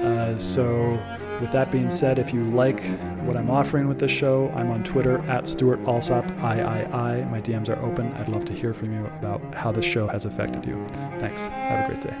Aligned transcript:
uh, 0.00 0.38
so, 0.38 0.92
with 1.40 1.52
that 1.52 1.70
being 1.70 1.90
said, 1.90 2.18
if 2.18 2.32
you 2.32 2.44
like 2.50 2.82
what 3.24 3.36
I'm 3.36 3.50
offering 3.50 3.88
with 3.88 3.98
this 3.98 4.10
show, 4.10 4.50
I'm 4.54 4.70
on 4.70 4.82
Twitter 4.84 5.18
at 5.28 5.46
Stewart 5.46 5.78
Alsop 5.86 6.24
III. 6.24 6.64
My 7.26 7.40
DMs 7.40 7.68
are 7.68 7.80
open. 7.84 8.12
I'd 8.14 8.28
love 8.28 8.44
to 8.46 8.52
hear 8.52 8.72
from 8.72 8.92
you 8.92 9.06
about 9.06 9.54
how 9.54 9.72
this 9.72 9.84
show 9.84 10.06
has 10.06 10.24
affected 10.24 10.64
you. 10.66 10.86
Thanks. 11.18 11.46
Have 11.48 11.84
a 11.84 11.88
great 11.88 12.00
day. 12.00 12.16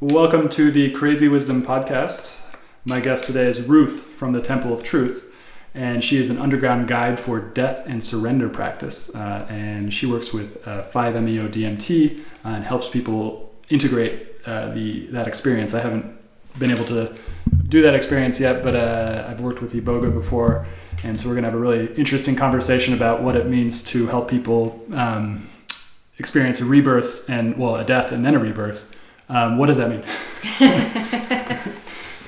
Welcome 0.00 0.48
to 0.50 0.70
the 0.70 0.90
Crazy 0.92 1.28
Wisdom 1.28 1.62
Podcast. 1.62 2.40
My 2.84 3.00
guest 3.00 3.26
today 3.26 3.46
is 3.46 3.68
Ruth 3.68 4.02
from 4.02 4.32
the 4.32 4.40
Temple 4.40 4.72
of 4.72 4.82
Truth 4.82 5.30
and 5.74 6.04
she 6.04 6.18
is 6.18 6.30
an 6.30 6.38
underground 6.38 6.86
guide 6.86 7.18
for 7.18 7.40
death 7.40 7.84
and 7.86 8.02
surrender 8.02 8.48
practice. 8.48 9.14
Uh, 9.14 9.44
and 9.50 9.92
she 9.92 10.06
works 10.06 10.32
with 10.32 10.66
uh, 10.66 10.84
5-MeO 10.84 11.48
DMT 11.48 12.20
uh, 12.44 12.48
and 12.48 12.64
helps 12.64 12.88
people 12.88 13.52
integrate 13.68 14.33
uh, 14.46 14.68
the 14.72 15.06
that 15.06 15.28
experience. 15.28 15.74
I 15.74 15.80
haven't 15.80 16.16
been 16.58 16.70
able 16.70 16.84
to 16.86 17.14
do 17.68 17.82
that 17.82 17.94
experience 17.94 18.40
yet, 18.40 18.62
but 18.62 18.74
uh, 18.74 19.26
I've 19.28 19.40
worked 19.40 19.60
with 19.60 19.72
Iboga 19.72 20.12
before, 20.12 20.66
and 21.02 21.18
so 21.18 21.28
we're 21.28 21.34
gonna 21.34 21.48
have 21.48 21.56
a 21.56 21.60
really 21.60 21.92
interesting 21.94 22.36
conversation 22.36 22.94
about 22.94 23.22
what 23.22 23.36
it 23.36 23.46
means 23.46 23.82
to 23.84 24.06
help 24.06 24.28
people 24.28 24.84
um, 24.92 25.48
experience 26.18 26.60
a 26.60 26.64
rebirth 26.64 27.28
and 27.28 27.56
well, 27.58 27.76
a 27.76 27.84
death 27.84 28.12
and 28.12 28.24
then 28.24 28.34
a 28.34 28.38
rebirth. 28.38 28.88
Um, 29.28 29.58
what 29.58 29.66
does 29.66 29.78
that 29.78 29.88
mean? 29.88 30.04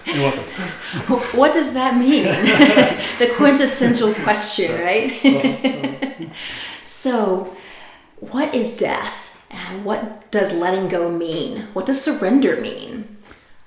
You're 0.07 0.23
welcome. 0.23 0.45
What 1.37 1.53
does 1.53 1.75
that 1.75 1.97
mean? 1.97 2.25
the 3.19 3.33
quintessential 3.37 4.15
question, 4.15 4.81
right? 4.81 6.31
so, 6.85 7.55
what 8.21 8.55
is 8.55 8.79
death? 8.79 9.26
And 9.51 9.85
what 9.85 10.31
does 10.31 10.53
letting 10.53 10.89
go 10.89 11.11
mean? 11.11 11.69
What 11.73 11.87
does 11.87 12.03
surrender 12.03 12.61
mean? 12.61 13.17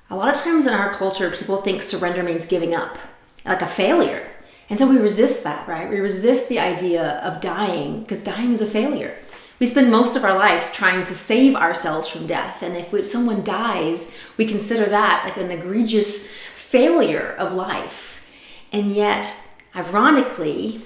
A 0.10 0.16
lot 0.16 0.36
of 0.36 0.44
times 0.44 0.66
in 0.66 0.74
our 0.74 0.94
culture, 0.94 1.30
people 1.30 1.58
think 1.58 1.82
surrender 1.82 2.24
means 2.24 2.46
giving 2.46 2.74
up, 2.74 2.98
like 3.46 3.62
a 3.62 3.68
failure. 3.68 4.28
And 4.70 4.78
so 4.78 4.90
we 4.90 4.98
resist 4.98 5.44
that, 5.44 5.68
right? 5.68 5.90
We 5.90 6.00
resist 6.00 6.50
the 6.50 6.60
idea 6.60 7.20
of 7.20 7.42
dying 7.42 8.02
because 8.02 8.24
dying 8.24 8.52
is 8.52 8.62
a 8.62 8.66
failure. 8.66 9.16
We 9.60 9.66
spend 9.66 9.92
most 9.92 10.16
of 10.16 10.24
our 10.24 10.36
lives 10.36 10.72
trying 10.72 11.04
to 11.04 11.14
save 11.14 11.56
ourselves 11.56 12.08
from 12.08 12.28
death. 12.28 12.64
And 12.64 12.78
if, 12.78 13.06
someone 13.06 13.44
dies, 13.44 14.18
we 14.38 14.46
consider 14.46 14.86
that 14.86 15.24
like 15.26 15.38
an 15.38 15.52
egregious 15.52 16.32
failure 16.56 17.36
of 17.38 17.54
life. 17.54 18.32
And 18.72 18.92
yet, 18.92 19.50
ironically, 19.76 20.82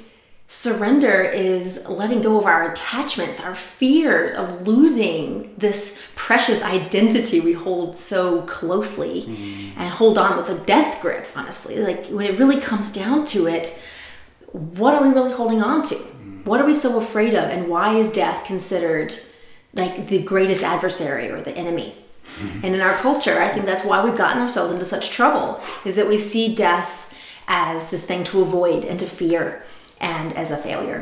Surrender 0.56 1.24
is 1.24 1.84
letting 1.90 2.22
go 2.22 2.38
of 2.38 2.46
our 2.46 2.72
attachments, 2.72 3.44
our 3.44 3.56
fears 3.56 4.36
of 4.36 4.68
losing 4.68 5.52
this 5.58 6.06
precious 6.14 6.64
identity 6.64 7.40
we 7.40 7.53
hold 7.53 7.97
so 7.97 8.44
closely 8.44 9.24
mm-hmm. 9.24 9.81
and 9.81 9.90
hold 9.90 10.16
on 10.16 10.38
with 10.38 10.50
a 10.50 10.66
death 10.66 11.02
grip, 11.02 11.25
honestly. 11.36 11.80
Like 11.80 12.06
when 12.09 12.28
it 12.28 12.38
really 12.38 12.62
comes 12.62 12.94
down 12.94 13.25
to 13.25 13.47
it, 13.47 13.84
what 14.52 14.94
are 14.94 15.02
we 15.02 15.09
really 15.09 15.34
holding 15.34 15.63
on 15.63 15.81
to? 15.86 15.96
Mm-hmm. 15.96 16.44
What 16.44 16.62
are 16.62 16.68
we 16.68 16.75
so 16.75 17.00
afraid 17.00 17.34
of? 17.34 17.46
And 17.46 17.68
why 17.68 17.96
is 17.96 18.12
death 18.12 18.46
considered 18.46 19.16
like 19.74 20.06
the 20.06 20.22
greatest 20.22 20.63
adversary 20.63 21.31
or 21.31 21.42
the 21.42 21.58
enemy? 21.58 21.96
Mm-hmm. 22.38 22.63
And 22.63 22.75
in 22.75 22.81
our 22.81 22.94
culture, 22.97 23.40
I 23.42 23.50
think 23.50 23.66
that's 23.66 23.84
why 23.84 24.06
we've 24.06 24.16
gotten 24.16 24.40
ourselves 24.40 24.72
into 24.72 24.86
such 24.86 25.09
trouble, 25.09 25.59
is 25.84 25.96
that 25.96 26.08
we 26.08 26.19
see 26.19 26.53
death 26.53 27.12
as 27.47 27.90
this 27.90 28.06
thing 28.06 28.24
to 28.25 28.44
avoid 28.44 28.86
and 28.86 29.00
to 29.00 29.08
fear 29.08 29.63
and 30.03 30.34
as 30.34 30.52
a 30.52 30.58
failure. 30.58 31.02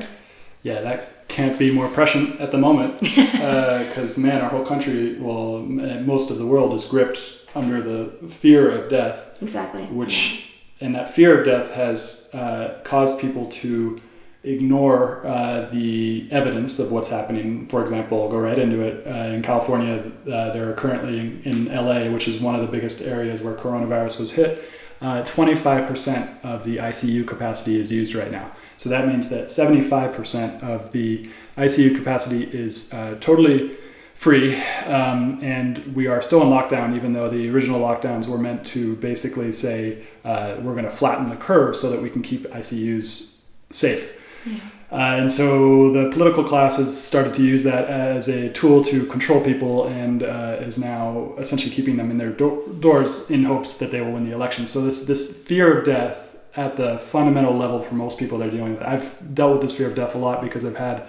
Yeah, 0.64 0.82
that 0.82 1.28
can't 1.28 1.58
be 1.58 1.72
more 1.72 1.88
prescient 1.88 2.40
at 2.40 2.52
the 2.52 2.58
moment 2.58 3.00
because, 3.00 4.18
uh, 4.18 4.22
man, 4.22 4.42
our 4.42 4.50
whole 4.50 4.66
country, 4.66 5.18
well, 5.20 5.60
most 5.60 6.30
of 6.30 6.38
the 6.38 6.46
world 6.46 6.74
is 6.74 6.86
gripped 6.86 7.20
under 7.56 7.82
the 7.82 8.28
fear 8.28 8.70
of 8.70 8.90
death. 8.90 9.42
Exactly. 9.42 9.86
Which, 9.86 10.54
and 10.80 10.94
that 10.96 11.10
fear 11.10 11.40
of 11.40 11.46
death 11.46 11.72
has 11.74 12.30
uh, 12.34 12.80
caused 12.84 13.20
people 13.20 13.48
to 13.48 14.00
ignore 14.44 15.26
uh, 15.26 15.70
the 15.72 16.28
evidence 16.32 16.80
of 16.80 16.92
what's 16.92 17.10
happening. 17.10 17.66
For 17.68 17.82
example, 17.82 18.24
I'll 18.24 18.30
go 18.30 18.40
right 18.40 18.58
into 18.58 18.82
it. 18.82 19.06
Uh, 19.06 19.34
in 19.34 19.42
California, 19.42 20.12
uh, 20.28 20.52
there 20.52 20.70
are 20.70 20.74
currently 20.74 21.20
in, 21.20 21.42
in, 21.44 21.66
LA, 21.66 22.12
which 22.12 22.28
is 22.28 22.40
one 22.40 22.56
of 22.56 22.62
the 22.62 22.68
biggest 22.68 23.06
areas 23.06 23.42
where 23.42 23.54
coronavirus 23.56 24.20
was 24.20 24.34
hit, 24.34 24.64
25% 25.02 26.44
uh, 26.44 26.48
of 26.48 26.64
the 26.64 26.78
ICU 26.78 27.28
capacity 27.28 27.80
is 27.80 27.92
used 27.92 28.14
right 28.16 28.32
now. 28.32 28.52
So 28.82 28.90
that 28.90 29.08
means 29.08 29.30
that 29.30 29.46
75% 29.46 30.64
of 30.64 30.92
the 30.92 31.30
ICU 31.56 31.96
capacity 31.96 32.46
is 32.46 32.92
uh, 32.92 33.16
totally 33.22 33.78
free, 34.16 34.56
um, 34.88 35.38
and 35.44 35.96
we 35.96 36.08
are 36.08 36.20
still 36.24 36.42
in 36.42 36.48
lockdown, 36.48 36.96
even 36.96 37.14
though 37.14 37.30
the 37.30 37.48
original 37.52 37.80
lockdowns 37.80 38.28
were 38.28 38.40
meant 38.40 38.66
to 38.66 38.96
basically 38.96 39.52
say 39.52 40.04
uh, 40.26 40.56
we're 40.64 40.74
going 40.74 40.86
to 40.86 40.90
flatten 40.90 41.30
the 41.30 41.36
curve 41.36 41.76
so 41.76 41.92
that 41.92 42.02
we 42.02 42.10
can 42.10 42.24
keep 42.24 42.48
ICUs 42.48 43.44
safe. 43.70 44.20
Yeah. 44.48 44.58
Uh, 44.92 45.20
and 45.20 45.32
so 45.32 45.94
the 45.94 46.10
political 46.10 46.44
class 46.44 46.78
has 46.78 47.00
started 47.00 47.36
to 47.36 47.44
use 47.44 47.64
that 47.64 47.88
as 47.88 48.30
a 48.30 48.52
tool 48.52 48.84
to 48.86 49.06
control 49.06 49.42
people 49.42 49.90
and 49.90 50.24
uh, 50.24 50.58
is 50.60 50.80
now 50.80 51.36
essentially 51.38 51.72
keeping 51.72 51.98
them 51.98 52.10
in 52.10 52.18
their 52.18 52.32
do- 52.32 52.76
doors 52.80 53.30
in 53.30 53.44
hopes 53.44 53.78
that 53.78 53.92
they 53.92 54.02
will 54.02 54.14
win 54.14 54.28
the 54.28 54.34
election. 54.34 54.66
So 54.66 54.82
this 54.82 55.06
this 55.06 55.46
fear 55.46 55.78
of 55.78 55.86
death 55.86 56.31
at 56.56 56.76
the 56.78 57.00
fundamental 57.00 57.54
level 57.54 57.82
for 57.82 57.96
most 57.96 58.20
people 58.20 58.38
they're 58.38 58.52
dealing 58.52 58.74
with. 58.74 58.84
I've 58.84 59.34
dealt 59.34 59.54
with 59.54 59.62
this 59.62 59.78
fear 59.78 59.88
of 59.88 59.96
death 59.96 60.16
a 60.16 60.18
lot 60.18 60.42
because 60.42 60.66
I've 60.66 60.76
had 60.78 61.04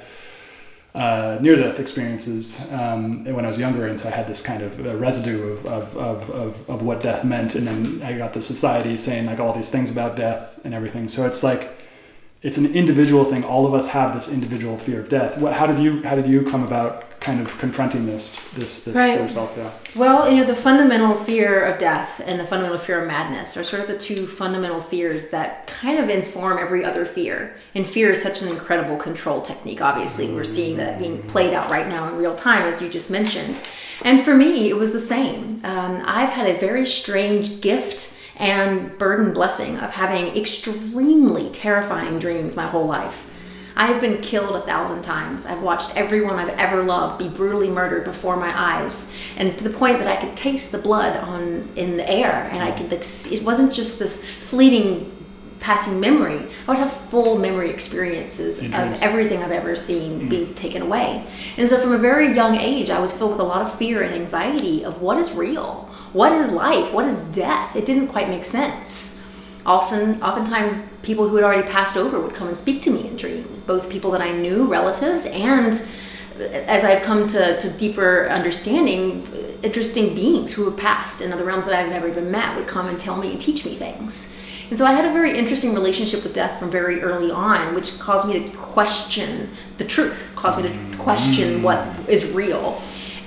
uh, 0.95 1.39
near 1.41 1.57
death 1.57 1.81
experiences 1.81 2.71
um, 2.73 3.25
when 3.25 3.45
I 3.45 3.49
was 3.49 3.59
younger, 3.59 3.87
and 3.87 3.99
so 3.99 4.09
I 4.09 4.13
had 4.13 4.27
this 4.27 4.43
kind 4.43 4.63
of 4.63 4.87
uh, 4.87 4.95
residue 4.97 5.53
of, 5.53 5.67
of, 5.67 5.97
of, 5.97 6.31
of, 6.31 6.71
of 6.71 6.83
what 6.83 7.03
death 7.03 7.25
meant. 7.25 7.55
And 7.55 7.67
then 7.67 8.03
I 8.03 8.17
got 8.17 8.35
the 8.35 8.43
society 8.43 8.97
saying 8.97 9.27
like 9.27 9.41
all 9.41 9.53
these 9.53 9.71
things 9.71 9.91
about 9.91 10.17
death 10.17 10.61
and 10.65 10.75
everything. 10.75 11.09
So 11.09 11.27
it's 11.27 11.43
like 11.43 11.79
it's 12.43 12.59
an 12.59 12.75
individual 12.75 13.25
thing. 13.25 13.45
All 13.45 13.67
of 13.67 13.75
us 13.75 13.91
have 13.91 14.15
this 14.15 14.33
individual 14.33 14.77
fear 14.79 15.01
of 15.01 15.09
death. 15.09 15.39
What, 15.39 15.53
how 15.55 15.67
did 15.67 15.79
you 15.79 16.03
how 16.03 16.15
did 16.15 16.27
you 16.27 16.43
come 16.43 16.65
about 16.65 17.13
kind 17.23 17.41
of 17.41 17.57
confronting 17.59 18.05
this 18.05 18.51
this 18.51 18.85
this 18.85 18.97
right. 18.97 19.21
yourself 19.21 19.55
yeah 19.57 19.71
well 19.95 20.29
you 20.29 20.37
know 20.37 20.45
the 20.45 20.57
fundamental 20.57 21.15
fear 21.15 21.65
of 21.65 21.79
death 21.79 22.21
and 22.27 22.41
the 22.41 22.45
fundamental 22.45 22.77
fear 22.77 23.01
of 23.01 23.07
madness 23.07 23.57
are 23.57 23.63
sort 23.63 23.81
of 23.81 23.87
the 23.87 23.97
two 23.97 24.17
fundamental 24.17 24.81
fears 24.81 25.31
that 25.31 25.69
kind 25.69 26.01
of 26.01 26.11
inform 26.11 26.59
every 26.59 26.85
other 26.85 27.05
fear 27.05 27.55
and 27.77 27.87
fear 27.87 28.11
is 28.11 28.21
such 28.21 28.43
an 28.43 28.49
incredible 28.49 28.97
control 28.97 29.41
technique 29.41 29.81
obviously 29.81 30.35
we're 30.35 30.43
seeing 30.43 30.77
that 30.77 30.99
being 30.99 31.23
played 31.29 31.55
out 31.55 31.71
right 31.71 31.87
now 31.87 32.09
in 32.09 32.17
real 32.17 32.35
time 32.35 32.63
as 32.63 32.83
you 32.83 32.89
just 32.89 33.09
mentioned 33.09 33.63
and 34.03 34.25
for 34.25 34.35
me 34.35 34.69
it 34.69 34.77
was 34.77 34.91
the 34.91 34.99
same 34.99 35.61
um, 35.63 36.03
i've 36.05 36.31
had 36.31 36.49
a 36.49 36.59
very 36.59 36.85
strange 36.85 37.61
gift 37.61 38.21
and 38.43 38.99
burden 38.99 39.33
blessing 39.33 39.79
of 39.79 39.91
having 39.91 40.37
extremely 40.37 41.49
terrifying 41.51 42.19
dreams 42.19 42.55
my 42.57 42.67
whole 42.67 42.87
life 42.87 43.31
I've 43.77 44.01
been 44.01 44.21
killed 44.21 44.55
a 44.55 44.61
thousand 44.61 45.03
times. 45.03 45.47
I've 45.47 45.63
watched 45.63 45.97
everyone 45.97 46.37
I've 46.37 46.57
ever 46.59 46.83
loved 46.83 47.19
be 47.19 47.29
brutally 47.29 47.69
murdered 47.69 48.05
before 48.05 48.37
my 48.37 48.53
eyes, 48.55 49.17
and 49.37 49.57
to 49.57 49.65
the 49.65 49.71
point 49.71 49.99
that 49.99 50.09
I 50.09 50.21
could 50.21 50.37
taste 50.37 50.73
the 50.73 50.79
blood 50.79 51.17
on 51.17 51.69
in 51.77 51.97
the 51.97 52.09
air, 52.09 52.49
and 52.53 52.63
I 52.63 52.73
could. 52.73 52.93
It 52.93 53.43
wasn't 53.43 53.73
just 53.73 53.99
this 53.99 54.29
fleeting 54.29 55.11
passing 55.61 56.01
memory. 56.01 56.45
I 56.67 56.73
would 56.73 56.79
have 56.79 56.93
full 56.93 57.39
memory 57.39 57.71
experiences 57.71 58.65
of 58.65 59.03
everything 59.03 59.43
I've 59.43 59.53
ever 59.53 59.77
seen 59.77 60.21
mm-hmm. 60.21 60.29
be 60.29 60.47
taken 60.55 60.83
away. 60.83 61.25
And 61.57 61.69
so, 61.69 61.79
from 61.79 61.93
a 61.93 61.99
very 61.99 62.33
young 62.35 62.57
age, 62.57 62.91
I 62.91 63.01
was 63.01 63.17
filled 63.17 63.33
with 63.33 63.41
a 63.41 63.45
lot 63.45 63.63
of 63.63 63.73
fear 63.79 64.03
and 64.03 64.13
anxiety 64.15 64.85
of 64.85 65.01
what 65.01 65.19
is 65.19 65.33
real, 65.33 65.89
what 66.13 66.33
is 66.33 66.51
life, 66.51 66.93
what 66.93 67.05
is 67.07 67.19
death. 67.35 67.75
It 67.77 67.87
didn't 67.87 68.09
quite 68.09 68.29
make 68.29 68.45
sense. 68.45 69.21
Also, 69.65 70.19
oftentimes 70.21 70.79
people 71.03 71.29
who 71.29 71.37
had 71.37 71.45
already 71.45 71.69
passed 71.69 71.97
over 71.97 72.21
would 72.21 72.35
come 72.35 72.49
and 72.49 72.57
speak 72.57 72.83
to 72.83 72.91
me 72.91 73.07
in 73.07 73.17
dreams, 73.17 73.63
both 73.63 73.89
people 73.89 74.11
that 74.11 74.21
I 74.21 74.33
knew, 74.33 74.65
relatives, 74.65 75.27
and 75.27 75.75
as 76.41 76.85
I've 76.85 77.03
come 77.03 77.27
to, 77.29 77.57
to 77.59 77.71
deeper 77.79 78.29
understanding, 78.29 79.27
interesting 79.63 80.15
beings 80.15 80.53
who 80.53 80.65
have 80.65 80.77
passed 80.77 81.23
in 81.23 81.33
other 81.33 81.45
realms 81.45 81.67
that 81.67 81.75
I've 81.75 81.91
never 81.91 82.09
even 82.09 82.31
met 82.31 82.57
would 82.57 82.67
come 82.67 82.89
and 82.89 82.99
tell 82.99 83.17
me 83.17 83.31
and 83.31 83.41
teach 83.41 83.65
me 83.65 83.75
things. 83.75 84.37
And 84.69 84.79
so 84.79 84.87
I 84.87 84.93
had 84.93 85.05
a 85.05 85.13
very 85.13 85.37
interesting 85.37 85.75
relationship 85.75 86.23
with 86.23 86.35
death 86.35 86.59
from 86.59 86.71
very 86.71 87.03
early 87.03 87.31
on, 87.31 87.75
which 87.75 87.99
caused 87.99 88.29
me 88.29 88.43
to 88.43 88.57
question 88.57 89.51
the 89.77 89.85
truth, 89.85 90.33
caused 90.35 90.57
me 90.57 90.69
to 90.69 90.99
question 90.99 91.63
what 91.63 91.87
is 92.09 92.33
real. 92.33 92.81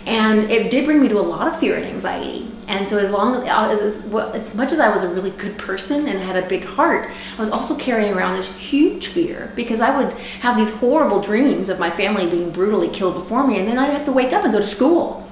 And 0.08 0.50
it 0.52 0.72
did 0.72 0.86
bring 0.86 1.02
me 1.02 1.08
to 1.10 1.20
a 1.20 1.22
lot 1.22 1.48
of 1.48 1.58
fear 1.58 1.76
and 1.76 1.86
anxiety. 1.86 2.48
And 2.68 2.88
so, 2.88 2.98
as 2.98 3.12
long 3.12 3.48
as, 3.48 3.82
as, 3.82 4.14
as 4.14 4.56
much 4.56 4.72
as 4.72 4.80
I 4.80 4.90
was 4.90 5.04
a 5.04 5.14
really 5.14 5.30
good 5.30 5.58
person 5.58 6.08
and 6.08 6.20
had 6.20 6.36
a 6.36 6.48
big 6.48 6.66
heart, 6.66 7.10
I 7.38 7.40
was 7.40 7.52
also 7.52 7.78
carrying 7.78 8.14
around 8.14 8.36
this 8.36 8.54
huge 8.56 9.08
fear 9.08 9.52
because 9.56 9.82
I 9.82 9.96
would 9.96 10.14
have 10.42 10.58
these 10.58 10.80
horrible 10.80 11.22
dreams 11.22 11.70
of 11.70 11.80
my 11.80 11.92
family 11.92 12.30
being 12.30 12.50
brutally 12.50 12.90
killed 12.90 13.14
before 13.14 13.46
me, 13.46 13.60
and 13.60 13.68
then 13.68 13.78
I'd 13.78 13.94
have 13.94 14.06
to 14.06 14.12
wake 14.12 14.34
up 14.34 14.44
and 14.44 14.52
go 14.52 14.60
to 14.60 14.68
school 14.68 15.30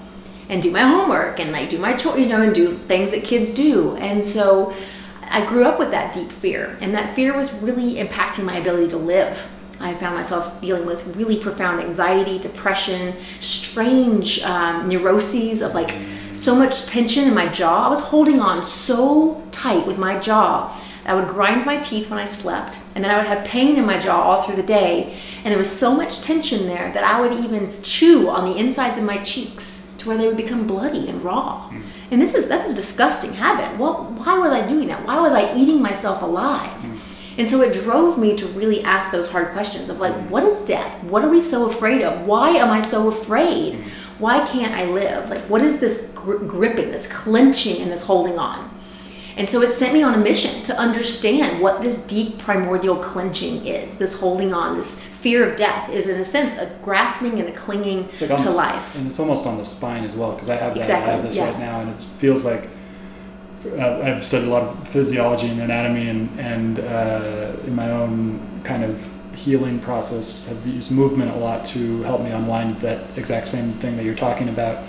and 0.47 0.61
do 0.61 0.71
my 0.71 0.81
homework 0.81 1.39
and 1.39 1.51
like 1.51 1.69
do 1.69 1.79
my 1.79 1.93
chore, 1.93 2.19
you 2.19 2.27
know, 2.27 2.41
and 2.41 2.53
do 2.53 2.77
things 2.77 3.11
that 3.11 3.23
kids 3.23 3.51
do. 3.51 3.95
And 3.95 4.23
so, 4.23 4.73
I 5.31 5.43
grew 5.47 5.65
up 5.65 5.79
with 5.79 5.89
that 5.89 6.13
deep 6.13 6.29
fear, 6.29 6.77
and 6.81 6.93
that 6.93 7.15
fear 7.15 7.35
was 7.35 7.63
really 7.63 7.95
impacting 7.95 8.45
my 8.45 8.57
ability 8.57 8.89
to 8.89 8.97
live. 8.97 9.49
I 9.79 9.95
found 9.95 10.15
myself 10.15 10.61
dealing 10.61 10.85
with 10.85 11.15
really 11.15 11.37
profound 11.37 11.81
anxiety, 11.81 12.37
depression, 12.37 13.15
strange 13.39 14.41
um, 14.43 14.87
neuroses 14.87 15.63
of 15.63 15.73
like 15.73 15.93
so 16.35 16.55
much 16.55 16.85
tension 16.85 17.27
in 17.27 17.33
my 17.33 17.47
jaw. 17.47 17.85
I 17.85 17.89
was 17.89 18.01
holding 18.01 18.39
on 18.39 18.63
so 18.63 19.41
tight 19.51 19.85
with 19.87 19.97
my 19.97 20.19
jaw. 20.19 20.79
I 21.05 21.13
would 21.13 21.27
grind 21.27 21.65
my 21.65 21.77
teeth 21.77 22.09
when 22.09 22.19
I 22.19 22.25
slept, 22.25 22.79
and 22.95 23.03
then 23.03 23.11
I 23.11 23.17
would 23.17 23.27
have 23.27 23.45
pain 23.45 23.75
in 23.75 23.85
my 23.85 23.99
jaw 23.99 24.21
all 24.21 24.41
through 24.41 24.55
the 24.55 24.63
day. 24.63 25.17
And 25.43 25.51
there 25.51 25.57
was 25.57 25.69
so 25.69 25.95
much 25.95 26.21
tension 26.21 26.65
there 26.65 26.91
that 26.93 27.03
I 27.03 27.19
would 27.19 27.33
even 27.33 27.81
chew 27.81 28.29
on 28.29 28.49
the 28.49 28.57
insides 28.57 28.97
of 28.97 29.03
my 29.03 29.17
cheeks 29.23 29.93
to 29.97 30.07
where 30.07 30.17
they 30.17 30.27
would 30.27 30.37
become 30.37 30.65
bloody 30.65 31.09
and 31.09 31.23
raw. 31.23 31.69
Mm. 31.69 31.83
And 32.11 32.21
this 32.21 32.33
is 32.33 32.47
that's 32.47 32.71
a 32.71 32.75
disgusting 32.75 33.33
habit. 33.33 33.77
What, 33.77 34.11
why 34.11 34.37
was 34.37 34.51
I 34.51 34.65
doing 34.65 34.87
that? 34.87 35.05
Why 35.05 35.19
was 35.19 35.33
I 35.33 35.53
eating 35.55 35.81
myself 35.81 36.21
alive? 36.21 36.81
Mm. 36.81 36.99
And 37.39 37.47
so 37.47 37.61
it 37.61 37.73
drove 37.73 38.17
me 38.17 38.35
to 38.37 38.45
really 38.47 38.83
ask 38.83 39.11
those 39.11 39.29
hard 39.29 39.53
questions 39.53 39.89
of 39.89 39.99
like, 39.99 40.13
what 40.29 40.43
is 40.43 40.61
death? 40.61 41.03
What 41.05 41.25
are 41.25 41.29
we 41.29 41.41
so 41.41 41.69
afraid 41.69 42.01
of? 42.01 42.27
Why 42.27 42.49
am 42.49 42.69
I 42.69 42.79
so 42.79 43.07
afraid? 43.07 43.73
Mm. 43.73 43.83
Why 44.19 44.45
can't 44.45 44.73
I 44.73 44.85
live? 44.85 45.29
Like, 45.29 45.41
what 45.49 45.61
is 45.61 45.79
this 45.79 46.11
gri- 46.15 46.45
gripping, 46.47 46.91
this 46.91 47.07
clenching, 47.07 47.81
and 47.81 47.91
this 47.91 48.05
holding 48.05 48.37
on? 48.37 48.69
And 49.35 49.49
so 49.49 49.61
it 49.63 49.69
sent 49.69 49.93
me 49.93 50.03
on 50.03 50.13
a 50.13 50.17
mission 50.17 50.61
to 50.63 50.79
understand 50.79 51.59
what 51.59 51.81
this 51.81 52.05
deep 52.05 52.37
primordial 52.37 52.95
clenching 52.97 53.65
is, 53.65 53.97
this 53.97 54.19
holding 54.19 54.53
on, 54.53 54.75
this 54.75 55.03
fear 55.03 55.49
of 55.49 55.55
death 55.55 55.89
is 55.89 56.07
in 56.07 56.19
a 56.19 56.23
sense 56.23 56.55
a 56.57 56.67
grasping 56.83 57.39
and 57.39 57.49
a 57.49 57.51
clinging 57.51 58.07
like 58.21 58.37
to 58.37 58.51
life. 58.51 58.95
And 58.95 59.07
it's 59.07 59.19
almost 59.19 59.47
on 59.47 59.57
the 59.57 59.65
spine 59.65 60.03
as 60.03 60.15
well, 60.15 60.33
because 60.33 60.51
I 60.51 60.57
have 60.57 60.75
that, 60.75 60.81
exactly. 60.81 61.11
I 61.11 61.15
have 61.15 61.23
this 61.23 61.35
yeah. 61.35 61.49
right 61.49 61.59
now, 61.59 61.79
and 61.79 61.89
it 61.89 61.99
feels 61.99 62.45
like 62.45 62.69
uh, 63.65 64.01
I've 64.01 64.23
studied 64.23 64.49
a 64.49 64.51
lot 64.51 64.63
of 64.63 64.87
physiology 64.87 65.47
and 65.47 65.61
anatomy, 65.61 66.09
and 66.09 66.39
and 66.39 66.79
uh, 66.79 67.53
in 67.65 67.73
my 67.73 67.89
own 67.89 68.39
kind 68.63 68.83
of 68.83 69.11
healing 69.35 69.79
process 69.79 70.49
have 70.49 70.65
used 70.67 70.91
movement 70.91 71.31
a 71.31 71.35
lot 71.35 71.65
to 71.65 72.01
help 72.03 72.21
me 72.21 72.31
unwind 72.31 72.77
that 72.77 73.05
exact 73.17 73.47
same 73.47 73.71
thing 73.71 73.97
that 73.97 74.05
you're 74.05 74.15
talking 74.15 74.49
about. 74.49 74.83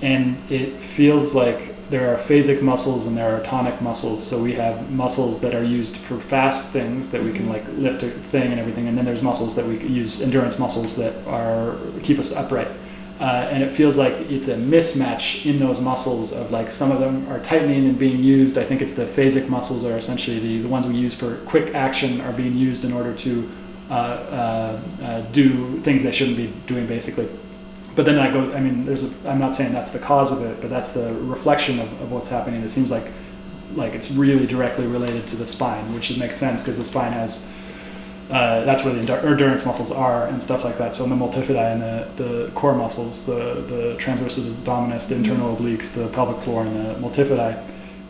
And 0.00 0.36
it 0.50 0.80
feels 0.80 1.34
like 1.34 1.72
there 1.90 2.12
are 2.12 2.16
phasic 2.16 2.62
muscles 2.62 3.06
and 3.06 3.16
there 3.16 3.36
are 3.36 3.42
tonic 3.42 3.80
muscles. 3.82 4.26
So 4.26 4.42
we 4.42 4.54
have 4.54 4.90
muscles 4.90 5.40
that 5.42 5.54
are 5.54 5.62
used 5.62 5.96
for 5.96 6.18
fast 6.18 6.72
things 6.72 7.10
that 7.10 7.22
we 7.22 7.32
can 7.32 7.48
like 7.48 7.66
lift 7.68 8.02
a 8.02 8.10
thing 8.10 8.50
and 8.50 8.58
everything, 8.58 8.88
and 8.88 8.96
then 8.96 9.04
there's 9.04 9.22
muscles 9.22 9.54
that 9.56 9.66
we 9.66 9.78
use 9.78 10.22
endurance 10.22 10.58
muscles 10.58 10.96
that 10.96 11.14
are 11.26 11.76
keep 12.02 12.18
us 12.18 12.34
upright. 12.34 12.68
Uh, 13.20 13.48
and 13.50 13.62
it 13.62 13.70
feels 13.70 13.96
like 13.96 14.12
it's 14.30 14.48
a 14.48 14.56
mismatch 14.56 15.46
in 15.46 15.58
those 15.60 15.80
muscles 15.80 16.32
of 16.32 16.50
like 16.50 16.72
some 16.72 16.90
of 16.90 16.98
them 16.98 17.28
are 17.28 17.38
tightening 17.40 17.86
and 17.86 17.98
being 17.98 18.18
used. 18.18 18.58
I 18.58 18.64
think 18.64 18.82
it's 18.82 18.94
the 18.94 19.04
phasic 19.04 19.48
muscles 19.48 19.84
are 19.84 19.96
essentially 19.96 20.40
the, 20.40 20.62
the 20.62 20.68
ones 20.68 20.86
we 20.86 20.94
use 20.94 21.14
for 21.14 21.36
quick 21.46 21.74
action 21.74 22.20
are 22.22 22.32
being 22.32 22.56
used 22.56 22.84
in 22.84 22.92
order 22.92 23.14
to 23.14 23.50
uh, 23.90 23.94
uh, 23.94 24.80
uh 25.02 25.20
do 25.32 25.78
things 25.80 26.02
they 26.02 26.12
shouldn't 26.12 26.36
be 26.36 26.52
doing 26.66 26.86
basically. 26.86 27.28
But 27.94 28.06
then 28.06 28.18
I 28.18 28.30
go, 28.32 28.52
I 28.54 28.60
mean, 28.60 28.86
there's 28.86 29.04
a, 29.04 29.28
I'm 29.28 29.38
not 29.38 29.54
saying 29.54 29.72
that's 29.72 29.90
the 29.90 29.98
cause 29.98 30.32
of 30.32 30.42
it, 30.42 30.60
but 30.60 30.70
that's 30.70 30.92
the 30.92 31.12
reflection 31.14 31.78
of, 31.78 31.92
of 32.00 32.10
what's 32.10 32.30
happening. 32.30 32.62
It 32.62 32.70
seems 32.70 32.90
like 32.90 33.04
like 33.74 33.94
it's 33.94 34.10
really 34.10 34.46
directly 34.46 34.86
related 34.86 35.26
to 35.28 35.36
the 35.36 35.46
spine, 35.46 35.94
which 35.94 36.16
makes 36.18 36.36
sense 36.36 36.62
because 36.62 36.78
the 36.78 36.84
spine 36.84 37.12
has 37.12 37.52
uh, 38.32 38.64
that's 38.64 38.82
where 38.82 38.94
the 38.94 39.00
endurance 39.00 39.66
muscles 39.66 39.92
are 39.92 40.26
and 40.26 40.42
stuff 40.42 40.64
like 40.64 40.78
that. 40.78 40.94
So 40.94 41.04
in 41.04 41.10
the 41.10 41.16
multifidi 41.16 41.72
and 41.72 41.82
the, 41.82 42.08
the 42.22 42.50
core 42.52 42.74
muscles, 42.74 43.26
the, 43.26 43.62
the 43.68 43.96
transversus 43.98 44.50
abdominis, 44.54 45.06
the 45.08 45.16
internal 45.16 45.54
mm-hmm. 45.54 45.66
obliques, 45.66 45.94
the 45.94 46.08
pelvic 46.08 46.42
floor, 46.42 46.64
and 46.64 46.74
the 46.74 46.94
multifidi. 46.94 47.62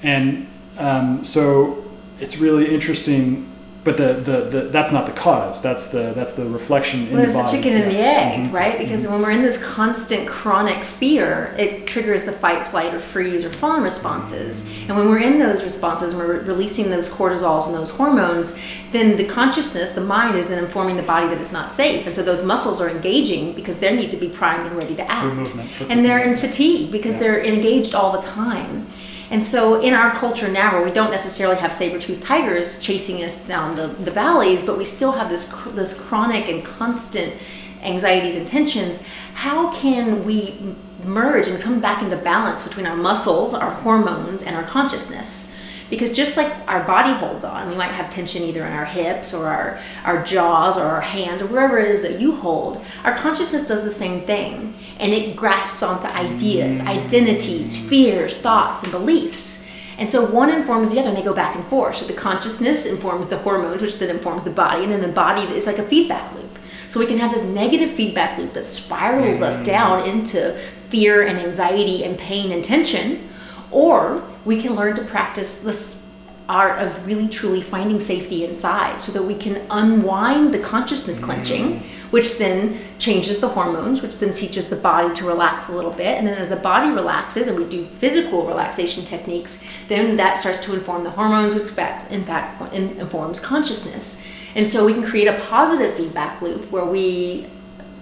And 0.04 0.46
um, 0.78 1.24
so 1.24 1.84
it's 2.20 2.38
really 2.38 2.72
interesting 2.72 3.51
but 3.84 3.96
the, 3.96 4.14
the, 4.14 4.40
the 4.44 4.60
that's 4.68 4.92
not 4.92 5.06
the 5.06 5.12
cause. 5.12 5.60
That's 5.60 5.88
the 5.88 6.12
that's 6.14 6.34
the 6.34 6.46
reflection 6.46 7.10
well, 7.10 7.16
there's 7.16 7.34
the, 7.34 7.42
the 7.42 7.50
chicken 7.50 7.72
and 7.72 7.90
the 7.90 7.98
egg 7.98 8.44
mm-hmm. 8.44 8.54
right? 8.54 8.78
Because 8.78 9.04
mm-hmm. 9.04 9.14
when 9.14 9.22
we're 9.22 9.32
in 9.32 9.42
this 9.42 9.62
constant 9.64 10.28
chronic 10.28 10.84
fear 10.84 11.54
it 11.58 11.86
triggers 11.86 12.22
the 12.22 12.32
fight 12.32 12.66
flight 12.68 12.94
or 12.94 13.00
freeze 13.00 13.44
or 13.44 13.50
fawn 13.50 13.82
responses. 13.82 14.70
And 14.88 14.96
when 14.96 15.08
we're 15.08 15.18
in 15.18 15.40
those 15.40 15.64
responses 15.64 16.12
and 16.12 16.22
we're 16.22 16.40
releasing 16.42 16.90
those 16.90 17.10
cortisols 17.10 17.66
and 17.66 17.74
those 17.74 17.90
hormones 17.90 18.56
then 18.92 19.16
the 19.16 19.24
consciousness 19.24 19.90
the 19.90 20.00
mind 20.00 20.36
is 20.36 20.48
then 20.48 20.62
informing 20.62 20.96
the 20.96 21.02
body 21.02 21.26
that 21.26 21.38
it's 21.38 21.52
not 21.52 21.72
safe. 21.72 22.06
And 22.06 22.14
so 22.14 22.22
those 22.22 22.44
muscles 22.44 22.80
are 22.80 22.88
engaging 22.88 23.52
because 23.52 23.78
they 23.78 23.96
need 23.96 24.12
to 24.12 24.16
be 24.16 24.28
primed 24.28 24.66
and 24.66 24.76
ready 24.80 24.94
to 24.94 25.10
act. 25.10 25.56
and 25.88 26.04
they're 26.04 26.22
in 26.22 26.36
fatigue 26.36 26.92
because 26.92 27.14
yeah. 27.14 27.20
they're 27.20 27.44
engaged 27.44 27.96
all 27.96 28.12
the 28.12 28.22
time 28.22 28.86
and 29.32 29.42
so 29.42 29.80
in 29.80 29.94
our 29.94 30.12
culture 30.12 30.46
now, 30.46 30.74
where 30.74 30.84
we 30.84 30.92
don't 30.92 31.10
necessarily 31.10 31.56
have 31.56 31.72
saber-toothed 31.72 32.22
tigers 32.22 32.80
chasing 32.80 33.24
us 33.24 33.48
down 33.48 33.76
the, 33.76 33.86
the 33.88 34.10
valleys, 34.10 34.62
but 34.62 34.76
we 34.76 34.84
still 34.84 35.12
have 35.12 35.30
this 35.30 35.50
this 35.72 36.06
chronic 36.06 36.48
and 36.48 36.64
constant 36.64 37.34
anxieties 37.82 38.36
and 38.36 38.46
tensions, 38.46 39.06
how 39.34 39.72
can 39.72 40.24
we 40.24 40.74
merge 41.04 41.48
and 41.48 41.60
come 41.60 41.80
back 41.80 42.02
into 42.02 42.16
balance 42.16 42.62
between 42.62 42.86
our 42.86 42.94
muscles, 42.94 43.54
our 43.54 43.70
hormones, 43.70 44.42
and 44.42 44.54
our 44.54 44.62
consciousness? 44.62 45.58
Because 45.92 46.10
just 46.10 46.38
like 46.38 46.50
our 46.68 46.82
body 46.84 47.12
holds 47.12 47.44
on 47.44 47.68
we 47.68 47.74
might 47.74 47.90
have 47.90 48.08
tension 48.08 48.42
either 48.42 48.64
in 48.64 48.72
our 48.72 48.86
hips 48.86 49.34
or 49.34 49.46
our, 49.46 49.78
our 50.04 50.24
jaws 50.24 50.78
or 50.78 50.84
our 50.84 51.02
hands 51.02 51.42
or 51.42 51.46
wherever 51.48 51.78
it 51.78 51.86
is 51.86 52.00
that 52.00 52.18
you 52.18 52.34
hold 52.34 52.82
our 53.04 53.14
consciousness 53.14 53.68
does 53.68 53.84
the 53.84 53.90
same 53.90 54.22
thing. 54.22 54.72
And 54.98 55.12
it 55.12 55.36
grasps 55.36 55.82
onto 55.82 56.06
ideas 56.06 56.80
mm. 56.80 56.86
identities 56.86 57.88
fears 57.88 58.40
thoughts 58.40 58.84
and 58.84 58.90
beliefs. 58.90 59.70
And 59.98 60.08
so 60.08 60.24
one 60.24 60.48
informs 60.48 60.92
the 60.92 61.00
other 61.00 61.10
and 61.10 61.18
they 61.18 61.22
go 61.22 61.34
back 61.34 61.54
and 61.54 61.64
forth. 61.66 61.96
So 61.96 62.06
the 62.06 62.14
consciousness 62.14 62.86
informs 62.86 63.26
the 63.26 63.38
hormones 63.38 63.82
which 63.82 63.98
then 63.98 64.08
informs 64.08 64.44
the 64.44 64.50
body. 64.50 64.84
And 64.84 64.92
then 64.92 65.02
the 65.02 65.08
body 65.08 65.42
is 65.42 65.66
like 65.66 65.78
a 65.78 65.82
feedback 65.82 66.34
loop. 66.34 66.58
So 66.88 67.00
we 67.00 67.06
can 67.06 67.18
have 67.18 67.32
this 67.32 67.42
negative 67.42 67.90
feedback 67.90 68.38
loop 68.38 68.54
that 68.54 68.64
spirals 68.64 69.42
us 69.42 69.60
mm. 69.60 69.66
down 69.66 70.08
into 70.08 70.52
fear 70.88 71.26
and 71.26 71.38
anxiety 71.38 72.02
and 72.02 72.18
pain 72.18 72.50
and 72.50 72.64
tension. 72.64 73.28
Or 73.70 74.22
we 74.44 74.60
can 74.60 74.74
learn 74.74 74.94
to 74.96 75.04
practice 75.04 75.62
this 75.62 76.02
art 76.48 76.80
of 76.80 77.06
really 77.06 77.28
truly 77.28 77.62
finding 77.62 78.00
safety 78.00 78.44
inside 78.44 79.00
so 79.00 79.12
that 79.12 79.22
we 79.22 79.34
can 79.34 79.64
unwind 79.70 80.52
the 80.52 80.58
consciousness 80.58 81.16
mm-hmm. 81.16 81.24
clenching 81.24 81.82
which 82.10 82.36
then 82.36 82.78
changes 82.98 83.38
the 83.40 83.48
hormones 83.48 84.02
which 84.02 84.18
then 84.18 84.32
teaches 84.32 84.68
the 84.68 84.76
body 84.76 85.14
to 85.14 85.24
relax 85.24 85.68
a 85.68 85.72
little 85.72 85.92
bit 85.92 86.18
and 86.18 86.26
then 86.26 86.36
as 86.36 86.48
the 86.48 86.56
body 86.56 86.90
relaxes 86.90 87.46
and 87.46 87.56
we 87.56 87.64
do 87.68 87.84
physical 87.84 88.46
relaxation 88.46 89.04
techniques 89.04 89.64
then 89.88 90.16
that 90.16 90.36
starts 90.36 90.62
to 90.62 90.74
inform 90.74 91.04
the 91.04 91.10
hormones 91.10 91.54
which 91.54 91.68
in 92.10 92.24
fact 92.24 92.60
informs 92.74 93.38
consciousness 93.38 94.26
and 94.54 94.66
so 94.66 94.84
we 94.84 94.92
can 94.92 95.02
create 95.02 95.28
a 95.28 95.38
positive 95.46 95.94
feedback 95.94 96.42
loop 96.42 96.70
where 96.70 96.84
we 96.84 97.46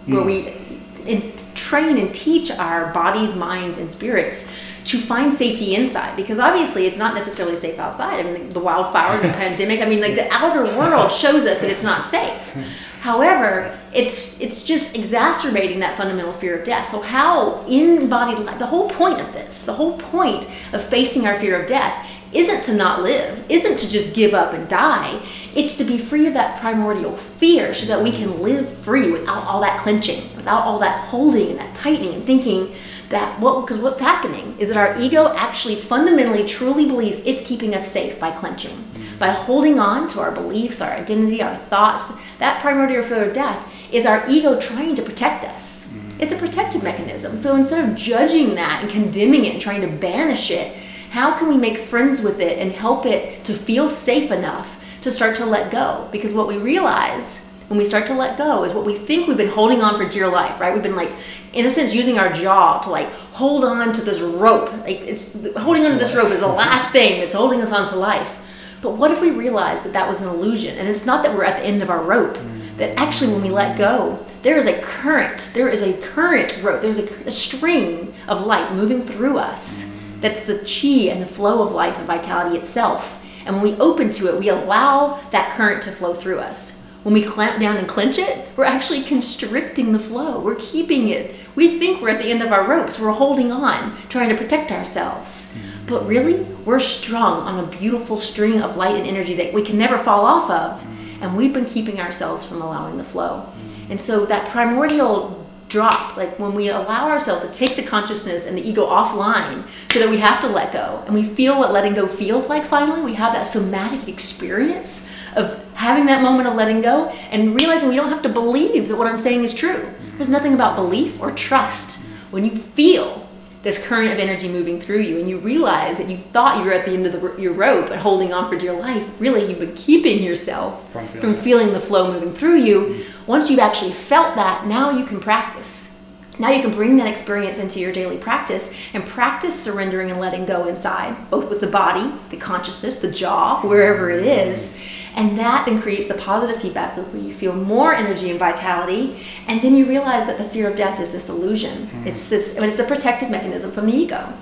where 0.07 0.23
mm. 0.23 0.27
we 0.27 0.60
in, 1.07 1.33
train 1.55 1.99
and 1.99 2.15
teach 2.15 2.51
our 2.51 2.93
bodies 2.93 3.35
minds 3.35 3.79
and 3.79 3.91
spirits 3.91 4.53
to 4.85 4.99
find 4.99 5.33
safety 5.33 5.75
inside 5.75 6.17
because 6.17 6.39
obviously 6.39 6.87
it's 6.87 6.99
not 6.99 7.15
necessarily 7.15 7.57
safe 7.57 7.79
outside. 7.79 8.19
I 8.19 8.23
mean, 8.23 8.49
the, 8.49 8.55
the 8.55 8.61
wildfires, 8.61 9.23
the 9.23 9.29
pandemic, 9.29 9.81
I 9.81 9.89
mean, 9.89 10.01
like 10.01 10.15
the 10.15 10.33
outer 10.33 10.65
world 10.77 11.13
shows 11.13 11.47
us 11.47 11.61
that 11.61 11.71
it's 11.71 11.85
not 11.85 12.05
safe. 12.05 12.57
However, 13.01 13.79
it's 13.95 14.43
it's 14.43 14.63
just 14.63 14.95
exacerbating 14.95 15.81
that 15.81 15.97
fundamental 15.97 16.35
fear 16.35 16.59
of 16.59 16.67
death. 16.67 16.87
So 16.87 17.01
how 17.01 17.65
embodied 17.67 18.41
life, 18.41 18.59
the 18.59 18.67
whole 18.67 18.91
point 18.91 19.23
of 19.23 19.33
this, 19.33 19.65
the 19.65 19.73
whole 19.73 19.97
point 19.97 20.47
of 20.75 20.85
facing 20.85 21.27
our 21.27 21.39
fear 21.39 21.59
of 21.59 21.67
death 21.67 22.07
isn't 22.33 22.63
to 22.65 22.77
not 22.77 23.03
live, 23.03 23.45
isn't 23.51 23.79
to 23.79 23.91
just 23.91 24.15
give 24.15 24.35
up 24.35 24.53
and 24.53 24.69
die. 24.69 25.21
It's 25.55 25.77
to 25.79 25.85
be 25.85 25.99
free 25.99 26.27
of 26.27 26.35
that 26.35 26.61
primordial 26.61 27.17
fear 27.17 27.75
so 27.75 27.87
that 27.87 28.03
we 28.03 28.13
can 28.13 28.43
live 28.43 28.71
free 28.71 29.11
without 29.11 29.45
all 29.45 29.61
that 29.63 29.81
clenching, 29.81 30.23
without 30.41 30.65
all 30.65 30.79
that 30.79 31.05
holding 31.09 31.51
and 31.51 31.59
that 31.59 31.75
tightening 31.75 32.15
and 32.15 32.25
thinking 32.25 32.75
that 33.11 33.39
what 33.41 33.61
because 33.61 33.79
what's 33.79 34.01
happening 34.01 34.57
is 34.59 34.69
that 34.69 34.77
our 34.77 34.99
ego 35.01 35.33
actually 35.37 35.77
fundamentally 35.77 36.45
truly 36.47 36.87
believes 36.87 37.25
it's 37.27 37.47
keeping 37.47 37.75
us 37.75 37.91
safe 37.91 38.19
by 38.19 38.31
clenching 38.31 38.71
mm-hmm. 38.71 39.19
By 39.19 39.33
holding 39.33 39.79
on 39.79 40.09
to 40.09 40.21
our 40.21 40.33
beliefs, 40.33 40.81
our 40.81 40.93
identity, 40.93 41.43
our 41.43 41.55
thoughts, 41.55 42.11
that 42.39 42.63
primordial 42.63 43.03
fear 43.03 43.25
of 43.25 43.35
death 43.35 43.71
is 43.93 44.07
our 44.07 44.25
ego 44.31 44.59
trying 44.59 44.95
to 44.95 45.03
protect 45.03 45.45
us. 45.45 45.89
Mm-hmm. 45.89 46.23
It's 46.23 46.33
a 46.33 46.39
protective 46.39 46.83
mechanism. 46.83 47.37
So 47.37 47.55
instead 47.55 47.87
of 47.87 47.97
judging 47.97 48.55
that 48.55 48.81
and 48.81 48.91
condemning 48.91 49.45
it 49.45 49.53
and 49.53 49.61
trying 49.61 49.83
to 49.83 49.89
banish 49.89 50.51
it, 50.51 50.75
how 51.11 51.37
can 51.37 51.49
we 51.49 51.59
make 51.59 51.77
friends 51.77 52.23
with 52.23 52.41
it 52.41 52.59
and 52.59 52.73
help 52.73 53.05
it 53.05 53.45
to 53.45 53.53
feel 53.53 53.91
safe 53.91 54.31
enough 54.31 54.83
to 55.03 55.11
start 55.11 55.37
to 55.37 55.45
let 55.45 55.71
go? 55.71 56.09
Because 56.11 56.35
what 56.35 56.49
we 56.49 56.57
realize 56.57 57.50
when 57.71 57.79
we 57.79 57.85
start 57.85 58.05
to 58.05 58.15
let 58.15 58.37
go 58.37 58.65
is 58.65 58.75
what 58.75 58.85
we 58.85 58.97
think 58.97 59.29
we've 59.29 59.37
been 59.37 59.49
holding 59.49 59.81
on 59.81 59.97
for 59.97 60.05
dear 60.05 60.27
life, 60.27 60.61
right? 60.61 60.75
We've 60.75 60.83
been 60.83 60.97
like, 60.97 61.13
in 61.53 61.67
a 61.67 61.71
sense, 61.71 61.95
using 61.95 62.19
our 62.19 62.33
jaw 62.33 62.81
to 62.81 62.91
like 62.91 63.09
hold 63.31 63.65
on 63.65 63.93
to 63.93 64.01
this 64.03 64.21
rope. 64.21 64.73
Like 64.79 65.03
it's 65.03 65.35
holding 65.57 65.87
on 65.87 65.93
to 65.93 65.97
this 65.97 66.13
rope 66.13 66.33
is 66.33 66.41
the 66.41 66.47
mm-hmm. 66.47 66.57
last 66.57 66.91
thing 66.91 67.21
that's 67.21 67.33
holding 67.33 67.63
us 67.63 67.71
on 67.71 67.87
to 67.87 67.95
life. 67.95 68.41
But 68.83 68.97
what 68.97 69.13
if 69.13 69.21
we 69.21 69.31
realize 69.31 69.85
that 69.85 69.93
that 69.93 70.09
was 70.09 70.21
an 70.21 70.29
illusion? 70.29 70.79
And 70.79 70.89
it's 70.89 71.07
not 71.07 71.23
that 71.23 71.33
we're 71.33 71.45
at 71.45 71.61
the 71.61 71.65
end 71.65 71.81
of 71.81 71.91
our 71.91 72.03
rope, 72.03 72.35
mm-hmm. 72.35 72.77
that 72.79 72.99
actually 72.99 73.33
when 73.33 73.43
we 73.43 73.51
let 73.51 73.79
go, 73.79 74.19
there 74.43 74.57
is 74.57 74.67
a 74.67 74.77
current, 74.81 75.53
there 75.55 75.69
is 75.69 75.83
a 75.83 75.97
current 76.09 76.61
rope, 76.65 76.83
there's 76.83 76.99
a, 76.99 77.29
a 77.29 77.31
string 77.31 78.13
of 78.27 78.47
light 78.47 78.73
moving 78.73 79.01
through 79.01 79.39
us. 79.39 79.85
Mm-hmm. 79.85 80.21
That's 80.23 80.45
the 80.45 80.59
chi 80.59 81.13
and 81.13 81.23
the 81.23 81.27
flow 81.27 81.63
of 81.63 81.71
life 81.71 81.97
and 81.99 82.07
vitality 82.09 82.57
itself. 82.57 83.25
And 83.47 83.55
when 83.55 83.63
we 83.63 83.79
open 83.79 84.11
to 84.11 84.27
it, 84.27 84.41
we 84.41 84.49
allow 84.49 85.21
that 85.31 85.55
current 85.55 85.85
to 85.85 85.93
flow 85.93 86.15
through 86.15 86.41
us. 86.41 86.80
When 87.03 87.15
we 87.15 87.23
clamp 87.23 87.61
down 87.61 87.79
and 87.79 87.89
clench 87.89 88.19
it, 88.19 88.49
we're 88.57 88.65
actually 88.65 89.03
constricting 89.03 89.93
the 89.93 89.99
flow. 89.99 90.39
We're 90.41 90.57
keeping 90.57 91.09
it. 91.09 91.35
We 91.55 91.79
think 91.79 92.03
we're 92.03 92.11
at 92.11 92.21
the 92.21 92.31
end 92.31 92.43
of 92.43 92.53
our 92.53 92.69
ropes. 92.69 93.01
We're 93.01 93.13
holding 93.13 93.51
on, 93.51 93.97
trying 94.09 94.29
to 94.29 94.37
protect 94.37 94.71
ourselves. 94.71 95.55
Mm-hmm. 95.55 95.87
But 95.87 96.07
really, 96.07 96.43
we're 96.65 96.79
strung 96.79 97.43
on 97.43 97.65
a 97.65 97.67
beautiful 97.67 98.19
string 98.19 98.61
of 98.61 98.77
light 98.77 98.97
and 98.97 99.07
energy 99.07 99.35
that 99.37 99.55
we 99.55 99.63
can 99.63 99.79
never 99.79 99.97
fall 99.97 100.27
off 100.27 100.51
of. 100.51 100.79
Mm-hmm. 100.79 101.23
And 101.23 101.37
we've 101.37 101.55
been 101.55 101.65
keeping 101.65 102.01
ourselves 102.01 102.45
from 102.45 102.61
allowing 102.61 102.99
the 102.99 103.05
flow. 103.05 103.47
And 103.89 103.99
so 103.99 104.27
that 104.27 104.49
primordial 104.51 105.47
drop, 105.71 106.17
like 106.17 106.39
when 106.39 106.53
we 106.53 106.69
allow 106.69 107.09
ourselves 107.09 107.43
to 107.47 107.51
take 107.51 107.77
the 107.77 107.83
consciousness 107.83 108.47
and 108.47 108.59
the 108.59 108.69
ego 108.69 108.87
offline 108.87 109.65
so 109.91 110.01
that 110.01 110.11
we 110.11 110.19
have 110.19 110.41
to 110.41 110.49
let 110.49 110.73
go 110.73 111.03
and 111.07 111.15
we 111.15 111.23
feel 111.23 111.59
what 111.59 111.73
letting 111.73 111.95
go 111.95 112.07
feels 112.07 112.49
like 112.51 112.65
finally, 112.65 113.01
we 113.01 113.15
have 113.15 113.33
that 113.33 113.43
somatic 113.43 114.07
experience 114.09 115.10
of 115.37 115.65
having 115.75 116.07
that 116.07 116.23
moment 116.23 116.47
of 116.47 116.55
letting 116.55 116.83
go 116.83 117.09
and 117.31 117.55
realizing 117.55 117.89
we 117.89 117.97
don't 117.97 118.11
have 118.11 118.23
to 118.23 118.29
believe 118.29 118.89
that 118.89 118.97
what 118.97 119.07
I'm 119.07 119.17
saying 119.17 119.45
is 119.45 119.55
true. 119.55 119.89
There's 120.17 120.29
nothing 120.29 120.53
about 120.53 120.77
belief 120.77 121.21
or 121.21 121.31
trust. 121.33 122.07
When 122.31 122.45
you 122.45 122.55
feel 122.55 123.27
this 123.63 123.87
current 123.87 124.13
of 124.13 124.19
energy 124.19 124.49
moving 124.49 124.81
through 124.81 125.01
you 125.01 125.19
and 125.19 125.29
you 125.29 125.39
realize 125.39 125.99
that 125.99 126.09
you 126.09 126.17
thought 126.17 126.59
you 126.59 126.65
were 126.65 126.73
at 126.73 126.85
the 126.85 126.93
end 126.93 127.07
of 127.07 127.13
the, 127.13 127.41
your 127.41 127.53
rope 127.53 127.91
and 127.91 128.01
holding 128.01 128.33
on 128.33 128.49
for 128.49 128.57
dear 128.57 128.73
life, 128.73 129.11
really 129.19 129.47
you've 129.47 129.59
been 129.59 129.75
keeping 129.75 130.23
yourself 130.23 130.91
from 130.93 131.07
feeling, 131.09 131.21
from 131.21 131.35
feeling 131.35 131.73
the 131.73 131.81
flow 131.81 132.13
moving 132.13 132.33
through 132.33 132.57
you. 132.57 132.81
Mm-hmm. 132.81 133.27
Once 133.27 133.51
you've 133.51 133.59
actually 133.59 133.93
felt 133.93 134.37
that, 134.37 134.67
now 134.67 134.91
you 134.91 135.05
can 135.05 135.21
practice. 135.21 136.03
Now 136.39 136.51
you 136.51 136.63
can 136.63 136.73
bring 136.73 136.97
that 136.97 137.07
experience 137.07 137.59
into 137.59 137.81
your 137.81 137.93
daily 137.93 138.17
practice 138.17 138.75
and 138.95 139.05
practice 139.05 139.63
surrendering 139.63 140.11
and 140.11 140.21
letting 140.21 140.47
go 140.47 140.69
inside, 140.69 141.31
both 141.31 141.51
with 141.51 141.61
the 141.61 141.67
body, 141.67 142.13
the 142.31 142.39
consciousness, 142.39 143.01
the 143.01 143.11
jaw, 143.11 143.61
wherever 143.63 144.11
it 144.11 144.25
is 144.25 144.79
and 145.17 145.39
that 145.39 145.67
then 145.67 145.81
creates 145.81 146.09
the 146.09 146.15
positive 146.15 146.61
feedback 146.61 146.97
loop 146.97 147.13
where 147.13 147.23
you 147.23 147.33
feel 147.33 147.55
more 147.55 147.93
energy 147.93 148.31
and 148.31 148.39
vitality. 148.39 149.17
And 149.49 149.61
then 149.61 149.75
you 149.75 149.87
realize 149.87 150.27
that 150.27 150.39
the 150.39 150.45
fear 150.45 150.69
of 150.69 150.77
death 150.77 151.01
is 151.01 151.13
this 151.13 151.29
illusion. 151.29 151.87
Mm. 151.87 152.07
It's 152.07 152.31
this, 152.31 152.57
it's 152.57 152.79
a 152.79 152.85
protective 152.85 153.31
mechanism 153.31 153.71
from 153.71 153.87
the 153.87 153.93
ego. 153.93 154.33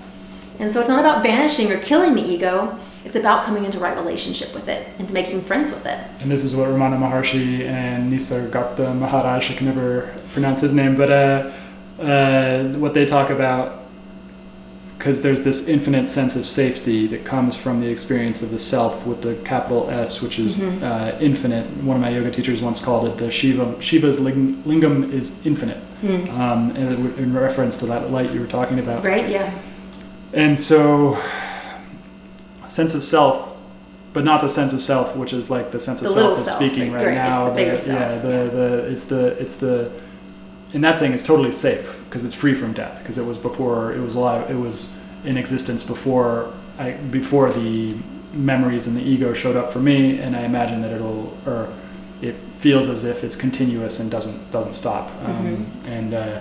And 0.58 0.70
so 0.70 0.80
it's 0.80 0.88
not 0.88 1.00
about 1.00 1.22
banishing 1.22 1.70
or 1.70 1.78
killing 1.78 2.14
the 2.14 2.22
ego. 2.22 2.78
It's 3.04 3.16
about 3.16 3.44
coming 3.44 3.64
into 3.64 3.78
right 3.78 3.96
relationship 3.96 4.52
with 4.54 4.68
it 4.68 4.88
and 4.98 5.10
making 5.12 5.42
friends 5.42 5.70
with 5.70 5.86
it. 5.86 5.98
And 6.20 6.30
this 6.30 6.44
is 6.44 6.54
what 6.54 6.68
Ramana 6.68 6.98
Maharshi 6.98 7.64
and 7.64 8.12
Nisargadatta 8.12 8.98
Maharaj, 8.98 9.50
I 9.50 9.54
can 9.54 9.66
never 9.66 10.14
pronounce 10.32 10.60
his 10.60 10.74
name, 10.74 10.96
but 10.96 11.10
uh, 11.10 11.52
uh, 12.02 12.64
what 12.74 12.94
they 12.94 13.06
talk 13.06 13.30
about 13.30 13.87
because 14.98 15.22
there's 15.22 15.42
this 15.42 15.68
infinite 15.68 16.08
sense 16.08 16.34
of 16.34 16.44
safety 16.44 17.06
that 17.06 17.24
comes 17.24 17.56
from 17.56 17.78
the 17.78 17.86
experience 17.86 18.42
of 18.42 18.50
the 18.50 18.58
self 18.58 19.06
with 19.06 19.22
the 19.22 19.36
capital 19.44 19.88
S, 19.90 20.20
which 20.20 20.40
is 20.40 20.56
mm-hmm. 20.56 20.82
uh, 20.82 21.16
infinite. 21.20 21.64
One 21.84 21.96
of 21.96 22.02
my 22.02 22.10
yoga 22.10 22.32
teachers 22.32 22.60
once 22.60 22.84
called 22.84 23.08
it 23.08 23.16
the 23.16 23.30
Shiva. 23.30 23.80
Shiva's 23.80 24.18
lingam 24.18 25.12
is 25.12 25.46
infinite, 25.46 25.78
mm. 26.02 26.28
um, 26.30 26.74
in 26.74 27.32
reference 27.32 27.78
to 27.78 27.86
that 27.86 28.10
light 28.10 28.32
you 28.32 28.40
were 28.40 28.48
talking 28.48 28.80
about. 28.80 29.04
Right. 29.04 29.28
Yeah. 29.28 29.56
And 30.32 30.58
so, 30.58 31.16
sense 32.66 32.92
of 32.92 33.04
self, 33.04 33.56
but 34.12 34.24
not 34.24 34.40
the 34.40 34.48
sense 34.48 34.72
of 34.72 34.82
self, 34.82 35.16
which 35.16 35.32
is 35.32 35.48
like 35.48 35.70
the 35.70 35.78
sense 35.78 36.02
of 36.02 36.08
the 36.08 36.14
self 36.14 36.38
that's 36.38 36.56
speaking 36.56 36.92
right, 36.92 37.06
right, 37.06 37.14
now. 37.14 37.50
The 37.50 37.62
yeah, 37.62 38.18
the, 38.18 38.50
the 38.50 38.88
it's 38.90 39.04
the 39.04 39.40
it's 39.40 39.56
the 39.56 39.92
and 40.74 40.84
that 40.84 40.98
thing 40.98 41.12
is 41.12 41.22
totally 41.22 41.52
safe 41.52 42.02
because 42.04 42.24
it's 42.24 42.34
free 42.34 42.54
from 42.54 42.72
death 42.72 42.98
because 42.98 43.18
it 43.18 43.26
was 43.26 43.38
before 43.38 43.92
it 43.92 44.00
was 44.00 44.14
alive 44.14 44.50
it 44.50 44.54
was 44.54 44.98
in 45.24 45.36
existence 45.36 45.84
before 45.84 46.52
I 46.78 46.92
before 46.92 47.50
the 47.52 47.96
memories 48.32 48.86
and 48.86 48.96
the 48.96 49.02
ego 49.02 49.32
showed 49.32 49.56
up 49.56 49.72
for 49.72 49.80
me 49.80 50.18
and 50.18 50.36
I 50.36 50.42
imagine 50.42 50.82
that 50.82 50.92
it'll 50.92 51.36
or 51.46 51.72
it 52.20 52.34
feels 52.34 52.88
as 52.88 53.04
if 53.04 53.24
it's 53.24 53.36
continuous 53.36 54.00
and 54.00 54.10
doesn't 54.10 54.50
doesn't 54.50 54.74
stop 54.74 55.10
um, 55.24 55.46
mm-hmm. 55.46 55.88
and 55.88 56.14
uh, 56.14 56.40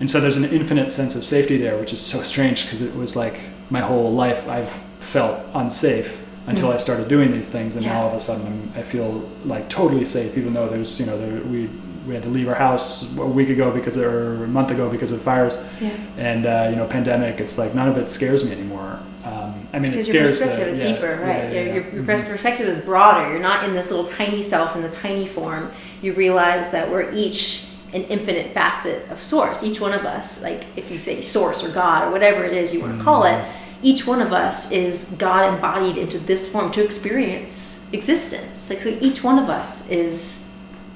and 0.00 0.10
so 0.10 0.20
there's 0.20 0.36
an 0.36 0.44
infinite 0.44 0.90
sense 0.90 1.14
of 1.14 1.24
safety 1.24 1.56
there 1.56 1.78
which 1.78 1.92
is 1.92 2.00
so 2.00 2.18
strange 2.18 2.64
because 2.64 2.80
it 2.80 2.94
was 2.94 3.16
like 3.16 3.40
my 3.70 3.80
whole 3.80 4.12
life 4.12 4.48
I've 4.48 4.70
felt 5.00 5.44
unsafe 5.54 6.20
until 6.46 6.68
mm-hmm. 6.68 6.74
I 6.74 6.78
started 6.78 7.08
doing 7.08 7.32
these 7.32 7.48
things 7.48 7.76
and 7.76 7.84
yeah. 7.84 7.92
now 7.92 8.02
all 8.02 8.08
of 8.08 8.14
a 8.14 8.20
sudden 8.20 8.46
I'm, 8.46 8.72
I 8.76 8.82
feel 8.82 9.28
like 9.44 9.68
totally 9.68 10.04
safe 10.04 10.36
even 10.38 10.54
though 10.54 10.68
there's 10.68 10.98
you 10.98 11.06
know 11.06 11.18
there, 11.18 11.42
we 11.44 11.68
we 12.06 12.14
had 12.14 12.22
to 12.22 12.28
leave 12.28 12.48
our 12.48 12.54
house 12.54 13.16
a 13.16 13.26
week 13.26 13.48
ago 13.48 13.70
because 13.70 13.96
or 13.96 14.44
a 14.44 14.48
month 14.48 14.70
ago 14.70 14.88
because 14.88 15.12
of 15.12 15.20
fires 15.20 15.70
yeah. 15.80 15.90
and 16.16 16.46
uh, 16.46 16.68
you 16.70 16.76
know 16.76 16.86
pandemic 16.86 17.40
it's 17.40 17.58
like 17.58 17.74
none 17.74 17.88
of 17.88 17.96
it 17.96 18.10
scares 18.10 18.44
me 18.44 18.52
anymore 18.52 18.98
um, 19.24 19.66
I 19.72 19.78
mean 19.78 19.92
because 19.92 20.08
it 20.08 20.10
scares 20.10 20.40
your 20.40 20.48
perspective 20.48 20.64
the, 20.64 20.70
is 20.70 20.78
yeah, 20.78 20.94
deeper 20.94 21.22
right 21.22 21.26
yeah, 21.26 21.50
your, 21.52 21.62
your, 21.62 21.74
your 21.74 22.02
mm-hmm. 22.02 22.06
perspective 22.06 22.66
is 22.66 22.84
broader 22.84 23.30
you're 23.30 23.40
not 23.40 23.64
in 23.64 23.72
this 23.72 23.90
little 23.90 24.06
tiny 24.06 24.42
self 24.42 24.74
in 24.74 24.82
the 24.82 24.90
tiny 24.90 25.26
form 25.26 25.70
you 26.00 26.12
realize 26.12 26.70
that 26.70 26.90
we're 26.90 27.10
each 27.12 27.66
an 27.92 28.02
infinite 28.04 28.52
facet 28.52 29.08
of 29.10 29.20
source 29.20 29.62
each 29.62 29.80
one 29.80 29.92
of 29.92 30.04
us 30.04 30.42
like 30.42 30.64
if 30.76 30.90
you 30.90 30.98
say 30.98 31.20
source 31.20 31.62
or 31.62 31.70
God 31.70 32.08
or 32.08 32.10
whatever 32.10 32.44
it 32.44 32.52
is 32.54 32.74
you 32.74 32.80
want 32.80 32.98
to 32.98 33.04
call 33.04 33.24
it 33.24 33.34
mm-hmm. 33.34 33.80
each 33.82 34.06
one 34.06 34.22
of 34.22 34.32
us 34.32 34.72
is 34.72 35.14
God 35.18 35.54
embodied 35.54 35.98
into 35.98 36.18
this 36.18 36.50
form 36.50 36.70
to 36.72 36.82
experience 36.82 37.82
existence. 37.92 38.70
Like 38.70 38.78
so 38.80 38.96
each 39.00 39.22
one 39.22 39.38
of 39.38 39.48
us 39.48 39.88
is 39.90 40.51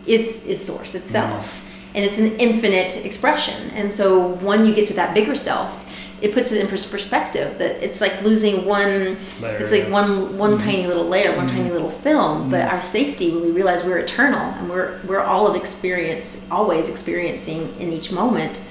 is 0.06 0.44
is 0.44 0.64
source 0.64 0.94
itself. 0.94 1.62
And 1.94 2.04
it's 2.04 2.18
an 2.18 2.36
infinite 2.36 3.06
expression. 3.06 3.70
And 3.70 3.90
so 3.90 4.34
when 4.36 4.66
you 4.66 4.74
get 4.74 4.86
to 4.88 4.94
that 4.94 5.14
bigger 5.14 5.34
self 5.34 5.86
it 6.22 6.32
puts 6.32 6.50
it 6.50 6.60
in 6.60 6.66
perspective 6.66 7.58
that 7.58 7.82
it's 7.84 8.00
like 8.00 8.22
losing 8.22 8.64
one 8.64 9.16
layer, 9.40 9.58
it's 9.58 9.70
like 9.70 9.84
yeah. 9.84 9.90
one 9.90 10.38
one 10.38 10.52
mm 10.52 10.56
tiny 10.56 10.86
little 10.86 11.06
layer 11.06 11.36
one 11.36 11.46
mm 11.46 11.50
tiny 11.50 11.70
little 11.70 11.90
film. 11.90 12.48
Mm 12.48 12.50
but 12.50 12.62
our 12.62 12.80
safety 12.80 13.30
when 13.30 13.42
we 13.42 13.50
realize 13.50 13.84
we're 13.84 13.98
eternal 13.98 14.40
and 14.40 14.70
we're 14.70 14.98
we're 15.06 15.20
all 15.20 15.46
of 15.46 15.54
experience 15.54 16.46
always 16.50 16.88
experiencing 16.88 17.74
in 17.78 17.92
each 17.92 18.10
moment 18.10 18.66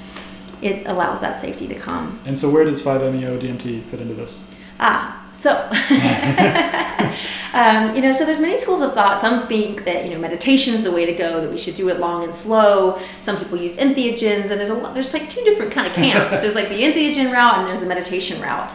it 0.62 0.88
allows 0.88 1.22
that 1.22 1.36
safety 1.36 1.68
to 1.68 1.76
come. 1.76 2.20
And 2.26 2.36
so 2.38 2.50
where 2.50 2.64
does 2.64 2.84
5meo 2.84 3.40
dmt 3.40 3.84
fit 3.84 4.02
into 4.02 4.16
this? 4.16 4.54
Ah 4.80 5.25
so, 5.36 5.52
um, 7.54 7.96
you 7.96 8.02
know, 8.02 8.14
so 8.14 8.26
there's 8.26 8.40
many 8.40 8.58
schools 8.58 8.82
of 8.82 8.94
thought. 8.94 9.20
Some 9.20 9.48
think 9.48 9.84
that 9.84 10.06
you 10.06 10.12
know 10.12 10.18
meditation 10.18 10.74
is 10.74 10.82
the 10.84 10.92
way 10.92 11.06
to 11.06 11.14
go, 11.14 11.42
that 11.42 11.52
we 11.52 11.58
should 11.58 11.76
do 11.76 11.90
it 11.90 12.00
long 12.00 12.24
and 12.24 12.34
slow. 12.34 13.00
Some 13.20 13.38
people 13.38 13.58
use 13.58 13.76
entheogens, 13.76 14.50
and 14.50 14.60
there's 14.60 14.70
a 14.70 14.76
lot, 14.76 14.94
there's 14.94 15.14
like 15.14 15.28
two 15.30 15.44
different 15.44 15.74
kind 15.74 15.88
of 15.88 15.94
camps. 15.94 16.42
there's 16.44 16.56
like 16.56 16.70
the 16.70 16.82
entheogen 16.82 17.34
route, 17.34 17.58
and 17.58 17.68
there's 17.68 17.82
the 17.82 17.88
meditation 17.88 18.42
route. 18.42 18.74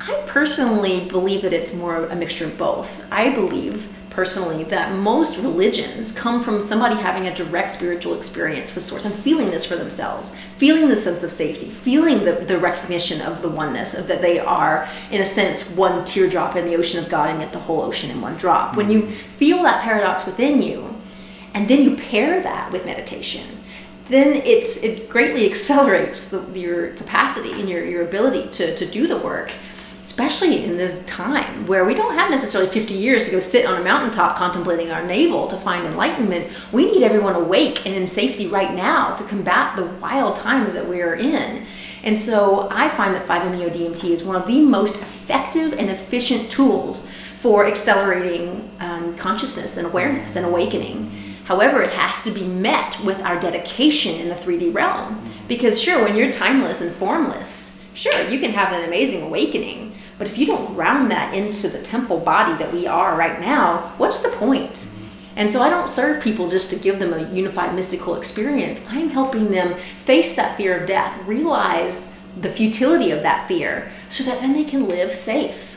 I 0.00 0.22
personally 0.26 1.04
believe 1.04 1.42
that 1.42 1.52
it's 1.52 1.74
more 1.74 1.96
of 1.96 2.10
a 2.10 2.16
mixture 2.16 2.46
of 2.46 2.56
both. 2.56 3.06
I 3.12 3.30
believe 3.30 3.94
personally 4.18 4.64
that 4.64 4.92
most 4.96 5.38
religions 5.44 6.10
come 6.10 6.42
from 6.42 6.66
somebody 6.66 6.96
having 6.96 7.28
a 7.28 7.34
direct 7.36 7.70
spiritual 7.70 8.16
experience 8.16 8.74
with 8.74 8.82
source 8.82 9.04
and 9.04 9.14
feeling 9.14 9.46
this 9.52 9.64
for 9.64 9.76
themselves 9.76 10.36
feeling 10.56 10.88
the 10.88 10.96
sense 10.96 11.22
of 11.22 11.30
safety 11.30 11.66
feeling 11.66 12.24
the, 12.24 12.32
the 12.32 12.58
recognition 12.58 13.20
of 13.20 13.42
the 13.42 13.48
oneness 13.48 13.96
of 13.96 14.08
that 14.08 14.20
they 14.20 14.40
are 14.40 14.88
in 15.12 15.20
a 15.20 15.24
sense 15.24 15.72
one 15.76 16.04
teardrop 16.04 16.56
in 16.56 16.64
the 16.64 16.74
ocean 16.74 16.98
of 16.98 17.08
god 17.08 17.30
and 17.30 17.38
yet 17.38 17.52
the 17.52 17.60
whole 17.60 17.80
ocean 17.80 18.10
in 18.10 18.20
one 18.20 18.36
drop. 18.36 18.74
When 18.76 18.90
you 18.90 19.08
feel 19.08 19.62
that 19.62 19.84
paradox 19.84 20.26
within 20.26 20.60
you 20.60 20.96
and 21.54 21.68
then 21.68 21.82
you 21.82 21.94
pair 21.94 22.42
that 22.42 22.72
with 22.72 22.84
meditation 22.84 23.46
then 24.08 24.42
it's 24.44 24.82
it 24.82 25.08
greatly 25.08 25.48
accelerates 25.48 26.28
the, 26.32 26.40
your 26.58 26.88
capacity 26.94 27.52
and 27.52 27.68
your, 27.68 27.86
your 27.86 28.02
ability 28.02 28.48
to, 28.48 28.74
to 28.74 28.84
do 28.84 29.06
the 29.06 29.18
work 29.18 29.52
especially 30.08 30.64
in 30.64 30.78
this 30.78 31.04
time 31.04 31.66
where 31.66 31.84
we 31.84 31.92
don't 31.92 32.14
have 32.14 32.30
necessarily 32.30 32.68
50 32.70 32.94
years 32.94 33.26
to 33.26 33.32
go 33.32 33.40
sit 33.40 33.66
on 33.66 33.78
a 33.78 33.84
mountaintop 33.84 34.36
contemplating 34.36 34.90
our 34.90 35.04
navel 35.04 35.46
to 35.46 35.54
find 35.54 35.84
enlightenment. 35.84 36.50
We 36.72 36.90
need 36.90 37.02
everyone 37.02 37.34
awake 37.34 37.84
and 37.84 37.94
in 37.94 38.06
safety 38.06 38.46
right 38.46 38.74
now 38.74 39.14
to 39.16 39.24
combat 39.24 39.76
the 39.76 39.84
wild 39.84 40.34
times 40.34 40.72
that 40.72 40.88
we 40.88 41.02
are 41.02 41.14
in. 41.14 41.62
And 42.02 42.16
so 42.16 42.68
I 42.70 42.88
find 42.88 43.14
that 43.14 43.26
5-MeO 43.26 43.68
DMT 43.68 44.04
is 44.10 44.24
one 44.24 44.34
of 44.34 44.46
the 44.46 44.62
most 44.62 45.02
effective 45.02 45.74
and 45.74 45.90
efficient 45.90 46.50
tools 46.50 47.12
for 47.36 47.66
accelerating 47.66 48.70
um, 48.80 49.14
consciousness 49.14 49.76
and 49.76 49.86
awareness 49.86 50.36
and 50.36 50.46
awakening. 50.46 51.10
However, 51.44 51.82
it 51.82 51.90
has 51.90 52.24
to 52.24 52.30
be 52.30 52.44
met 52.44 52.98
with 53.04 53.22
our 53.22 53.38
dedication 53.38 54.18
in 54.22 54.30
the 54.30 54.34
3D 54.34 54.72
realm. 54.72 55.22
Because, 55.48 55.78
sure, 55.78 56.02
when 56.02 56.16
you're 56.16 56.32
timeless 56.32 56.80
and 56.80 56.90
formless, 56.90 57.86
sure, 57.92 58.30
you 58.30 58.40
can 58.40 58.52
have 58.52 58.72
an 58.72 58.88
amazing 58.88 59.22
awakening. 59.22 59.87
But 60.18 60.28
if 60.28 60.36
you 60.36 60.46
don't 60.46 60.74
ground 60.74 61.10
that 61.10 61.34
into 61.34 61.68
the 61.68 61.80
temple 61.80 62.18
body 62.18 62.56
that 62.58 62.72
we 62.72 62.86
are 62.86 63.16
right 63.16 63.40
now, 63.40 63.92
what's 63.98 64.18
the 64.18 64.30
point? 64.30 64.92
And 65.36 65.48
so 65.48 65.62
I 65.62 65.70
don't 65.70 65.88
serve 65.88 66.22
people 66.22 66.50
just 66.50 66.70
to 66.70 66.76
give 66.76 66.98
them 66.98 67.12
a 67.12 67.32
unified 67.32 67.72
mystical 67.74 68.16
experience. 68.16 68.84
I'm 68.90 69.08
helping 69.08 69.52
them 69.52 69.74
face 70.00 70.34
that 70.34 70.56
fear 70.56 70.80
of 70.80 70.88
death, 70.88 71.16
realize 71.26 72.16
the 72.40 72.50
futility 72.50 73.12
of 73.12 73.22
that 73.22 73.46
fear, 73.46 73.88
so 74.08 74.24
that 74.24 74.40
then 74.40 74.52
they 74.52 74.64
can 74.64 74.88
live 74.88 75.12
safe. 75.12 75.76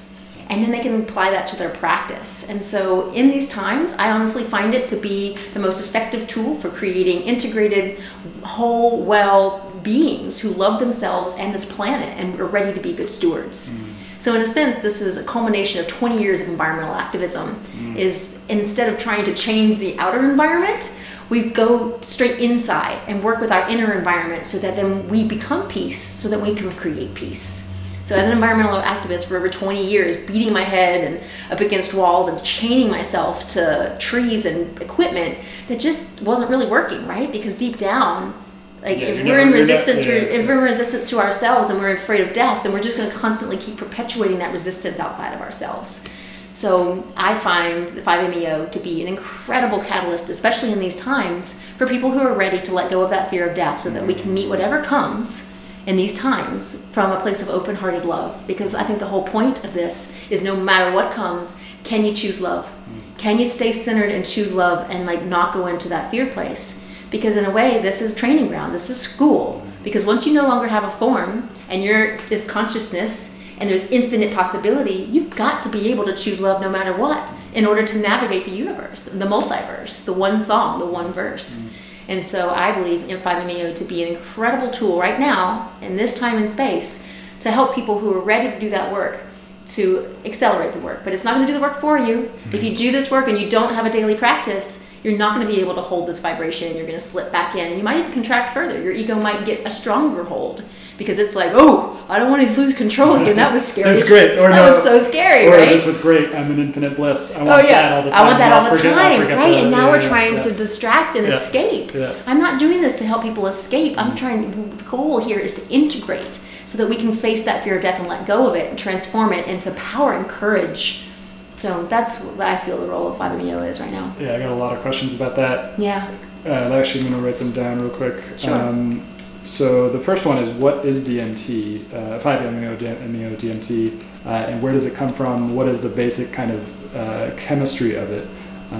And 0.49 0.63
then 0.63 0.71
they 0.71 0.79
can 0.79 0.99
apply 0.99 1.29
that 1.29 1.47
to 1.47 1.55
their 1.55 1.69
practice. 1.69 2.49
And 2.49 2.61
so, 2.61 3.13
in 3.13 3.29
these 3.29 3.47
times, 3.47 3.93
I 3.93 4.11
honestly 4.11 4.43
find 4.43 4.73
it 4.73 4.85
to 4.89 4.97
be 4.97 5.37
the 5.53 5.59
most 5.59 5.79
effective 5.79 6.27
tool 6.27 6.55
for 6.55 6.69
creating 6.69 7.21
integrated, 7.21 8.01
whole, 8.43 9.01
well 9.01 9.71
beings 9.81 10.39
who 10.39 10.49
love 10.49 10.79
themselves 10.79 11.35
and 11.37 11.53
this 11.53 11.65
planet 11.65 12.09
and 12.17 12.37
are 12.39 12.45
ready 12.45 12.73
to 12.73 12.81
be 12.81 12.91
good 12.91 13.09
stewards. 13.09 13.79
Mm. 13.79 14.00
So 14.21 14.35
in 14.35 14.41
a 14.41 14.45
sense, 14.45 14.83
this 14.83 15.01
is 15.01 15.17
a 15.17 15.23
culmination 15.23 15.81
of 15.81 15.87
20 15.87 16.21
years 16.21 16.41
of 16.43 16.49
environmental 16.49 16.93
activism. 16.93 17.55
Mm. 17.55 17.95
Is 17.95 18.39
instead 18.49 18.93
of 18.93 18.99
trying 18.99 19.25
to 19.25 19.33
change 19.33 19.79
the 19.79 19.97
outer 19.97 20.23
environment, 20.23 20.95
we 21.29 21.49
go 21.49 21.99
straight 22.01 22.39
inside 22.39 22.99
and 23.07 23.23
work 23.23 23.41
with 23.41 23.51
our 23.51 23.67
inner 23.67 23.93
environment 23.93 24.45
so 24.45 24.59
that 24.59 24.75
then 24.75 25.09
we 25.09 25.27
become 25.27 25.67
peace, 25.67 25.99
so 25.99 26.29
that 26.29 26.39
we 26.39 26.53
can 26.53 26.71
create 26.73 27.15
peace. 27.15 27.75
So 28.03 28.15
as 28.15 28.27
an 28.27 28.33
environmental 28.33 28.79
activist 28.81 29.27
for 29.27 29.37
over 29.37 29.49
20 29.49 29.83
years, 29.83 30.17
beating 30.27 30.53
my 30.53 30.63
head 30.63 31.03
and 31.03 31.51
up 31.51 31.59
against 31.59 31.93
walls 31.93 32.27
and 32.27 32.43
chaining 32.43 32.91
myself 32.91 33.47
to 33.49 33.95
trees 33.99 34.45
and 34.45 34.79
equipment 34.81 35.39
that 35.67 35.79
just 35.79 36.21
wasn't 36.21 36.51
really 36.51 36.67
working, 36.67 37.07
right? 37.07 37.31
Because 37.31 37.57
deep 37.57 37.77
down, 37.77 38.33
like 38.81 38.99
yeah, 38.99 39.07
if 39.07 39.17
we're 39.17 39.23
never, 39.23 39.39
in 39.41 39.51
resistance, 39.51 39.99
not, 39.99 40.07
yeah, 40.07 40.13
if 40.13 40.47
we're 40.47 40.57
in 40.57 40.63
resistance 40.63 41.09
to 41.11 41.19
ourselves 41.19 41.69
and 41.69 41.79
we're 41.79 41.93
afraid 41.93 42.21
of 42.21 42.33
death, 42.33 42.63
then 42.63 42.73
we're 42.73 42.81
just 42.81 42.97
going 42.97 43.09
to 43.09 43.15
constantly 43.15 43.57
keep 43.57 43.77
perpetuating 43.77 44.39
that 44.39 44.51
resistance 44.51 44.99
outside 44.99 45.33
of 45.33 45.41
ourselves. 45.41 46.07
So 46.51 47.05
I 47.15 47.35
find 47.35 47.89
the 47.89 48.01
5-MeO 48.01 48.67
to 48.69 48.79
be 48.79 49.01
an 49.01 49.07
incredible 49.07 49.79
catalyst, 49.79 50.29
especially 50.29 50.71
in 50.71 50.79
these 50.79 50.97
times, 50.97 51.63
for 51.77 51.87
people 51.87 52.11
who 52.11 52.19
are 52.19 52.33
ready 52.33 52.59
to 52.63 52.73
let 52.73 52.89
go 52.89 53.01
of 53.01 53.09
that 53.11 53.29
fear 53.29 53.47
of 53.47 53.55
death, 53.55 53.79
so 53.79 53.89
that 53.91 54.05
we 54.05 54.13
can 54.13 54.33
meet 54.33 54.49
whatever 54.49 54.83
comes 54.83 55.55
in 55.85 55.95
these 55.95 56.13
times 56.13 56.85
from 56.91 57.11
a 57.11 57.21
place 57.21 57.41
of 57.41 57.49
open-hearted 57.49 58.03
love. 58.03 58.45
Because 58.47 58.75
I 58.75 58.83
think 58.83 58.99
the 58.99 59.07
whole 59.07 59.23
point 59.23 59.63
of 59.63 59.73
this 59.73 60.29
is, 60.29 60.43
no 60.43 60.55
matter 60.55 60.91
what 60.91 61.13
comes, 61.13 61.61
can 61.83 62.05
you 62.05 62.13
choose 62.13 62.41
love? 62.41 62.71
Can 63.17 63.37
you 63.37 63.45
stay 63.45 63.71
centered 63.71 64.11
and 64.11 64.25
choose 64.25 64.51
love 64.51 64.89
and 64.89 65.05
like 65.05 65.23
not 65.23 65.53
go 65.53 65.67
into 65.67 65.87
that 65.89 66.11
fear 66.11 66.25
place? 66.25 66.80
Because 67.11 67.35
in 67.37 67.45
a 67.45 67.51
way 67.51 67.79
this 67.81 68.01
is 68.01 68.15
training 68.15 68.47
ground. 68.47 68.73
This 68.73 68.89
is 68.89 68.99
school. 68.99 69.61
Because 69.83 70.05
once 70.05 70.25
you 70.25 70.33
no 70.33 70.47
longer 70.47 70.67
have 70.67 70.83
a 70.83 70.91
form 70.91 71.49
and 71.69 71.83
you're 71.83 72.17
just 72.27 72.49
consciousness 72.49 73.39
and 73.59 73.69
there's 73.69 73.91
infinite 73.91 74.33
possibility 74.33 75.07
you've 75.11 75.35
got 75.35 75.61
to 75.61 75.69
be 75.69 75.91
able 75.91 76.03
to 76.05 76.15
choose 76.15 76.41
love 76.41 76.61
no 76.61 76.69
matter 76.69 76.95
what 76.95 77.31
in 77.53 77.65
order 77.65 77.83
to 77.83 77.99
navigate 77.99 78.43
the 78.45 78.51
universe 78.51 79.05
the 79.05 79.25
multiverse 79.25 80.03
the 80.03 80.13
one 80.13 80.41
song 80.41 80.79
the 80.79 80.85
one 80.85 81.13
verse. 81.13 81.69
Mm. 81.69 81.73
and 82.07 82.25
so 82.25 82.49
i 82.49 82.71
believe 82.71 83.07
in 83.07 83.17
5meo 83.19 83.73
to 83.75 83.83
be 83.83 84.01
an 84.01 84.15
incredible 84.15 84.71
tool 84.71 84.99
right 84.99 85.19
now 85.19 85.71
in 85.81 85.95
this 85.95 86.19
time 86.19 86.37
and 86.37 86.49
space 86.49 87.07
to 87.39 87.51
help 87.51 87.75
people 87.75 87.99
who 87.99 88.11
are 88.13 88.19
ready 88.19 88.49
to 88.49 88.59
do 88.59 88.69
that 88.69 88.91
work 88.91 89.21
to 89.67 90.15
accelerate 90.25 90.73
the 90.73 90.79
work. 90.79 91.03
But 91.03 91.13
it's 91.13 91.23
not 91.23 91.35
going 91.35 91.45
to 91.45 91.53
do 91.53 91.57
the 91.57 91.63
work 91.63 91.75
for 91.75 91.97
you. 91.97 92.23
Mm-hmm. 92.23 92.55
if 92.55 92.63
you 92.63 92.75
do 92.75 92.91
this 92.91 93.11
work 93.11 93.27
and 93.27 93.37
you 93.37 93.49
don't 93.49 93.73
have 93.73 93.85
a 93.85 93.89
daily 93.89 94.15
practice 94.15 94.87
you're 95.03 95.17
not 95.17 95.35
going 95.35 95.45
to 95.45 95.51
be 95.51 95.59
able 95.59 95.75
to 95.75 95.81
hold 95.81 96.07
this 96.07 96.19
vibration 96.19 96.75
you're 96.75 96.85
going 96.85 96.97
to 96.97 96.99
slip 96.99 97.31
back 97.31 97.55
in 97.55 97.67
and 97.67 97.77
you 97.77 97.83
might 97.83 97.97
even 97.97 98.11
contract 98.11 98.53
further. 98.53 98.81
Your 98.81 98.91
ego 98.91 99.15
might 99.15 99.45
get 99.45 99.65
a 99.65 99.69
stronger 99.69 100.23
hold 100.23 100.63
because 100.97 101.17
it's 101.17 101.35
like 101.35 101.51
oh 101.53 102.05
i 102.09 102.19
don't 102.19 102.29
want 102.29 102.47
to 102.47 102.61
lose 102.61 102.75
control 102.75 103.15
again 103.15 103.35
that 103.35 103.51
was 103.53 103.65
scary. 103.65 103.95
That's 103.95 104.07
great. 104.07 104.37
Or 104.37 104.49
that 104.49 104.55
no, 104.55 104.71
was 104.71 104.83
so 104.83 104.99
scary 104.99 105.47
or 105.47 105.57
right? 105.57 105.69
this 105.69 105.85
was 105.85 105.97
great 105.97 106.33
i'm 106.35 106.51
in 106.51 106.59
infinite 106.59 106.95
bliss. 106.95 107.35
I 107.35 107.43
want 107.43 107.63
oh, 107.63 107.67
yeah. 107.67 107.81
that 107.81 107.93
all 107.93 108.03
the 108.03 108.11
time 108.11 108.21
i 108.21 108.27
want 108.27 108.37
that 108.37 108.53
all 108.53 108.69
the 108.69 108.77
forget, 108.77 108.93
time 108.93 109.37
right? 109.37 109.53
and 109.55 109.71
now 109.71 109.87
yeah, 109.87 109.91
we're 109.91 110.01
trying 110.01 110.33
yeah. 110.33 110.43
to 110.43 110.51
distract 110.51 111.15
and 111.15 111.25
escape. 111.25 111.95
I'm 112.27 112.37
not 112.37 112.59
doing 112.59 112.81
this 112.81 112.97
to 112.99 113.05
help 113.05 113.23
people 113.23 113.47
escape. 113.47 113.97
I'm 113.97 114.07
mm-hmm. 114.07 114.15
trying 114.15 114.77
the 114.77 114.83
goal 114.83 115.19
here 115.19 115.39
is 115.39 115.55
to 115.55 115.73
integrate 115.73 116.39
so 116.65 116.77
that 116.77 116.89
we 116.89 116.95
can 116.95 117.13
face 117.13 117.43
that 117.45 117.63
fear 117.63 117.77
of 117.77 117.81
death 117.81 117.99
and 117.99 118.07
let 118.07 118.27
go 118.27 118.47
of 118.47 118.55
it 118.55 118.69
and 118.69 118.77
transform 118.77 119.33
it 119.33 119.47
into 119.47 119.71
power 119.71 120.13
and 120.13 120.27
courage 120.27 121.07
so 121.55 121.83
that's 121.85 122.25
what 122.25 122.47
I 122.47 122.57
feel 122.57 122.79
the 122.79 122.87
role 122.87 123.07
of 123.07 123.17
5-MeO 123.17 123.63
is 123.63 123.79
right 123.79 123.91
now. 123.91 124.13
Yeah, 124.19 124.35
I 124.35 124.39
got 124.39 124.51
a 124.51 124.55
lot 124.55 124.75
of 124.75 124.81
questions 124.81 125.13
about 125.13 125.35
that. 125.35 125.79
Yeah. 125.79 126.09
Uh, 126.45 126.73
actually, 126.73 127.01
I'm 127.05 127.11
going 127.11 127.21
to 127.21 127.27
write 127.27 127.37
them 127.37 127.51
down 127.51 127.81
real 127.81 127.89
quick. 127.89 128.23
Sure. 128.37 128.55
Um, 128.55 129.05
so 129.43 129.89
the 129.89 129.99
first 129.99 130.25
one 130.25 130.37
is 130.37 130.49
what 130.57 130.85
is 130.85 131.07
DMT, 131.07 131.93
uh, 131.93 132.19
5-MeO, 132.19 133.07
MEO, 133.07 133.35
DMT, 133.35 134.01
uh, 134.25 134.29
and 134.29 134.61
where 134.61 134.71
does 134.71 134.85
it 134.85 134.95
come 134.95 135.11
from? 135.11 135.55
What 135.55 135.67
is 135.67 135.81
the 135.81 135.89
basic 135.89 136.33
kind 136.33 136.51
of 136.51 136.95
uh, 136.95 137.31
chemistry 137.37 137.95
of 137.95 138.11
it? 138.11 138.27
Uh, 138.71 138.75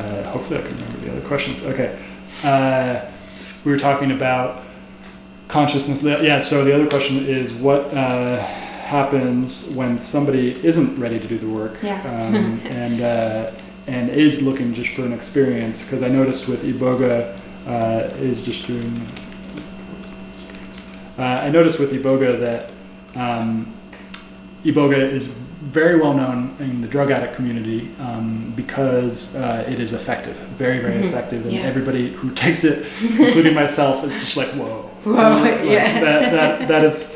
uh, 0.00 0.30
hopefully 0.30 0.60
I 0.60 0.62
can 0.62 0.76
remember 0.76 0.98
the 0.98 1.12
other 1.12 1.28
questions. 1.28 1.64
Okay. 1.64 1.98
Uh, 2.42 3.06
we 3.64 3.70
were 3.70 3.78
talking 3.78 4.10
about 4.10 4.62
consciousness. 5.48 6.02
Yeah, 6.02 6.40
so 6.40 6.64
the 6.64 6.74
other 6.74 6.88
question 6.88 7.26
is 7.26 7.52
what 7.52 7.92
happens 8.92 9.70
when 9.74 9.96
somebody 9.96 10.52
isn't 10.64 11.00
ready 11.00 11.18
to 11.18 11.26
do 11.26 11.38
the 11.38 11.48
work 11.48 11.74
yeah. 11.82 12.00
um, 12.12 12.60
and 12.82 13.00
uh, 13.00 13.50
and 13.86 14.10
is 14.10 14.46
looking 14.46 14.72
just 14.74 14.94
for 14.94 15.02
an 15.04 15.12
experience. 15.12 15.84
Because 15.84 16.02
I 16.02 16.08
noticed 16.08 16.48
with 16.48 16.62
Iboga 16.62 17.36
uh, 17.66 18.14
is 18.16 18.44
just 18.44 18.66
doing. 18.66 18.94
Uh, 21.18 21.46
I 21.46 21.48
noticed 21.50 21.80
with 21.80 21.92
Iboga 21.92 22.38
that 22.40 22.72
um, 23.16 23.74
Iboga 24.62 24.98
is 24.98 25.26
very 25.62 25.98
well 25.98 26.12
known 26.12 26.54
in 26.58 26.80
the 26.80 26.88
drug 26.88 27.10
addict 27.10 27.34
community 27.34 27.88
um, 28.00 28.52
because 28.56 29.36
uh, 29.36 29.64
it 29.68 29.78
is 29.80 29.92
effective, 29.92 30.36
very 30.58 30.80
very 30.80 30.94
mm-hmm. 30.94 31.08
effective, 31.08 31.44
and 31.44 31.52
yeah. 31.52 31.60
everybody 31.60 32.12
who 32.12 32.30
takes 32.44 32.64
it, 32.64 32.86
including 33.02 33.54
myself, 33.54 34.04
is 34.04 34.14
just 34.20 34.36
like 34.36 34.48
whoa, 34.50 34.82
whoa, 35.04 35.12
like, 35.12 35.64
yeah, 35.64 36.00
that, 36.00 36.32
that 36.32 36.68
that 36.68 36.84
is 36.84 37.11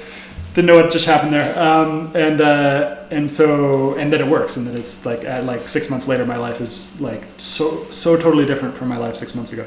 didn't 0.56 0.68
know 0.68 0.76
what 0.76 0.90
just 0.90 1.04
happened 1.04 1.34
there. 1.34 1.56
Um, 1.58 2.10
and 2.16 2.40
uh, 2.40 2.96
and 3.10 3.30
so 3.30 3.94
and 3.96 4.10
that 4.14 4.22
it 4.22 4.26
works, 4.26 4.56
and 4.56 4.66
that 4.66 4.74
it's 4.74 5.04
like 5.04 5.22
at 5.22 5.44
like 5.44 5.68
six 5.68 5.90
months 5.90 6.08
later, 6.08 6.24
my 6.24 6.38
life 6.38 6.62
is 6.62 6.98
like 6.98 7.22
so 7.36 7.84
so 7.90 8.16
totally 8.16 8.46
different 8.46 8.74
from 8.74 8.88
my 8.88 8.96
life 8.96 9.16
six 9.16 9.34
months 9.34 9.52
ago, 9.52 9.66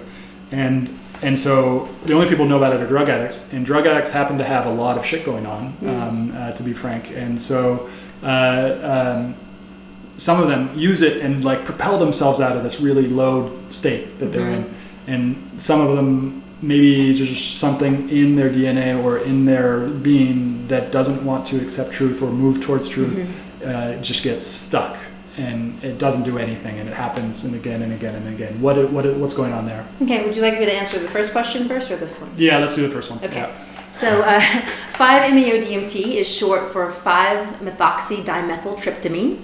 and 0.51 0.89
and 1.21 1.37
so 1.37 1.87
the 2.05 2.13
only 2.13 2.27
people 2.27 2.45
who 2.45 2.49
know 2.49 2.57
about 2.57 2.73
it 2.73 2.81
are 2.81 2.87
drug 2.87 3.07
addicts, 3.07 3.53
and 3.53 3.67
drug 3.67 3.85
addicts 3.85 4.09
happen 4.11 4.39
to 4.39 4.43
have 4.43 4.65
a 4.65 4.71
lot 4.71 4.97
of 4.97 5.05
shit 5.05 5.23
going 5.23 5.45
on, 5.45 5.73
mm. 5.73 5.87
um, 5.87 6.33
uh, 6.35 6.51
to 6.53 6.63
be 6.63 6.73
frank, 6.73 7.11
and 7.11 7.41
so. 7.41 7.89
Uh, 8.21 9.15
um, 9.15 9.35
some 10.17 10.41
of 10.43 10.49
them 10.49 10.77
use 10.77 11.01
it 11.01 11.21
and 11.23 11.45
like 11.45 11.63
propel 11.63 11.97
themselves 11.97 12.41
out 12.41 12.57
of 12.57 12.63
this 12.63 12.81
really 12.81 13.07
low 13.07 13.57
state 13.69 14.19
that 14.19 14.25
mm-hmm. 14.25 14.31
they're 14.33 14.49
in, 14.49 14.75
and 15.07 15.61
some 15.61 15.79
of 15.79 15.95
them 15.95 16.43
maybe 16.61 17.13
just 17.13 17.59
something 17.59 18.09
in 18.09 18.35
their 18.35 18.49
DNA 18.49 19.03
or 19.03 19.19
in 19.19 19.45
their 19.45 19.87
being 19.87 20.67
that 20.67 20.91
doesn't 20.91 21.23
want 21.23 21.45
to 21.47 21.61
accept 21.61 21.91
truth 21.91 22.21
or 22.21 22.31
move 22.31 22.61
towards 22.61 22.87
truth 22.87 23.13
mm-hmm. 23.13 23.69
uh, 23.69 24.01
just 24.01 24.23
gets 24.23 24.45
stuck 24.45 24.97
and 25.37 25.81
it 25.83 25.97
doesn't 25.97 26.23
do 26.23 26.37
anything 26.37 26.79
and 26.79 26.89
it 26.89 26.95
happens 26.95 27.45
and 27.45 27.55
again 27.55 27.81
and 27.81 27.93
again 27.93 28.15
and 28.15 28.27
again. 28.27 28.61
What, 28.61 28.91
what 28.91 29.05
what's 29.15 29.33
going 29.33 29.53
on 29.53 29.65
there? 29.65 29.85
Okay, 30.01 30.25
would 30.25 30.35
you 30.35 30.41
like 30.41 30.59
me 30.59 30.65
to 30.65 30.73
answer 30.73 30.99
the 30.99 31.07
first 31.07 31.31
question 31.31 31.67
first 31.67 31.89
or 31.91 31.95
this 31.95 32.19
one? 32.19 32.29
Yeah, 32.35 32.57
let's 32.57 32.75
do 32.75 32.85
the 32.85 32.93
first 32.93 33.09
one. 33.09 33.23
Okay. 33.23 33.37
Yeah. 33.37 33.51
So, 33.91 34.21
uh, 34.21 34.39
5-MeO-DMT 34.93 36.15
is 36.15 36.29
short 36.29 36.71
for 36.71 36.91
5-methoxydimethyltryptamine. 36.91 39.39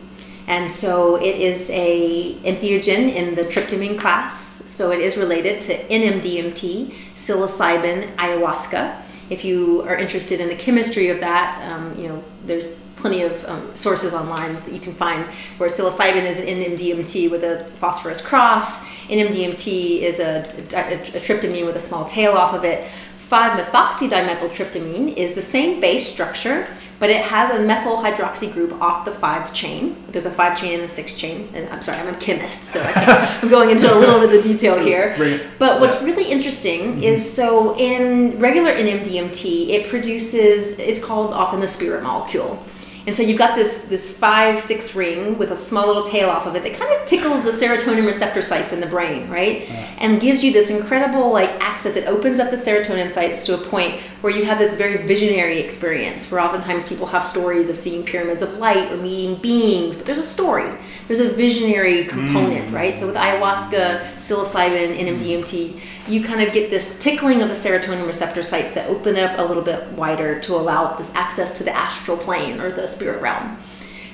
And 0.48 0.70
so 0.70 1.16
it 1.16 1.38
is 1.38 1.70
a 1.72 2.36
entheogen 2.44 3.14
in 3.14 3.34
the 3.36 3.44
tryptamine 3.44 3.98
class. 3.98 4.38
So 4.72 4.92
it 4.92 5.00
is 5.00 5.18
related 5.18 5.60
to 5.62 5.92
N,N-DMT, 5.92 6.94
psilocybin, 7.16 8.16
ayahuasca. 8.16 9.02
If 9.30 9.44
you 9.44 9.82
are 9.84 9.96
interested 9.96 10.40
in 10.40 10.48
the 10.50 10.56
chemistry 10.56 11.10
of 11.10 11.20
that, 11.22 11.58
um, 11.72 11.98
you 12.00 12.08
know, 12.08 12.24
there's 12.46 12.86
plenty 12.96 13.24
of 13.24 13.44
um, 13.46 13.76
sources 13.76 14.14
online 14.14 14.54
that 14.54 14.72
you 14.72 14.80
can 14.80 14.94
find 14.94 15.24
where 15.58 15.70
psilocybin 15.70 16.24
is 16.24 16.40
an 16.40 16.48
N,N-DMT 16.48 17.32
with 17.32 17.44
a 17.44 17.64
phosphorus 17.80 18.22
cross. 18.22 18.88
N,N-DMT 19.10 20.00
is 20.02 20.20
a, 20.20 20.44
a, 20.74 20.94
a 20.94 21.22
tryptamine 21.22 21.66
with 21.66 21.76
a 21.76 21.80
small 21.80 22.06
tail 22.06 22.34
off 22.34 22.54
of 22.54 22.64
it. 22.64 22.88
5-methoxydimethyltryptamine 23.30 25.16
is 25.18 25.34
the 25.34 25.42
same 25.42 25.80
base 25.80 26.08
structure, 26.08 26.68
but 27.00 27.10
it 27.10 27.24
has 27.24 27.50
a 27.50 27.60
methyl 27.60 27.98
hydroxy 27.98 28.52
group 28.54 28.72
off 28.82 29.06
the 29.06 29.12
five 29.12 29.54
chain. 29.54 29.96
There's 30.10 30.26
a 30.26 30.32
five 30.32 30.58
chain 30.58 30.76
and 30.76 30.84
a 30.84 30.88
six 30.88 31.16
chain. 31.20 31.50
And 31.54 31.68
I'm 31.70 31.82
sorry, 31.82 32.00
I'm 32.00 32.14
a 32.14 32.18
chemist, 32.18 32.64
so 32.64 32.82
I 32.82 33.40
am 33.42 33.50
going 33.50 33.70
into 33.70 33.94
a 33.94 33.98
little 33.98 34.20
bit 34.20 34.34
of 34.36 34.44
the 34.44 34.54
detail 34.54 34.80
here. 34.80 35.16
But 35.60 35.82
what's 35.82 36.02
really 36.02 36.32
interesting 36.32 36.94
mm-hmm. 36.94 37.04
is 37.04 37.34
so 37.34 37.78
in 37.78 38.40
regular 38.40 38.70
N,N-DMT, 38.70 39.70
it 39.70 39.88
produces, 39.88 40.80
it's 40.80 41.04
called 41.04 41.34
often 41.34 41.60
the 41.60 41.68
spirit 41.68 42.04
molecule. 42.04 42.64
And 43.06 43.14
so 43.14 43.22
you've 43.22 43.38
got 43.38 43.56
this 43.56 43.84
this 43.84 44.18
five 44.18 44.60
six 44.60 44.96
ring 44.96 45.38
with 45.38 45.52
a 45.52 45.58
small 45.58 45.86
little 45.86 46.02
tail 46.02 46.30
off 46.30 46.48
of 46.48 46.56
it 46.56 46.64
that 46.64 46.74
kind 46.74 46.92
of 46.92 47.06
tickles 47.06 47.44
the 47.44 47.52
serotonin 47.52 48.06
receptor 48.06 48.42
sites 48.42 48.74
in 48.74 48.80
the 48.80 48.88
brain, 48.88 49.30
right? 49.30 49.70
And 50.00 50.20
gives 50.20 50.44
you 50.44 50.52
this 50.52 50.72
incredible 50.72 51.32
like 51.32 51.52
access. 51.64 51.96
It 51.96 52.08
opens 52.08 52.40
up 52.40 52.50
the 52.50 52.58
serotonin 52.58 53.12
sites 53.12 53.46
to 53.46 53.54
a 53.54 53.58
point 53.58 54.02
where 54.22 54.36
you 54.36 54.44
have 54.46 54.58
this 54.58 54.74
very 54.74 55.06
visionary 55.06 55.60
experience. 55.60 56.32
Where 56.32 56.42
oftentimes 56.42 56.88
people 56.88 57.06
have 57.08 57.26
stories 57.26 57.70
of 57.70 57.78
seeing 57.78 58.04
pyramids 58.04 58.42
of 58.42 58.58
light 58.58 58.92
or 58.92 58.98
meeting 58.98 59.40
beings, 59.40 59.98
but 59.98 60.06
there's 60.08 60.18
a 60.18 60.24
story. 60.24 60.72
There's 61.08 61.20
a 61.20 61.30
visionary 61.30 62.06
mm. 62.06 62.10
component, 62.10 62.72
right? 62.72 62.96
So 62.96 63.06
with 63.06 63.16
ayahuasca, 63.16 64.16
psilocybin, 64.16 64.98
N,N-DMT, 64.98 65.80
you 66.08 66.24
kind 66.24 66.42
of 66.42 66.54
get 66.54 66.70
this 66.70 67.00
tickling 67.00 67.42
of 67.42 67.48
the 67.48 67.56
serotonin 67.56 68.06
receptor 68.06 68.44
sites 68.44 68.74
that 68.74 68.90
open 68.90 69.18
up 69.18 69.40
a 69.40 69.44
little 69.44 69.64
bit 69.64 69.88
wider 69.94 70.40
to 70.42 70.56
allow 70.56 70.94
this 70.94 71.14
access 71.16 71.58
to 71.58 71.64
the 71.64 71.76
astral 71.76 72.18
plane 72.18 72.60
or 72.60 72.72
the 72.72 72.86
spirit 72.86 73.22
realm. 73.22 73.58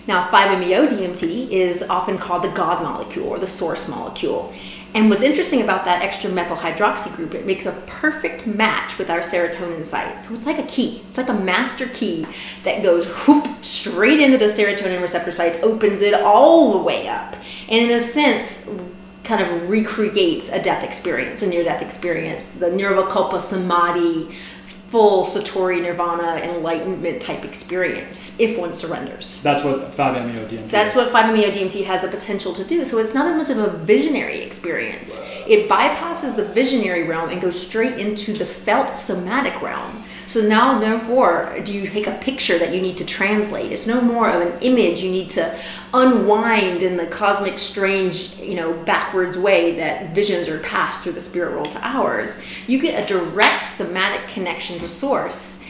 Now, 0.08 0.24
5-MeO-DMT 0.24 1.50
is 1.50 1.84
often 1.84 2.18
called 2.18 2.44
the 2.44 2.50
God 2.50 2.82
molecule 2.82 3.28
or 3.28 3.40
the 3.40 3.48
source 3.48 3.88
molecule. 3.88 4.54
And 4.94 5.10
what's 5.10 5.22
interesting 5.22 5.62
about 5.62 5.86
that 5.86 6.02
extra 6.02 6.30
methyl 6.30 6.58
hydroxy 6.58 7.16
group, 7.16 7.34
it 7.34 7.46
makes 7.46 7.66
a 7.66 7.72
perfect 7.88 8.46
match 8.46 8.98
with 8.98 9.10
our 9.10 9.20
serotonin 9.20 9.86
site. 9.86 10.22
So 10.22 10.34
it's 10.34 10.46
like 10.46 10.60
a 10.60 10.68
key. 10.68 11.02
It's 11.08 11.18
like 11.18 11.30
a 11.30 11.34
master 11.34 11.88
key 11.88 12.26
that 12.64 12.84
goes 12.84 13.06
whoop 13.26 13.48
straight 13.62 14.20
into 14.20 14.38
the 14.38 14.46
serotonin 14.46 15.02
receptor 15.02 15.32
sites, 15.32 15.62
opens 15.62 16.02
it 16.02 16.14
all 16.14 16.72
the 16.74 16.84
way 16.84 17.08
up. 17.08 17.36
And 17.70 17.90
in 17.90 17.92
a 17.92 18.00
sense, 18.00 18.70
kind 19.24 19.42
of 19.42 19.70
recreates 19.70 20.50
a 20.50 20.62
death 20.62 20.84
experience, 20.84 21.42
a 21.42 21.48
near 21.48 21.64
death 21.64 21.82
experience, 21.82 22.50
the 22.50 22.68
nirvikalpa 22.68 23.40
samadhi, 23.40 24.36
full 24.92 25.24
satori 25.24 25.82
nirvana 25.82 26.42
enlightenment 26.44 27.22
type 27.22 27.46
experience 27.46 28.38
if 28.42 28.60
one 28.60 28.74
surrenders. 28.74 29.42
That's 29.42 29.64
what 29.64 29.92
5-MeO-DMT 29.92 30.68
That's 30.68 30.90
is. 30.90 30.96
what 30.98 31.14
5-MeO-DMT 31.14 31.86
has 31.86 32.02
the 32.02 32.10
potential 32.10 32.54
to 32.54 32.66
do. 32.66 32.84
So 32.84 32.98
it's 32.98 33.14
not 33.14 33.26
as 33.26 33.38
much 33.38 33.50
of 33.50 33.58
a 33.58 33.70
visionary 33.78 34.40
experience. 34.40 35.32
It 35.48 35.70
bypasses 35.70 36.36
the 36.36 36.44
visionary 36.44 37.04
realm 37.04 37.30
and 37.30 37.42
goes 37.42 37.58
straight 37.58 38.00
into 38.00 38.34
the 38.34 38.46
felt 38.46 38.98
somatic 38.98 39.62
realm. 39.62 40.04
So 40.32 40.40
now, 40.40 40.80
therefore, 40.80 41.60
do 41.62 41.74
you 41.74 41.86
take 41.90 42.08
a 42.08 42.18
picture 42.20 42.58
that 42.58 42.74
you 42.74 42.80
need 42.80 42.96
to 42.96 43.06
translate? 43.06 43.74
It's 43.74 43.86
no 43.86 44.00
more 44.00 44.30
of 44.30 44.40
an 44.42 44.62
image 44.62 45.02
you 45.02 45.12
need 45.12 45.30
to 45.32 45.60
unwind 45.94 46.84
in 46.84 46.96
the 46.96 47.06
cosmic, 47.06 47.60
strange, 47.60 48.38
you 48.38 48.56
know, 48.56 48.72
backwards 48.72 49.38
way 49.38 49.76
that 49.76 50.16
visions 50.16 50.48
are 50.48 50.60
passed 50.60 51.04
through 51.04 51.12
the 51.12 51.20
spirit 51.20 51.52
world 51.52 51.72
to 51.72 51.86
ours. 51.86 52.48
You 52.66 52.80
get 52.80 53.04
a 53.04 53.06
direct 53.06 53.66
somatic 53.66 54.30
connection 54.30 54.80
to 54.80 54.88
source. 54.88 55.68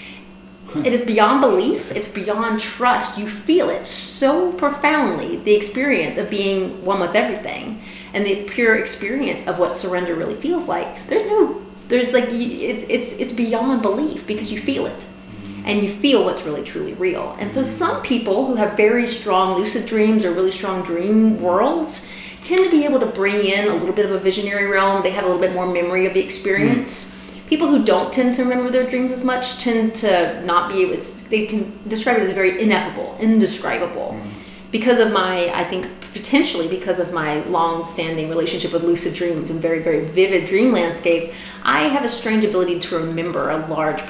Hmm. 0.68 0.86
It 0.86 0.94
is 0.94 1.02
beyond 1.02 1.42
belief, 1.42 1.92
it's 1.92 2.08
beyond 2.08 2.60
trust. 2.60 3.18
You 3.18 3.28
feel 3.28 3.68
it 3.72 3.88
so 3.88 4.52
profoundly 4.52 5.38
the 5.38 5.56
experience 5.56 6.20
of 6.20 6.30
being 6.30 6.86
one 6.86 7.00
with 7.00 7.16
everything 7.16 7.82
and 8.14 8.24
the 8.28 8.44
pure 8.44 8.76
experience 8.76 9.48
of 9.48 9.58
what 9.58 9.72
surrender 9.72 10.14
really 10.14 10.36
feels 10.36 10.70
like. 10.70 11.08
There's 11.08 11.26
no 11.26 11.64
there's 11.92 12.14
like 12.14 12.30
it's 12.30 12.84
it's 12.84 13.20
it's 13.20 13.34
beyond 13.34 13.82
belief 13.82 14.26
because 14.26 14.52
you 14.52 14.58
feel 14.58 14.86
it 14.86 15.06
and 15.66 15.84
you 15.84 15.90
feel 15.90 16.24
what's 16.24 16.44
really 16.44 16.64
truly 16.64 16.94
real. 16.94 17.36
And 17.38 17.52
so 17.52 17.62
some 17.62 18.02
people 18.02 18.48
who 18.48 18.56
have 18.56 18.76
very 18.76 19.06
strong 19.06 19.60
lucid 19.60 19.86
dreams 19.86 20.26
or 20.26 20.32
really 20.32 20.52
strong 20.52 20.84
dream 20.84 21.40
worlds 21.40 22.12
tend 22.40 22.64
to 22.66 22.72
be 22.72 22.86
able 22.86 23.00
to 23.00 23.06
bring 23.06 23.46
in 23.46 23.68
a 23.68 23.74
little 23.76 23.94
bit 23.94 24.06
of 24.06 24.12
a 24.12 24.18
visionary 24.18 24.66
realm. 24.66 25.04
They 25.04 25.12
have 25.12 25.26
a 25.26 25.28
little 25.28 25.42
bit 25.42 25.54
more 25.54 25.72
memory 25.72 26.08
of 26.08 26.14
the 26.16 26.22
experience. 26.22 27.14
Mm-hmm. 27.14 27.48
People 27.50 27.68
who 27.68 27.84
don't 27.84 28.12
tend 28.12 28.34
to 28.36 28.44
remember 28.44 28.72
their 28.72 28.88
dreams 28.88 29.12
as 29.12 29.24
much 29.26 29.60
tend 29.60 29.94
to 29.96 30.42
not 30.46 30.72
be 30.72 30.84
able. 30.84 30.96
They 31.30 31.46
can 31.46 31.78
describe 31.88 32.18
it 32.18 32.24
as 32.24 32.32
very 32.32 32.62
ineffable, 32.62 33.18
indescribable, 33.20 34.16
mm-hmm. 34.18 34.72
because 34.72 35.00
of 35.00 35.12
my. 35.12 35.54
I 35.54 35.66
think 35.66 35.86
potentially 36.14 36.68
because 36.68 37.00
of 37.00 37.14
my 37.14 37.42
long-standing 37.44 38.30
relationship 38.30 38.74
with 38.74 38.84
lucid 38.84 39.14
dreams 39.14 39.50
and 39.50 39.62
very 39.62 39.80
very 39.80 40.06
vivid 40.06 40.46
dream 40.46 40.72
landscape. 40.72 41.34
I 41.64 41.84
have 41.84 42.04
a 42.04 42.10
strange 42.10 42.44
ability 42.44 42.80
to 42.80 42.98
remember 42.98 43.50
a 43.50 43.66
large 43.68 44.02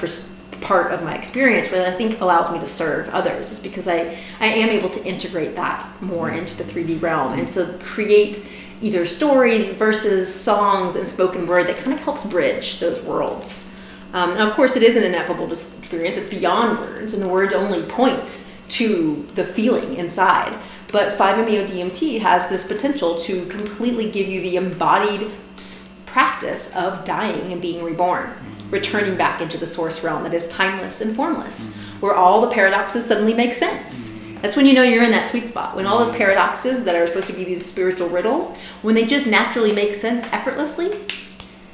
part 0.60 0.92
of 0.92 1.02
my 1.02 1.14
experience, 1.14 1.70
which 1.70 1.80
I 1.80 1.90
think 1.90 2.20
allows 2.20 2.50
me 2.50 2.58
to 2.60 2.66
serve 2.66 3.08
others, 3.10 3.50
is 3.50 3.60
because 3.60 3.88
I, 3.88 4.16
I 4.40 4.46
am 4.46 4.70
able 4.70 4.88
to 4.90 5.04
integrate 5.04 5.56
that 5.56 5.86
more 6.00 6.30
into 6.30 6.56
the 6.56 6.64
3D 6.64 7.02
realm 7.02 7.38
and 7.38 7.50
so 7.50 7.76
create 7.78 8.48
either 8.80 9.06
stories, 9.06 9.72
verses, 9.74 10.32
songs, 10.32 10.96
and 10.96 11.06
spoken 11.06 11.46
word 11.46 11.68
that 11.68 11.76
kind 11.76 11.92
of 11.92 12.00
helps 12.00 12.24
bridge 12.24 12.80
those 12.80 13.00
worlds. 13.02 13.78
Um, 14.12 14.32
and 14.32 14.40
of 14.40 14.52
course, 14.54 14.76
it 14.76 14.82
is 14.82 14.96
an 14.96 15.04
ineffable 15.04 15.50
experience, 15.50 16.16
it's 16.16 16.28
beyond 16.28 16.80
words, 16.80 17.14
and 17.14 17.22
the 17.22 17.28
words 17.28 17.54
only 17.54 17.82
point 17.82 18.44
to 18.68 19.26
the 19.34 19.44
feeling 19.44 19.96
inside. 19.96 20.56
But 20.92 21.16
5-MeO-DMT 21.18 22.20
has 22.20 22.50
this 22.50 22.68
potential 22.68 23.16
to 23.20 23.46
completely 23.46 24.10
give 24.10 24.28
you 24.28 24.42
the 24.42 24.56
embodied 24.56 25.30
practice 26.04 26.76
of 26.76 27.02
dying 27.06 27.50
and 27.50 27.62
being 27.62 27.82
reborn 27.82 28.26
mm-hmm. 28.26 28.70
returning 28.70 29.16
back 29.16 29.40
into 29.40 29.56
the 29.56 29.64
source 29.64 30.04
realm 30.04 30.22
that 30.24 30.34
is 30.34 30.46
timeless 30.48 31.00
and 31.00 31.16
formless, 31.16 31.80
where 32.00 32.14
all 32.14 32.42
the 32.42 32.50
paradoxes 32.50 33.06
suddenly 33.06 33.32
make 33.32 33.54
sense. 33.54 34.10
Mm-hmm. 34.10 34.42
That's 34.42 34.54
when 34.54 34.66
you 34.66 34.74
know 34.74 34.82
you're 34.82 35.02
in 35.02 35.12
that 35.12 35.26
sweet 35.26 35.46
spot. 35.46 35.74
When 35.74 35.86
all 35.86 35.98
those 35.98 36.14
paradoxes 36.14 36.84
that 36.84 36.94
are 36.94 37.06
supposed 37.06 37.28
to 37.28 37.32
be 37.32 37.44
these 37.44 37.64
spiritual 37.64 38.10
riddles, 38.10 38.60
when 38.82 38.94
they 38.94 39.06
just 39.06 39.26
naturally 39.26 39.72
make 39.72 39.94
sense 39.94 40.24
effortlessly, 40.32 41.00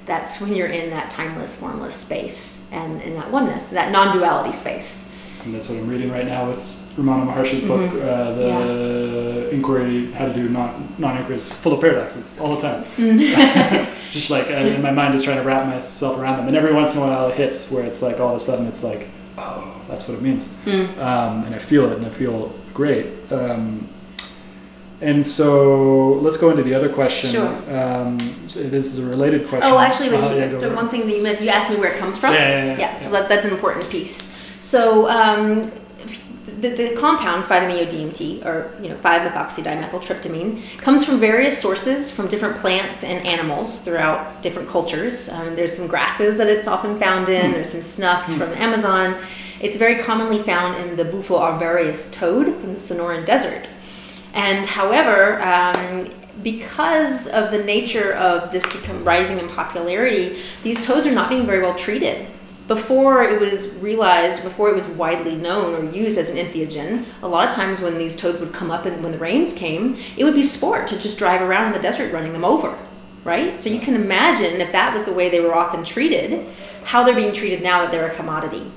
that's 0.07 0.41
when 0.41 0.55
you're 0.55 0.69
in 0.69 0.91
that 0.91 1.11
timeless, 1.11 1.59
formless 1.61 1.97
space 1.97 2.71
and 2.73 3.03
in 3.03 3.15
that 3.15 3.33
oneness, 3.33 3.69
that 3.71 3.91
non 3.91 4.17
duality 4.17 4.53
space. 4.53 5.13
And 5.45 5.53
that's 5.53 5.69
what 5.69 5.79
I'm 5.79 5.89
reading 5.89 6.13
right 6.13 6.27
now 6.27 6.49
with 6.49 6.78
Ramana 6.99 7.25
Maharshi's 7.33 7.63
book, 7.63 7.91
Mm-hmm. 7.91 8.09
uh, 8.09 8.33
the 8.35 9.51
Inquiry, 9.53 10.11
How 10.13 10.27
to 10.27 10.33
Do 10.35 10.49
Non 10.49 10.89
Non-Inquiry. 10.99 11.37
It's 11.37 11.55
full 11.55 11.73
of 11.75 11.81
paradoxes 11.81 12.39
all 12.41 12.57
the 12.57 12.61
time. 12.63 12.85
Mm. 12.97 13.87
Just 14.11 14.31
like, 14.31 14.47
uh, 14.49 14.55
and 14.55 14.83
my 14.83 14.91
mind 14.91 15.15
is 15.15 15.23
trying 15.23 15.37
to 15.39 15.45
wrap 15.45 15.67
myself 15.67 16.19
around 16.19 16.39
them. 16.39 16.49
And 16.49 16.57
every 16.57 16.73
once 16.73 16.95
in 16.95 17.01
a 17.03 17.05
while 17.07 17.29
it 17.29 17.35
hits 17.35 17.71
where 17.71 17.85
it's 17.85 18.03
like 18.03 18.19
all 18.21 18.31
of 18.31 18.37
a 18.37 18.41
sudden 18.41 18.67
it's 18.67 18.83
like, 18.83 19.09
oh, 19.39 19.81
that's 19.89 20.09
what 20.09 20.19
it 20.19 20.23
means. 20.23 20.55
Mm. 20.65 20.99
Um, 20.99 21.45
and 21.45 21.55
I 21.55 21.59
feel 21.59 21.91
it 21.93 21.99
and 21.99 22.07
I 22.07 22.11
feel 22.11 22.53
great. 22.75 23.07
Um, 23.33 23.89
and 25.01 25.25
so 25.25 26.15
let's 26.15 26.37
go 26.37 26.51
into 26.51 26.65
the 26.65 26.75
other 26.75 26.89
question. 26.89 27.31
Sure. 27.31 27.47
Um, 27.81 28.19
so 28.49 28.61
this 28.65 28.93
is 28.93 29.07
a 29.07 29.09
related 29.09 29.47
question. 29.47 29.71
Oh, 29.71 29.79
actually, 29.79 30.09
but 30.09 30.19
Uh-huh, 30.25 30.35
you, 30.35 30.41
yeah, 30.41 30.49
the 30.49 30.71
one 30.75 30.89
thing 30.89 31.07
that 31.07 31.15
you 31.17 31.23
missed, 31.23 31.41
you 31.41 31.49
asked 31.51 31.71
me 31.71 31.77
where 31.77 31.93
it 31.95 31.99
comes 32.01 32.19
from. 32.19 32.35
Yeah, 32.35 32.41
yeah, 32.49 32.65
yeah, 32.73 32.79
Yeah, 32.81 32.95
so 32.97 33.13
yeah. 33.13 33.21
That, 33.21 33.29
that's 33.29 33.45
an 33.47 33.53
important 33.53 33.89
piece. 33.89 34.35
So 34.59 35.09
um, 35.09 35.71
the, 36.61 36.71
the 36.71 36.97
compound 36.97 37.45
5-MeO-DMT, 37.45 38.45
or 38.45 38.73
you 38.83 38.89
know 38.89 38.97
5-methoxydimethyltryptamine, 38.97 40.79
comes 40.79 41.05
from 41.05 41.19
various 41.21 41.61
sources 41.61 42.11
from 42.11 42.29
different 42.29 42.57
plants 42.57 43.05
and 43.05 43.27
animals 43.27 43.85
throughout 43.85 44.43
different 44.43 44.69
cultures. 44.69 45.29
Um, 45.29 45.55
there's 45.55 45.77
some 45.77 45.89
grasses 45.89 46.39
that 46.39 46.49
it's 46.49 46.67
often 46.67 46.99
found 46.99 47.29
in. 47.29 47.53
There's 47.53 47.73
some 47.73 47.83
snuffs 47.83 48.37
from 48.37 48.51
the 48.51 48.61
Amazon. 48.61 49.17
It's 49.61 49.77
very 49.77 49.97
commonly 49.97 50.39
found 50.39 50.77
in 50.79 50.97
the 50.97 51.05
Bufo 51.05 51.39
alvarius 51.39 52.13
toad 52.13 52.47
from 52.47 52.73
the 52.73 52.79
Sonoran 52.79 53.25
Desert. 53.25 53.73
And 54.35 54.67
however, 54.67 55.43
um, 55.43 56.11
because 56.43 57.27
of 57.29 57.51
the 57.51 57.63
nature 57.63 58.15
of 58.15 58.53
this 58.53 58.65
become 58.67 59.05
rising 59.05 59.39
in 59.39 59.49
popularity, 59.49 60.39
these 60.63 60.85
toads 60.85 61.07
are 61.07 61.15
not 61.15 61.29
being 61.29 61.47
very 61.47 61.61
well 61.61 61.75
treated. 61.75 62.27
Before 62.69 63.23
it 63.23 63.41
was 63.41 63.79
realized, 63.81 64.45
before 64.45 64.69
it 64.69 64.75
was 64.75 64.87
widely 64.89 65.35
known 65.35 65.75
or 65.75 65.91
used 65.91 66.19
as 66.19 66.31
an 66.31 66.37
entheogen, 66.37 67.07
a 67.23 67.27
lot 67.29 67.49
of 67.49 67.55
times 67.55 67.81
when 67.81 67.97
these 67.97 68.15
toads 68.15 68.39
would 68.41 68.53
come 68.53 68.71
up 68.71 68.85
and 68.85 69.03
when 69.03 69.13
the 69.13 69.19
rains 69.19 69.55
came, 69.55 69.97
it 70.19 70.25
would 70.25 70.35
be 70.35 70.43
sport 70.43 70.87
to 70.89 70.99
just 71.01 71.19
drive 71.19 71.41
around 71.41 71.69
in 71.69 71.73
the 71.73 71.79
desert 71.79 72.13
running 72.13 72.35
them 72.35 72.45
over, 72.45 72.77
right? 73.25 73.59
So 73.59 73.71
you 73.71 73.81
can 73.81 73.95
imagine 73.95 74.61
if 74.61 74.71
that 74.73 74.93
was 74.93 75.05
the 75.05 75.15
way 75.15 75.31
they 75.31 75.41
were 75.41 75.55
often 75.55 75.83
treated, 75.83 76.45
how 76.85 77.03
they're 77.05 77.17
being 77.17 77.33
treated 77.33 77.63
now 77.63 77.81
that 77.81 77.91
they're 77.91 78.07
a 78.09 78.15
commodity. 78.15 78.71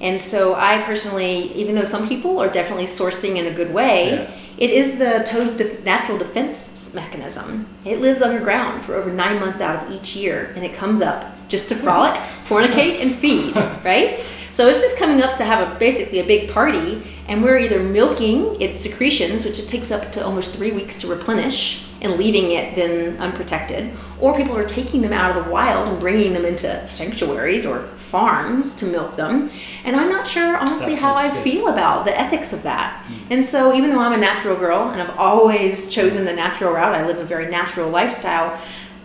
And 0.00 0.20
so 0.20 0.54
I 0.54 0.80
personally, 0.82 1.52
even 1.54 1.74
though 1.74 1.82
some 1.84 2.08
people 2.08 2.38
are 2.38 2.48
definitely 2.48 2.86
sourcing 2.86 3.36
in 3.36 3.46
a 3.46 3.52
good 3.54 3.74
way, 3.74 4.10
Yeah. 4.12 4.30
it 4.56 4.70
is 4.70 4.98
the 4.98 5.24
toad's 5.26 5.56
def- 5.56 5.84
natural 5.84 6.16
defense 6.16 6.92
mechanism. 6.94 7.66
It 7.84 8.00
lives 8.00 8.22
underground 8.22 8.84
for 8.84 8.94
over 8.94 9.10
nine 9.10 9.40
months 9.40 9.60
out 9.60 9.84
of 9.84 9.90
each 9.92 10.14
year, 10.14 10.52
and 10.54 10.64
it 10.64 10.74
comes 10.74 11.00
up 11.02 11.24
just 11.52 11.68
to 11.68 11.76
frolic, 11.76 12.14
fornicate, 12.48 13.00
and 13.00 13.14
feed, 13.14 13.54
right? 13.84 14.24
So 14.50 14.68
it's 14.68 14.80
just 14.80 14.98
coming 14.98 15.22
up 15.22 15.36
to 15.36 15.44
have 15.44 15.70
a 15.70 15.78
basically 15.78 16.18
a 16.18 16.24
big 16.24 16.50
party, 16.50 17.02
and 17.28 17.42
we're 17.42 17.58
either 17.58 17.82
milking 17.82 18.60
its 18.60 18.80
secretions, 18.80 19.44
which 19.44 19.58
it 19.58 19.68
takes 19.68 19.90
up 19.90 20.10
to 20.12 20.24
almost 20.24 20.56
three 20.56 20.72
weeks 20.72 20.98
to 21.02 21.06
replenish, 21.06 21.86
and 22.00 22.14
leaving 22.14 22.50
it 22.50 22.74
then 22.74 23.16
unprotected, 23.18 23.92
or 24.20 24.36
people 24.36 24.56
are 24.56 24.66
taking 24.66 25.02
them 25.02 25.12
out 25.12 25.36
of 25.36 25.44
the 25.44 25.50
wild 25.50 25.88
and 25.88 26.00
bringing 26.00 26.32
them 26.32 26.44
into 26.44 26.86
sanctuaries 26.88 27.64
or 27.64 27.80
farms 28.12 28.74
to 28.76 28.86
milk 28.86 29.16
them. 29.16 29.50
And 29.84 29.96
I'm 29.96 30.10
not 30.10 30.26
sure, 30.26 30.56
honestly, 30.56 30.92
That's 30.92 31.00
how 31.00 31.14
I 31.14 31.28
feel 31.42 31.68
about 31.68 32.04
the 32.04 32.18
ethics 32.18 32.52
of 32.52 32.62
that. 32.64 33.04
Mm. 33.04 33.16
And 33.30 33.44
so, 33.44 33.72
even 33.72 33.90
though 33.90 34.00
I'm 34.00 34.12
a 34.12 34.18
natural 34.18 34.56
girl 34.56 34.90
and 34.90 35.00
I've 35.00 35.16
always 35.16 35.88
chosen 35.88 36.24
the 36.24 36.32
natural 36.34 36.72
route, 36.74 36.94
I 36.94 37.06
live 37.06 37.18
a 37.18 37.24
very 37.24 37.50
natural 37.50 37.88
lifestyle. 37.88 38.58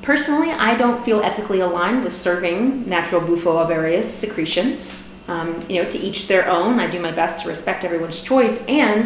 Personally, 0.07 0.51
I 0.51 0.73
don't 0.75 1.03
feel 1.03 1.19
ethically 1.19 1.59
aligned 1.59 2.01
with 2.01 2.13
serving 2.13 2.87
natural 2.87 3.19
bufo 3.19 3.57
alvarius 3.57 4.05
secretions. 4.05 5.13
Um, 5.27 5.61
you 5.67 5.83
know, 5.83 5.89
to 5.89 5.97
each 5.97 6.29
their 6.29 6.47
own. 6.47 6.79
I 6.79 6.87
do 6.87 7.01
my 7.01 7.11
best 7.11 7.43
to 7.43 7.49
respect 7.49 7.83
everyone's 7.83 8.23
choice. 8.23 8.65
And 8.67 9.05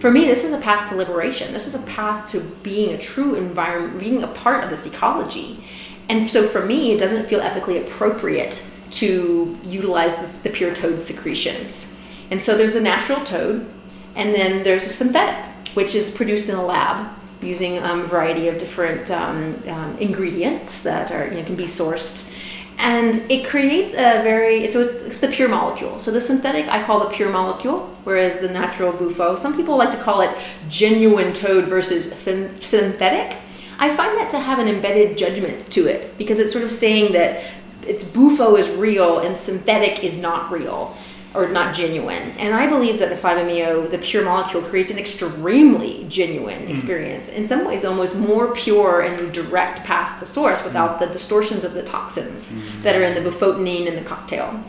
for 0.00 0.10
me, 0.10 0.24
this 0.24 0.42
is 0.42 0.52
a 0.54 0.58
path 0.62 0.88
to 0.88 0.96
liberation. 0.96 1.52
This 1.52 1.66
is 1.66 1.74
a 1.74 1.86
path 1.86 2.30
to 2.30 2.40
being 2.62 2.94
a 2.94 2.98
true 2.98 3.34
environment, 3.34 4.00
being 4.00 4.22
a 4.22 4.28
part 4.28 4.64
of 4.64 4.70
this 4.70 4.86
ecology. 4.86 5.62
And 6.08 6.30
so 6.30 6.48
for 6.48 6.64
me, 6.64 6.92
it 6.92 6.98
doesn't 6.98 7.26
feel 7.26 7.42
ethically 7.42 7.76
appropriate 7.76 8.66
to 8.92 9.58
utilize 9.66 10.16
this, 10.16 10.38
the 10.38 10.48
pure 10.48 10.74
toad 10.74 10.98
secretions. 10.98 12.02
And 12.30 12.40
so 12.40 12.56
there's 12.56 12.74
a 12.74 12.80
natural 12.80 13.22
toad, 13.22 13.68
and 14.16 14.34
then 14.34 14.62
there's 14.62 14.86
a 14.86 14.88
synthetic, 14.88 15.68
which 15.74 15.94
is 15.94 16.16
produced 16.16 16.48
in 16.48 16.54
a 16.54 16.64
lab 16.64 17.18
using 17.42 17.82
um, 17.82 18.00
a 18.00 18.06
variety 18.06 18.48
of 18.48 18.58
different 18.58 19.10
um, 19.10 19.60
um, 19.68 19.96
ingredients 19.98 20.82
that 20.82 21.10
are 21.10 21.26
you 21.28 21.34
know 21.34 21.44
can 21.44 21.56
be 21.56 21.64
sourced. 21.64 22.38
And 22.78 23.14
it 23.30 23.46
creates 23.46 23.94
a 23.94 24.22
very 24.22 24.66
so 24.66 24.80
it's 24.80 25.18
the 25.18 25.28
pure 25.28 25.48
molecule. 25.48 25.98
So 25.98 26.10
the 26.10 26.20
synthetic 26.20 26.66
i 26.68 26.82
call 26.82 27.00
the 27.00 27.10
pure 27.10 27.30
molecule 27.30 27.86
whereas 28.04 28.40
the 28.40 28.48
natural 28.48 28.92
bufo 28.92 29.36
some 29.36 29.54
people 29.56 29.76
like 29.76 29.90
to 29.90 29.96
call 29.96 30.20
it 30.20 30.30
genuine 30.68 31.32
toad 31.32 31.66
versus 31.66 32.12
synthetic. 32.14 33.38
I 33.78 33.94
find 33.94 34.16
that 34.18 34.30
to 34.30 34.38
have 34.38 34.58
an 34.58 34.68
embedded 34.68 35.18
judgment 35.18 35.70
to 35.72 35.86
it 35.86 36.16
because 36.16 36.38
it's 36.38 36.52
sort 36.52 36.64
of 36.64 36.70
saying 36.70 37.12
that 37.14 37.42
it's 37.86 38.04
bufo 38.04 38.56
is 38.56 38.70
real 38.70 39.18
and 39.18 39.36
synthetic 39.36 40.04
is 40.04 40.20
not 40.20 40.50
real 40.52 40.96
or 41.34 41.48
not 41.48 41.74
genuine. 41.74 42.22
And 42.38 42.54
I 42.54 42.66
believe 42.68 42.98
that 42.98 43.08
the 43.08 43.14
5-MeO, 43.14 43.88
the 43.88 43.98
pure 43.98 44.24
molecule, 44.24 44.62
creates 44.62 44.90
an 44.90 44.98
extremely 44.98 46.06
genuine 46.08 46.66
mm. 46.66 46.70
experience. 46.70 47.28
In 47.28 47.46
some 47.46 47.66
ways, 47.66 47.84
almost 47.84 48.18
more 48.18 48.52
pure 48.52 49.00
and 49.00 49.32
direct 49.32 49.84
path 49.84 50.20
to 50.20 50.26
source 50.26 50.62
without 50.64 50.96
mm. 50.96 51.00
the 51.00 51.06
distortions 51.06 51.64
of 51.64 51.72
the 51.72 51.82
toxins 51.82 52.62
mm. 52.62 52.82
that 52.82 52.94
are 52.94 53.02
in 53.02 53.14
the 53.14 53.28
bufotenine 53.28 53.86
in 53.86 53.94
the 53.94 54.02
cocktail. 54.02 54.62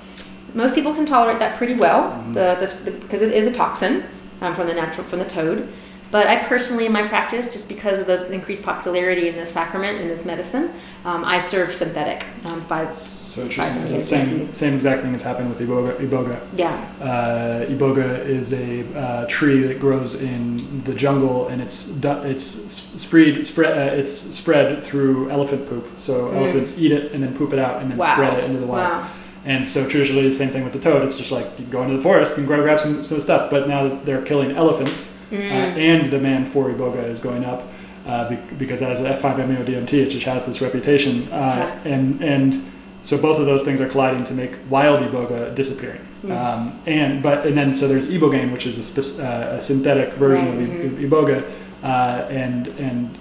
Most 0.54 0.76
people 0.76 0.93
can 0.93 1.06
tolerate 1.06 1.39
that 1.39 1.58
pretty 1.58 1.73
well, 1.73 2.12
mm. 2.12 2.34
the, 2.34 2.73
the, 2.84 2.91
because 2.91 3.21
it 3.21 3.34
is 3.34 3.47
a 3.47 3.52
toxin 3.52 4.04
um, 4.41 4.56
from 4.56 4.67
the 4.67 4.73
natural 4.73 5.06
from 5.06 5.19
the 5.19 5.26
toad. 5.26 5.67
But 6.13 6.28
I 6.28 6.43
personally, 6.43 6.86
in 6.86 6.91
my 6.91 7.08
practice, 7.08 7.52
just 7.52 7.67
because 7.67 7.97
of 7.97 8.06
the 8.06 8.32
increased 8.32 8.62
popularity 8.62 9.30
in 9.30 9.36
this 9.36 9.52
sacrament 9.52 9.99
in 9.99 10.08
this 10.08 10.26
medicine, 10.26 10.69
um, 11.06 11.26
I 11.26 11.39
serve 11.39 11.73
synthetic 11.73 12.28
um, 12.45 12.62
five. 12.65 12.93
So 12.93 13.41
interesting. 13.41 13.82
It's 13.82 13.93
the 13.93 13.99
same 13.99 14.54
same 14.54 14.76
exact 14.76 15.02
thing 15.02 15.12
that's 15.12 15.23
happening 15.23 15.49
with 15.49 15.60
iboga. 15.60 15.95
Iboga. 15.95 16.39
Yeah. 16.56 16.69
Uh, 17.02 17.65
iboga 17.65 18.19
is 18.26 18.54
a 18.54 18.86
uh, 18.95 19.26
tree 19.28 19.63
that 19.63 19.80
grows 19.80 20.21
in 20.21 20.84
the 20.84 20.93
jungle, 20.93 21.47
and 21.47 21.60
it's 21.60 21.99
it's 22.06 22.45
spread 22.45 23.43
spread 23.43 23.76
uh, 23.76 23.95
it's 23.95 24.12
spread 24.13 24.84
through 24.84 25.32
elephant 25.32 25.67
poop. 25.67 25.88
So 25.97 26.28
mm. 26.28 26.36
elephants 26.36 26.78
eat 26.78 26.91
it 26.91 27.12
and 27.13 27.23
then 27.23 27.36
poop 27.36 27.54
it 27.54 27.60
out 27.60 27.82
and 27.82 27.89
then 27.89 27.97
wow. 27.97 28.13
spread 28.13 28.38
it 28.38 28.43
into 28.43 28.60
the 28.60 28.67
wild. 28.67 29.02
Wow. 29.02 29.10
And 29.45 29.67
so 29.67 29.88
traditionally, 29.89 30.23
the 30.23 30.32
same 30.32 30.49
thing 30.49 30.63
with 30.63 30.73
the 30.73 30.80
toad. 30.80 31.04
It's 31.04 31.17
just 31.17 31.32
like 31.32 31.47
you 31.60 31.65
go 31.65 31.82
into 31.82 31.97
the 31.97 32.04
forest 32.04 32.38
and 32.38 32.47
grab, 32.47 32.62
grab 32.62 32.80
some, 32.80 33.04
some 33.04 33.19
stuff. 33.19 33.49
But 33.49 33.67
now 33.67 33.88
that 33.88 34.06
they're 34.06 34.21
killing 34.21 34.52
elephants, 34.52 35.21
mm. 35.33 35.51
uh, 35.51 35.77
and 35.77 36.11
demand 36.11 36.47
for 36.47 36.69
iboga 36.69 37.03
is 37.03 37.19
going 37.19 37.43
up 37.45 37.63
uh, 38.05 38.29
be, 38.29 38.35
because 38.57 38.81
as 38.81 39.01
a 39.01 39.13
F5-MeO 39.13 39.63
DMT, 39.63 39.93
it 39.93 40.09
just 40.09 40.25
has 40.25 40.45
this 40.45 40.61
reputation, 40.61 41.31
uh, 41.31 41.79
and 41.85 42.21
and 42.21 42.69
so 43.01 43.21
both 43.21 43.39
of 43.39 43.45
those 43.45 43.63
things 43.63 43.79
are 43.81 43.87
colliding 43.87 44.23
to 44.25 44.33
make 44.33 44.57
wild 44.69 44.99
iboga 45.01 45.55
disappearing. 45.55 46.01
Mm. 46.23 46.37
Um, 46.37 46.81
and 46.85 47.23
but 47.23 47.45
and 47.45 47.57
then 47.57 47.73
so 47.73 47.87
there's 47.87 48.09
ibogaine, 48.09 48.51
which 48.51 48.65
is 48.65 48.77
a, 48.77 48.83
spe- 48.83 49.23
uh, 49.23 49.55
a 49.55 49.61
synthetic 49.61 50.13
version 50.15 50.47
right. 50.47 50.85
of 50.85 50.91
mm-hmm. 50.91 51.05
iboga, 51.05 51.43
uh, 51.83 52.27
and 52.29 52.67
and 52.67 53.17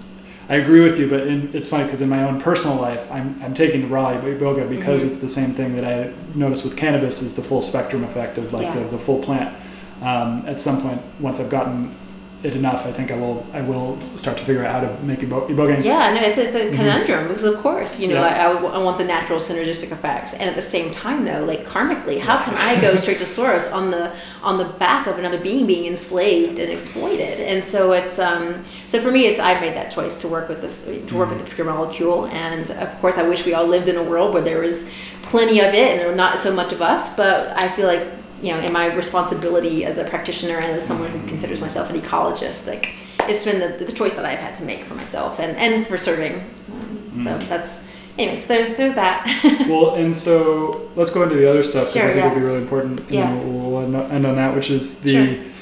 I 0.49 0.55
agree 0.55 0.81
with 0.81 0.99
you, 0.99 1.09
but 1.09 1.27
in, 1.27 1.49
it's 1.53 1.69
funny 1.69 1.85
because 1.85 2.01
in 2.01 2.09
my 2.09 2.23
own 2.23 2.41
personal 2.41 2.75
life, 2.75 3.09
I'm, 3.09 3.41
I'm 3.41 3.53
taking 3.53 3.83
the 3.83 3.87
raw 3.87 4.11
iboga 4.11 4.69
because 4.69 5.01
mm-hmm. 5.01 5.13
it's 5.13 5.21
the 5.21 5.29
same 5.29 5.51
thing 5.51 5.77
that 5.77 5.85
I 5.85 6.11
notice 6.35 6.65
with 6.65 6.75
cannabis 6.75 7.21
is 7.21 7.33
the 7.37 7.41
full 7.41 7.61
spectrum 7.61 8.03
effect 8.03 8.37
of 8.37 8.51
like 8.51 8.63
yeah. 8.63 8.83
the, 8.83 8.89
the 8.89 8.99
full 8.99 9.23
plant. 9.23 9.55
Um, 10.01 10.43
at 10.45 10.59
some 10.59 10.81
point, 10.81 11.01
once 11.21 11.39
I've 11.39 11.49
gotten 11.49 11.95
it 12.43 12.55
enough, 12.55 12.85
I 12.85 12.91
think 12.91 13.09
I 13.11 13.15
will 13.15 13.45
I 13.53 13.61
will 13.61 13.97
start 14.17 14.37
to 14.37 14.43
figure 14.43 14.65
out 14.65 14.71
how 14.71 14.81
to 14.81 15.03
make 15.03 15.19
ibogaine. 15.19 15.83
Yeah, 15.83 16.13
no, 16.13 16.21
it's, 16.21 16.37
it's 16.37 16.55
a 16.55 16.59
mm-hmm. 16.59 16.75
conundrum 16.75 17.19
mm-hmm. 17.19 17.27
because 17.29 17.45
of 17.45 17.57
course 17.59 17.99
you 17.99 18.09
know 18.09 18.15
yeah. 18.15 18.49
I, 18.49 18.51
I, 18.51 18.77
want 18.77 18.97
the 18.97 19.05
natural 19.05 19.39
synergistic 19.39 19.91
effects, 19.91 20.33
and 20.33 20.49
at 20.49 20.55
the 20.55 20.61
same 20.61 20.91
time 20.91 21.23
though, 21.23 21.45
like 21.45 21.65
karmically, 21.65 22.19
how 22.19 22.43
can 22.43 22.53
I 22.55 22.79
go 22.81 22.95
straight 23.03 23.19
to 23.19 23.25
source 23.25 23.71
on 23.71 23.91
the 23.91 24.13
on 24.41 24.57
the 24.57 24.65
back 24.65 25.07
of 25.07 25.17
another 25.17 25.39
being 25.39 25.65
being 25.65 25.85
enslaved 25.85 26.59
and 26.59 26.71
exploited? 26.71 27.39
And 27.39 27.63
so 27.63 27.93
it's 27.93 28.19
um 28.19 28.65
so 28.87 28.99
for 28.99 29.11
me, 29.11 29.27
it's 29.27 29.39
I've 29.39 29.61
made 29.61 29.75
that 29.75 29.91
choice 29.91 30.19
to 30.21 30.27
work 30.27 30.49
with 30.49 30.61
this 30.61 30.85
to 30.85 30.91
work 30.91 31.29
mm-hmm. 31.29 31.37
with 31.37 31.49
the 31.49 31.55
pure 31.55 31.65
molecule, 31.65 32.27
and 32.27 32.69
of 32.71 32.99
course 32.99 33.17
I 33.17 33.27
wish 33.27 33.45
we 33.45 33.53
all 33.53 33.65
lived 33.65 33.87
in 33.87 33.95
a 33.95 34.03
world 34.03 34.33
where 34.33 34.43
there 34.43 34.59
was 34.59 34.93
plenty 35.21 35.59
of 35.59 35.73
it 35.73 35.91
and 35.91 35.99
there 35.99 36.09
were 36.09 36.15
not 36.15 36.37
so 36.37 36.53
much 36.53 36.73
of 36.73 36.81
us, 36.81 37.15
but 37.15 37.55
I 37.57 37.69
feel 37.69 37.87
like 37.87 38.05
you 38.43 38.51
know, 38.51 38.59
in 38.59 38.73
my 38.73 38.93
responsibility 38.93 39.85
as 39.85 39.97
a 39.97 40.03
practitioner 40.03 40.57
and 40.59 40.71
as 40.73 40.85
someone 40.85 41.09
who 41.09 41.25
considers 41.27 41.61
myself 41.61 41.89
an 41.89 41.99
ecologist, 41.99 42.67
like 42.67 42.93
it's 43.21 43.45
been 43.45 43.59
the, 43.59 43.85
the 43.85 43.91
choice 43.91 44.15
that 44.15 44.25
I've 44.25 44.39
had 44.39 44.53
to 44.55 44.63
make 44.63 44.83
for 44.83 44.95
myself 44.95 45.39
and, 45.39 45.55
and 45.57 45.87
for 45.87 45.97
serving. 45.97 46.33
Um, 46.69 47.11
mm. 47.15 47.23
So 47.23 47.37
that's, 47.47 47.81
anyways, 48.19 48.45
there's 48.47 48.75
there's 48.75 48.95
that. 48.95 49.25
well, 49.69 49.95
and 49.95 50.13
so 50.13 50.91
let's 50.95 51.09
go 51.09 51.23
into 51.23 51.35
the 51.35 51.49
other 51.49 51.63
stuff 51.63 51.85
because 51.85 51.93
sure, 51.93 52.03
I 52.03 52.07
think 52.07 52.17
yeah. 52.17 52.25
it'll 52.31 52.39
be 52.39 52.45
really 52.45 52.61
important. 52.61 52.99
And 52.99 53.11
yeah. 53.11 53.33
we'll, 53.33 53.71
we'll 53.71 54.11
end 54.11 54.25
on 54.27 54.35
that, 54.35 54.53
which 54.53 54.69
is 54.69 55.01
the. 55.01 55.35
Sure 55.35 55.52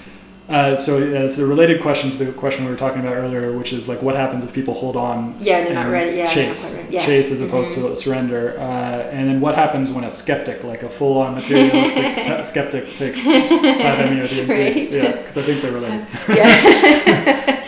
uh, 0.50 0.76
so 0.76 0.98
it's 0.98 1.38
a 1.38 1.46
related 1.46 1.82
question 1.82 2.12
to 2.12 2.18
the 2.18 2.32
question 2.34 2.66
we 2.66 2.72
were 2.72 2.78
talking 2.78 3.00
about 3.00 3.14
earlier, 3.14 3.58
which 3.58 3.72
is 3.72 3.88
like 3.88 4.02
what 4.02 4.16
happens 4.16 4.44
if 4.44 4.52
people 4.52 4.74
hold 4.74 4.98
on? 4.98 5.36
Yeah, 5.40 5.64
they're 5.64 5.74
not 5.74 5.90
ready. 5.90 6.18
Yeah, 6.18 6.28
chase, 6.28 6.78
ready. 6.78 6.94
Yes. 6.94 7.06
chase 7.06 7.32
as 7.32 7.42
opposed 7.42 7.72
mm-hmm. 7.72 7.88
to 7.88 7.96
surrender. 7.96 8.60
Uh, 8.60 9.10
and 9.12 9.30
then 9.30 9.40
what 9.40 9.56
happens 9.56 9.92
when 9.92 10.04
a 10.04 10.12
skeptic, 10.12 10.64
like 10.64 10.84
a 10.84 10.90
full-on 10.90 11.36
materialistic 11.36 12.16
t- 12.26 12.44
skeptic, 12.44 12.86
takes 12.96 13.20
5-MeO 13.26 14.28
DMT? 14.28 14.50
Right. 14.50 14.92
Yeah, 14.92 15.12
because 15.18 15.38
I 15.38 15.42
think 15.44 15.62
they're 15.62 15.72
related. 15.72 16.06
yeah. 16.30 17.58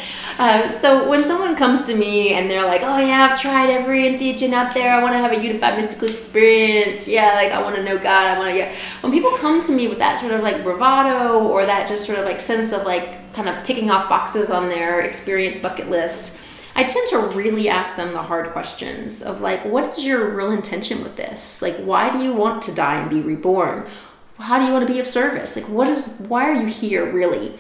Uh, 0.44 0.70
so 0.72 1.08
when 1.10 1.24
someone 1.24 1.56
comes 1.56 1.84
to 1.84 1.96
me 1.96 2.34
and 2.34 2.52
they're 2.52 2.68
like, 2.68 2.82
"Oh 2.84 2.98
yeah, 2.98 3.30
I've 3.32 3.40
tried 3.40 3.70
every 3.70 4.00
entheogen 4.04 4.52
out 4.52 4.74
there. 4.74 4.94
I 4.94 5.02
want 5.02 5.14
to 5.14 5.20
have 5.20 5.32
a 5.32 5.42
unified 5.42 5.78
mystical 5.78 6.10
experience. 6.10 7.08
Yeah, 7.08 7.36
like 7.36 7.54
I 7.54 7.62
want 7.62 7.78
to 7.78 7.84
know 7.84 7.98
God. 7.98 8.36
I 8.36 8.38
want 8.38 8.52
to." 8.52 8.58
Yeah. 8.58 8.76
When 9.00 9.14
people 9.14 9.32
come 9.38 9.62
to 9.62 9.72
me 9.72 9.88
with 9.88 10.00
that 10.00 10.20
sort 10.20 10.34
of 10.34 10.42
like 10.42 10.62
bravado 10.62 11.48
or 11.48 11.66
that 11.66 11.88
just 11.88 12.04
sort 12.04 12.20
of 12.20 12.26
like 12.26 12.42
sense 12.42 12.74
of 12.74 12.84
like 12.84 13.32
kind 13.32 13.48
of 13.48 13.64
ticking 13.64 13.90
off 13.90 14.10
boxes 14.10 14.52
on 14.52 14.68
their 14.68 15.00
experience 15.00 15.58
bucket 15.58 15.90
list, 15.90 16.42
I 16.76 16.84
tend 16.84 17.08
to 17.12 17.20
really 17.38 17.70
ask 17.70 17.96
them 17.96 18.12
the 18.12 18.24
hard 18.24 18.52
questions 18.52 19.24
of 19.24 19.40
like, 19.40 19.64
what 19.64 19.98
is 19.98 20.06
your 20.06 20.36
real 20.36 20.52
intention 20.52 21.04
with 21.04 21.16
this? 21.16 21.62
Like, 21.62 21.76
why 21.76 22.12
do 22.12 22.22
you 22.22 22.34
want 22.34 22.62
to 22.64 22.76
die 22.76 22.98
and 23.00 23.10
be 23.10 23.22
reborn? 23.22 23.86
How 24.40 24.60
do 24.60 24.66
you 24.66 24.74
want 24.74 24.86
to 24.86 24.94
be 24.94 25.00
of 25.00 25.08
service? 25.08 25.56
Like, 25.56 25.74
what 25.74 25.88
is? 25.88 26.16
Why 26.28 26.50
are 26.50 26.62
you 26.62 26.68
here 26.68 27.10
really? 27.10 27.54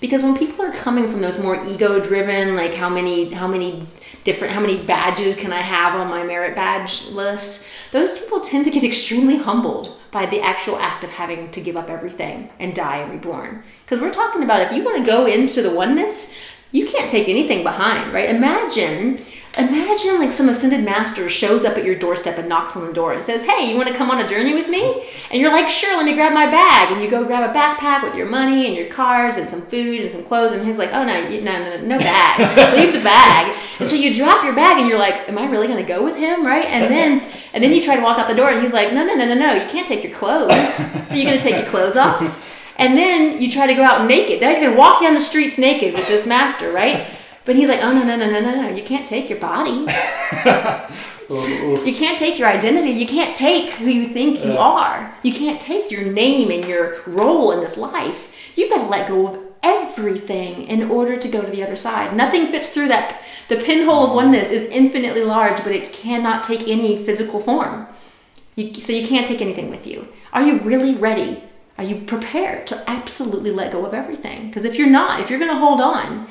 Because 0.00 0.22
when 0.22 0.36
people 0.36 0.64
are 0.64 0.72
coming 0.72 1.06
from 1.08 1.20
those 1.20 1.42
more 1.42 1.62
ego 1.66 2.00
driven 2.00 2.56
like 2.56 2.74
how 2.74 2.88
many 2.88 3.30
how 3.30 3.46
many 3.46 3.86
different 4.24 4.52
how 4.52 4.60
many 4.60 4.82
badges 4.82 5.36
can 5.36 5.52
i 5.52 5.60
have 5.60 5.94
on 5.94 6.08
my 6.08 6.22
merit 6.22 6.54
badge 6.54 7.08
list? 7.08 7.68
Those 7.92 8.18
people 8.18 8.40
tend 8.40 8.64
to 8.66 8.70
get 8.70 8.84
extremely 8.92 9.36
humbled 9.36 9.96
by 10.10 10.26
the 10.26 10.40
actual 10.40 10.76
act 10.76 11.04
of 11.04 11.10
having 11.10 11.50
to 11.52 11.60
give 11.60 11.76
up 11.76 11.88
everything 11.88 12.50
and 12.58 12.74
die 12.74 12.96
and 12.98 13.12
reborn. 13.12 13.62
Because 13.84 14.00
we're 14.00 14.10
talking 14.10 14.42
about 14.42 14.60
if 14.60 14.72
you 14.72 14.84
want 14.84 14.98
to 14.98 15.08
go 15.08 15.26
into 15.26 15.62
the 15.62 15.74
oneness 15.74 16.36
you 16.72 16.86
can't 16.86 17.08
take 17.08 17.28
anything 17.28 17.62
behind 17.62 18.12
right? 18.12 18.30
Imagine 18.30 19.18
Imagine 19.58 20.20
like 20.20 20.30
some 20.30 20.48
ascended 20.48 20.84
master 20.84 21.28
shows 21.28 21.64
up 21.64 21.76
at 21.76 21.84
your 21.84 21.96
doorstep 21.96 22.38
and 22.38 22.48
knocks 22.48 22.76
on 22.76 22.86
the 22.86 22.92
door 22.92 23.12
and 23.12 23.22
says, 23.22 23.42
Hey, 23.42 23.68
you 23.68 23.76
want 23.76 23.88
to 23.88 23.94
come 23.94 24.08
on 24.08 24.20
a 24.20 24.28
journey 24.28 24.54
with 24.54 24.68
me? 24.68 25.08
And 25.30 25.40
you're 25.40 25.50
like, 25.50 25.68
Sure, 25.68 25.96
let 25.96 26.06
me 26.06 26.14
grab 26.14 26.32
my 26.32 26.46
bag. 26.46 26.92
And 26.92 27.02
you 27.02 27.10
go 27.10 27.24
grab 27.24 27.50
a 27.50 27.52
backpack 27.52 28.04
with 28.04 28.14
your 28.14 28.28
money 28.28 28.68
and 28.68 28.76
your 28.76 28.86
cards 28.86 29.38
and 29.38 29.48
some 29.48 29.60
food 29.60 30.00
and 30.00 30.08
some 30.08 30.22
clothes. 30.22 30.52
And 30.52 30.64
he's 30.64 30.78
like, 30.78 30.92
Oh, 30.92 31.04
no, 31.04 31.28
you, 31.28 31.40
no, 31.40 31.52
no, 31.52 31.80
no 31.80 31.98
bag. 31.98 32.74
Leave 32.78 32.92
the 32.92 33.02
bag. 33.02 33.56
And 33.80 33.88
so 33.88 33.96
you 33.96 34.14
drop 34.14 34.44
your 34.44 34.54
bag 34.54 34.78
and 34.78 34.88
you're 34.88 34.98
like, 34.98 35.28
Am 35.28 35.36
I 35.36 35.50
really 35.50 35.66
going 35.66 35.84
to 35.84 35.88
go 35.92 36.04
with 36.04 36.16
him? 36.16 36.46
Right? 36.46 36.66
And 36.66 36.84
then, 36.84 37.28
and 37.52 37.64
then 37.64 37.72
you 37.72 37.82
try 37.82 37.96
to 37.96 38.02
walk 38.02 38.18
out 38.20 38.28
the 38.28 38.36
door 38.36 38.50
and 38.50 38.62
he's 38.62 38.72
like, 38.72 38.92
No, 38.92 39.04
no, 39.04 39.14
no, 39.14 39.26
no, 39.26 39.34
no, 39.34 39.54
you 39.54 39.68
can't 39.68 39.86
take 39.86 40.04
your 40.04 40.14
clothes. 40.14 40.76
So 41.10 41.16
you're 41.16 41.26
going 41.26 41.38
to 41.38 41.42
take 41.42 41.56
your 41.56 41.70
clothes 41.70 41.96
off. 41.96 42.46
And 42.76 42.96
then 42.96 43.42
you 43.42 43.50
try 43.50 43.66
to 43.66 43.74
go 43.74 43.82
out 43.82 44.06
naked. 44.06 44.40
Now 44.40 44.50
you're 44.50 44.60
going 44.60 44.72
to 44.72 44.78
walk 44.78 45.02
down 45.02 45.12
the 45.14 45.20
streets 45.20 45.58
naked 45.58 45.92
with 45.92 46.06
this 46.06 46.24
master, 46.26 46.72
right? 46.72 47.06
But 47.50 47.56
he's 47.56 47.68
like, 47.68 47.82
oh 47.82 47.92
no 47.92 48.04
no 48.04 48.14
no 48.14 48.30
no 48.30 48.38
no 48.38 48.62
no! 48.62 48.68
You 48.68 48.84
can't 48.84 49.04
take 49.04 49.28
your 49.28 49.40
body. 49.40 49.70
you 51.84 51.92
can't 51.92 52.16
take 52.16 52.38
your 52.38 52.46
identity. 52.46 52.90
You 52.92 53.08
can't 53.08 53.36
take 53.36 53.70
who 53.72 53.90
you 53.90 54.06
think 54.06 54.44
you 54.44 54.52
are. 54.52 55.12
You 55.24 55.32
can't 55.32 55.60
take 55.60 55.90
your 55.90 56.04
name 56.04 56.52
and 56.52 56.64
your 56.64 57.02
role 57.08 57.50
in 57.50 57.58
this 57.58 57.76
life. 57.76 58.32
You've 58.56 58.70
got 58.70 58.84
to 58.84 58.86
let 58.88 59.08
go 59.08 59.26
of 59.26 59.44
everything 59.64 60.62
in 60.62 60.92
order 60.92 61.16
to 61.16 61.28
go 61.28 61.42
to 61.42 61.50
the 61.50 61.64
other 61.64 61.74
side. 61.74 62.14
Nothing 62.16 62.52
fits 62.52 62.68
through 62.68 62.86
that. 62.86 63.20
The 63.48 63.56
pinhole 63.56 64.06
of 64.06 64.14
oneness 64.14 64.52
is 64.52 64.70
infinitely 64.70 65.24
large, 65.24 65.56
but 65.64 65.72
it 65.72 65.92
cannot 65.92 66.44
take 66.44 66.68
any 66.68 67.04
physical 67.04 67.40
form. 67.40 67.88
You, 68.54 68.74
so 68.74 68.92
you 68.92 69.08
can't 69.08 69.26
take 69.26 69.42
anything 69.42 69.70
with 69.70 69.88
you. 69.88 70.06
Are 70.32 70.42
you 70.44 70.58
really 70.58 70.94
ready? 70.94 71.42
Are 71.78 71.84
you 71.84 71.96
prepared 72.02 72.68
to 72.68 72.84
absolutely 72.88 73.50
let 73.50 73.72
go 73.72 73.84
of 73.84 73.92
everything? 73.92 74.46
Because 74.46 74.64
if 74.64 74.76
you're 74.76 74.86
not, 74.86 75.18
if 75.18 75.30
you're 75.30 75.38
going 75.40 75.50
to 75.50 75.56
hold 75.56 75.80
on, 75.80 76.28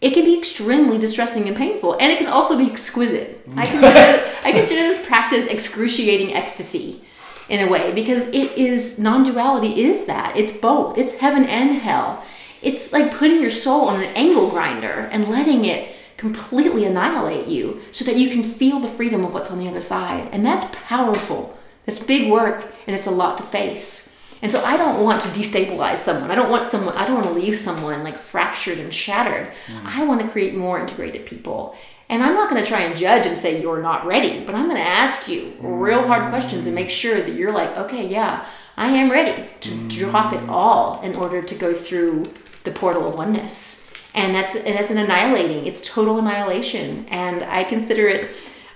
it 0.00 0.14
can 0.14 0.24
be 0.24 0.38
extremely 0.38 0.98
distressing 0.98 1.46
and 1.46 1.56
painful, 1.56 1.94
and 1.94 2.10
it 2.10 2.18
can 2.18 2.28
also 2.28 2.56
be 2.56 2.70
exquisite. 2.70 3.46
I 3.56 3.66
mm. 3.66 3.70
consider, 3.70 4.30
I 4.44 4.52
consider 4.52 4.82
this 4.82 5.06
practice 5.06 5.46
excruciating 5.46 6.34
ecstasy. 6.34 7.04
in 7.48 7.66
a 7.66 7.68
way 7.68 7.92
because 7.92 8.28
it 8.28 8.56
is 8.56 8.98
non-duality 8.98 9.82
is 9.82 10.06
that. 10.06 10.36
It's 10.36 10.56
both. 10.56 10.96
It's 10.96 11.18
heaven 11.18 11.44
and 11.44 11.78
hell. 11.78 12.24
It's 12.62 12.92
like 12.92 13.12
putting 13.12 13.40
your 13.40 13.50
soul 13.50 13.88
on 13.88 14.00
an 14.00 14.12
angle 14.14 14.50
grinder 14.50 15.08
and 15.10 15.28
letting 15.28 15.64
it 15.64 15.96
completely 16.16 16.84
annihilate 16.84 17.48
you 17.48 17.80
so 17.90 18.04
that 18.04 18.16
you 18.16 18.30
can 18.30 18.42
feel 18.42 18.78
the 18.78 18.88
freedom 18.88 19.24
of 19.24 19.34
what's 19.34 19.50
on 19.50 19.58
the 19.58 19.66
other 19.66 19.80
side. 19.80 20.28
And 20.32 20.46
that's 20.46 20.66
powerful. 20.74 21.58
It's 21.86 21.98
big 21.98 22.30
work 22.30 22.72
and 22.86 22.94
it's 22.94 23.06
a 23.06 23.10
lot 23.10 23.36
to 23.38 23.42
face 23.42 24.09
and 24.42 24.50
so 24.50 24.64
I 24.64 24.76
don't 24.76 25.02
want 25.04 25.20
to 25.22 25.28
destabilize 25.28 25.98
someone. 25.98 26.30
I 26.30 26.34
don't 26.34 26.50
want 26.50 26.66
someone, 26.66 26.96
I 26.96 27.06
don't 27.06 27.16
want 27.16 27.26
to 27.26 27.32
leave 27.32 27.56
someone 27.56 28.02
like 28.02 28.18
fractured 28.18 28.78
and 28.78 28.92
shattered. 28.92 29.52
Mm. 29.66 29.82
I 29.84 30.04
want 30.04 30.22
to 30.22 30.28
create 30.28 30.54
more 30.54 30.80
integrated 30.80 31.26
people. 31.26 31.76
And 32.08 32.22
I'm 32.22 32.34
not 32.34 32.50
going 32.50 32.62
to 32.62 32.68
try 32.68 32.80
and 32.80 32.96
judge 32.96 33.26
and 33.26 33.38
say 33.38 33.62
you're 33.62 33.82
not 33.82 34.04
ready, 34.04 34.44
but 34.44 34.54
I'm 34.54 34.64
going 34.64 34.76
to 34.76 34.82
ask 34.82 35.28
you 35.28 35.54
real 35.60 36.06
hard 36.06 36.30
questions 36.30 36.66
and 36.66 36.74
make 36.74 36.90
sure 36.90 37.20
that 37.20 37.30
you're 37.30 37.52
like, 37.52 37.76
okay, 37.76 38.06
yeah, 38.06 38.44
I 38.76 38.88
am 38.88 39.10
ready 39.10 39.48
to 39.60 39.70
mm. 39.70 39.90
drop 39.90 40.32
it 40.32 40.48
all 40.48 41.00
in 41.02 41.14
order 41.16 41.42
to 41.42 41.54
go 41.54 41.72
through 41.72 42.32
the 42.64 42.70
portal 42.72 43.08
of 43.08 43.14
oneness. 43.14 43.92
And 44.12 44.34
that's 44.34 44.56
and 44.56 44.76
it's 44.76 44.90
an 44.90 44.98
annihilating. 44.98 45.66
It's 45.66 45.86
total 45.86 46.18
annihilation. 46.18 47.06
And 47.10 47.44
I 47.44 47.62
consider 47.62 48.08
it 48.08 48.28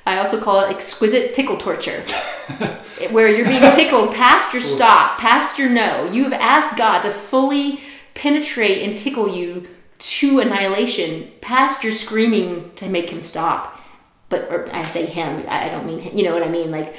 I 0.07 0.19
also 0.19 0.41
call 0.41 0.61
it 0.61 0.71
exquisite 0.71 1.33
tickle 1.33 1.57
torture, 1.57 2.05
where 3.11 3.29
you're 3.29 3.47
being 3.47 3.61
tickled 3.75 4.15
past 4.15 4.53
your 4.53 4.63
stop, 4.63 5.19
past 5.19 5.59
your 5.59 5.71
no. 5.71 6.11
You 6.13 6.25
have 6.25 6.33
asked 6.33 6.77
God 6.77 7.01
to 7.03 7.11
fully 7.11 7.81
penetrate 8.15 8.83
and 8.83 8.97
tickle 8.97 9.29
you 9.29 9.67
to 9.99 10.41
annihilation, 10.41 11.31
past 11.41 11.83
your 11.83 11.93
screaming 11.93 12.73
to 12.75 12.89
make 12.89 13.11
him 13.11 13.21
stop. 13.21 13.81
But 14.29 14.73
I 14.75 14.85
say 14.87 15.07
him, 15.07 15.45
I 15.49 15.69
don't 15.69 15.87
mean 15.87 16.01
him, 16.01 16.17
you 16.17 16.25
know 16.25 16.33
what 16.33 16.43
I 16.43 16.49
mean? 16.49 16.71
Like, 16.71 16.95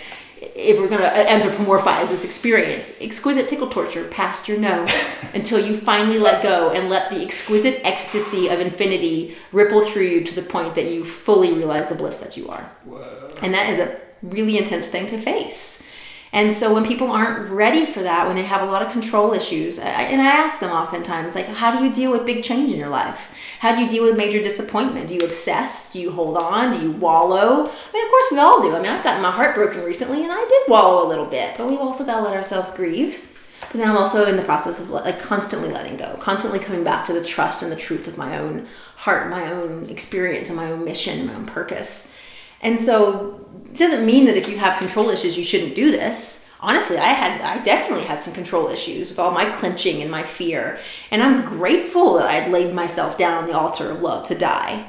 if 0.53 0.77
we're 0.77 0.88
going 0.88 1.01
to 1.01 1.08
uh, 1.08 1.25
anthropomorphize 1.25 2.10
this 2.10 2.23
experience, 2.23 3.01
exquisite 3.01 3.47
tickle 3.47 3.67
torture 3.67 4.08
past 4.10 4.47
your 4.47 4.58
no 4.58 4.86
until 5.34 5.60
you 5.60 5.75
finally 5.75 6.19
let 6.19 6.43
go 6.43 6.71
and 6.71 6.89
let 6.89 7.10
the 7.10 7.21
exquisite 7.23 7.81
ecstasy 7.84 8.47
of 8.49 8.60
infinity 8.60 9.36
ripple 9.51 9.84
through 9.86 10.03
you 10.03 10.23
to 10.23 10.36
the 10.36 10.41
point 10.41 10.75
that 10.75 10.91
you 10.91 11.03
fully 11.03 11.53
realize 11.53 11.89
the 11.89 11.95
bliss 11.95 12.19
that 12.19 12.38
you 12.38 12.47
are. 12.47 12.63
Whoa. 12.86 13.34
And 13.41 13.53
that 13.53 13.69
is 13.69 13.79
a 13.79 13.99
really 14.21 14.58
intense 14.58 14.88
thing 14.88 15.08
to 15.08 15.17
face. 15.17 15.85
And 16.36 16.52
so 16.52 16.74
when 16.74 16.86
people 16.86 17.10
aren't 17.10 17.50
ready 17.50 17.86
for 17.86 18.04
that, 18.04 18.28
when 18.28 18.36
they 18.36 18.43
have 18.43 18.62
a 18.62 18.69
lot 18.69 18.82
of 18.82 18.91
control 18.91 19.32
issues, 19.32 19.80
I, 19.80 20.02
and 20.02 20.21
I 20.21 20.26
ask 20.26 20.60
them 20.60 20.69
oftentimes, 20.69 21.34
like, 21.34 21.45
how 21.45 21.80
do 21.80 21.86
you 21.86 21.93
deal 21.93 22.12
with 22.12 22.26
big 22.26 22.43
change 22.43 22.74
in 22.74 22.78
your 22.78 22.89
life? 22.89 23.34
How 23.62 23.74
do 23.74 23.82
you 23.82 23.89
deal 23.89 24.04
with 24.04 24.17
major 24.17 24.43
disappointment? 24.43 25.08
Do 25.08 25.15
you 25.15 25.21
obsess? 25.21 25.93
Do 25.93 26.02
you 26.02 26.12
hold 26.12 26.36
on? 26.36 26.78
Do 26.78 26.86
you 26.86 26.91
wallow? 26.91 27.62
I 27.63 27.93
mean, 27.93 28.06
of 28.06 28.12
course, 28.12 28.28
we 28.34 28.38
all 28.38 28.62
do. 28.62 28.76
I 28.76 28.82
mean, 28.82 28.91
I've 28.91 29.04
gotten 29.04 29.24
my 29.24 29.32
heart 29.32 29.56
broken 29.56 29.82
recently, 29.84 30.24
and 30.24 30.32
I 30.34 30.45
did 30.45 30.69
wallow 30.69 31.08
a 31.08 31.08
little 31.08 31.26
bit, 31.26 31.56
but 31.58 31.69
we've 31.69 31.80
also 31.80 32.06
got 32.06 32.17
to 32.17 32.24
let 32.24 32.36
ourselves 32.36 32.76
grieve. 32.76 33.32
But 33.71 33.76
now 33.76 33.91
I'm 33.91 33.98
also 33.98 34.28
in 34.28 34.36
the 34.36 34.43
process 34.43 34.78
of 34.78 34.89
like 34.89 35.21
constantly 35.21 35.69
letting 35.69 35.95
go, 35.95 36.17
constantly 36.19 36.60
coming 36.60 36.84
back 36.84 37.06
to 37.06 37.13
the 37.13 37.24
trust 37.24 37.63
and 37.63 37.71
the 37.71 37.78
truth 37.78 38.10
of 38.10 38.17
my 38.17 38.38
own 38.38 38.67
heart, 38.98 39.30
my 39.30 39.50
own 39.50 39.89
experience, 39.89 40.50
and 40.50 40.58
my 40.58 40.69
own 40.69 40.84
mission, 40.84 41.28
my 41.28 41.36
own 41.36 41.45
purpose. 41.45 42.13
And 42.62 42.78
so 42.78 43.44
it 43.76 43.80
doesn't 43.80 44.06
mean 44.06 44.24
that 44.26 44.38
if 44.38 44.48
you 44.48 44.58
have 44.58 44.78
control 44.78 45.10
issues, 45.10 45.38
you 45.38 45.44
shouldn't 45.44 45.76
do 45.76 45.92
this. 45.92 46.50
Honestly, 46.62 46.98
I 46.98 47.10
had 47.10 47.42
I 47.42 47.62
definitely 47.62 48.06
had 48.06 48.22
some 48.22 48.34
control 48.34 48.70
issues 48.70 49.10
with 49.10 49.20
all 49.20 49.32
my 49.32 49.50
clenching 49.50 50.02
and 50.02 50.10
my 50.10 50.24
fear. 50.24 50.80
And 51.12 51.22
I'm 51.22 51.44
grateful 51.44 52.14
that 52.14 52.26
I'd 52.26 52.50
laid 52.50 52.74
myself 52.74 53.18
down 53.18 53.38
on 53.38 53.48
the 53.48 53.54
altar 53.54 53.92
of 53.92 54.02
love 54.02 54.26
to 54.28 54.36
die. 54.36 54.88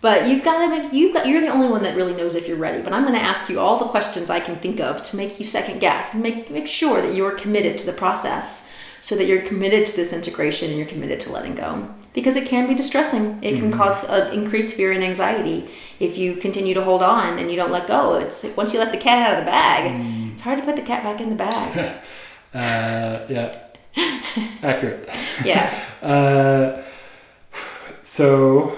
But 0.00 0.28
you've 0.28 0.42
got 0.42 0.62
to 0.62 0.70
make 0.70 0.94
you've 0.94 1.12
got 1.12 1.28
you're 1.28 1.42
the 1.42 1.52
only 1.52 1.68
one 1.68 1.82
that 1.82 1.94
really 1.94 2.14
knows 2.14 2.34
if 2.34 2.48
you're 2.48 2.56
ready. 2.56 2.82
But 2.82 2.94
I'm 2.94 3.02
going 3.02 3.14
to 3.14 3.20
ask 3.20 3.50
you 3.50 3.60
all 3.60 3.78
the 3.78 3.84
questions 3.84 4.30
I 4.30 4.40
can 4.40 4.56
think 4.56 4.80
of 4.80 5.02
to 5.02 5.16
make 5.18 5.38
you 5.38 5.44
second 5.44 5.80
guess 5.80 6.14
and 6.14 6.22
make 6.22 6.50
make 6.50 6.66
sure 6.66 7.02
that 7.02 7.14
you're 7.14 7.32
committed 7.32 7.76
to 7.78 7.86
the 7.86 7.92
process 7.92 8.72
so 9.02 9.14
that 9.16 9.26
you're 9.26 9.42
committed 9.42 9.84
to 9.84 9.94
this 9.94 10.14
integration 10.14 10.70
and 10.70 10.78
you're 10.78 10.86
committed 10.86 11.20
to 11.20 11.32
letting 11.32 11.54
go 11.54 11.92
because 12.14 12.36
it 12.36 12.48
can 12.48 12.66
be 12.66 12.74
distressing. 12.74 13.42
It 13.42 13.56
can 13.56 13.70
mm-hmm. 13.70 13.78
cause 13.78 14.08
uh, 14.08 14.30
increased 14.32 14.74
fear 14.74 14.92
and 14.92 15.04
anxiety 15.04 15.68
if 16.02 16.18
you 16.18 16.34
continue 16.34 16.74
to 16.74 16.82
hold 16.82 17.00
on 17.00 17.38
and 17.38 17.48
you 17.48 17.56
don't 17.56 17.70
let 17.70 17.86
go. 17.86 18.16
It's 18.16 18.44
once 18.56 18.72
you 18.72 18.80
let 18.80 18.90
the 18.90 18.98
cat 18.98 19.30
out 19.30 19.38
of 19.38 19.44
the 19.44 19.50
bag, 19.50 19.92
mm. 19.92 20.32
it's 20.32 20.42
hard 20.42 20.58
to 20.58 20.64
put 20.64 20.74
the 20.74 20.82
cat 20.82 21.04
back 21.04 21.20
in 21.20 21.30
the 21.30 21.36
bag. 21.36 21.78
uh, 22.54 23.24
yeah, 23.28 23.58
accurate. 24.62 25.08
Yeah. 25.44 25.72
uh, 26.02 26.82
so 28.02 28.76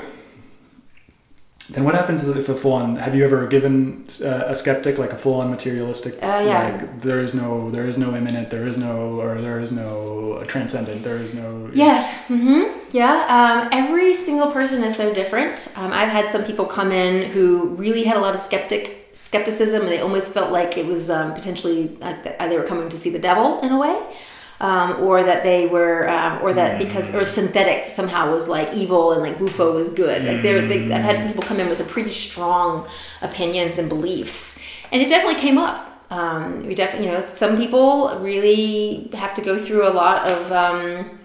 then 1.70 1.84
what 1.84 1.94
happens 1.94 2.26
if 2.28 2.48
a 2.48 2.54
full-on? 2.54 2.96
Have 2.96 3.14
you 3.14 3.24
ever 3.24 3.46
given 3.46 4.04
uh, 4.24 4.44
a 4.46 4.56
skeptic 4.56 4.98
like 4.98 5.12
a 5.12 5.18
full-on 5.18 5.50
materialistic? 5.50 6.14
Uh, 6.22 6.42
yeah. 6.44 6.76
Like 6.76 7.00
there 7.00 7.20
is 7.20 7.34
no, 7.34 7.70
there 7.70 7.88
is 7.88 7.96
no 7.98 8.14
imminent 8.14 8.50
there 8.50 8.66
is 8.66 8.76
no, 8.76 9.20
or 9.20 9.40
there 9.40 9.60
is 9.60 9.72
no 9.72 10.42
transcendent, 10.46 11.02
there 11.02 11.16
is 11.16 11.34
no. 11.34 11.70
Yes. 11.72 12.28
Mm-hmm. 12.28 12.80
Yeah. 12.90 13.24
Um, 13.28 13.68
every 13.72 14.12
single 14.14 14.50
person 14.50 14.82
is 14.84 14.96
so 14.96 15.14
different. 15.14 15.72
Um, 15.76 15.92
I've 15.92 16.10
had 16.10 16.30
some 16.30 16.44
people 16.44 16.66
come 16.66 16.92
in 16.92 17.30
who 17.30 17.68
really 17.76 18.04
had 18.04 18.16
a 18.16 18.20
lot 18.20 18.34
of 18.34 18.40
skeptic 18.40 19.08
skepticism. 19.12 19.82
And 19.82 19.90
they 19.90 20.00
almost 20.00 20.32
felt 20.34 20.52
like 20.52 20.76
it 20.76 20.86
was 20.86 21.08
um, 21.08 21.34
potentially 21.34 21.88
like 22.00 22.38
they 22.38 22.58
were 22.58 22.64
coming 22.64 22.88
to 22.88 22.96
see 22.96 23.10
the 23.10 23.18
devil 23.18 23.60
in 23.60 23.72
a 23.72 23.78
way 23.78 23.96
um, 24.60 25.02
or 25.02 25.22
that 25.22 25.42
they 25.42 25.66
were, 25.66 26.08
um, 26.08 26.40
or 26.42 26.52
that 26.52 26.78
because 26.78 27.14
or 27.14 27.24
synthetic 27.24 27.90
somehow 27.90 28.30
was 28.30 28.48
like 28.48 28.74
evil 28.74 29.12
and 29.12 29.22
like 29.22 29.38
Bufo 29.38 29.74
was 29.74 29.92
good. 29.92 30.24
Like 30.24 30.42
they, 30.42 30.60
they, 30.66 30.92
I've 30.92 31.02
had 31.02 31.18
some 31.18 31.28
people 31.28 31.42
come 31.42 31.60
in 31.60 31.68
with 31.68 31.78
some 31.78 31.88
pretty 31.88 32.10
strong 32.10 32.88
opinions 33.22 33.78
and 33.78 33.88
beliefs, 33.88 34.64
and 34.92 35.02
it 35.02 35.08
definitely 35.08 35.40
came 35.40 35.58
up. 35.58 35.90
Um, 36.10 36.66
we 36.66 36.74
definitely, 36.74 37.08
you 37.08 37.12
know, 37.12 37.26
some 37.26 37.56
people 37.56 38.18
really 38.20 39.10
have 39.14 39.34
to 39.34 39.42
go 39.42 39.58
through 39.58 39.88
a 39.88 39.90
lot 39.90 40.28
of 40.28 40.52
um, 40.52 41.18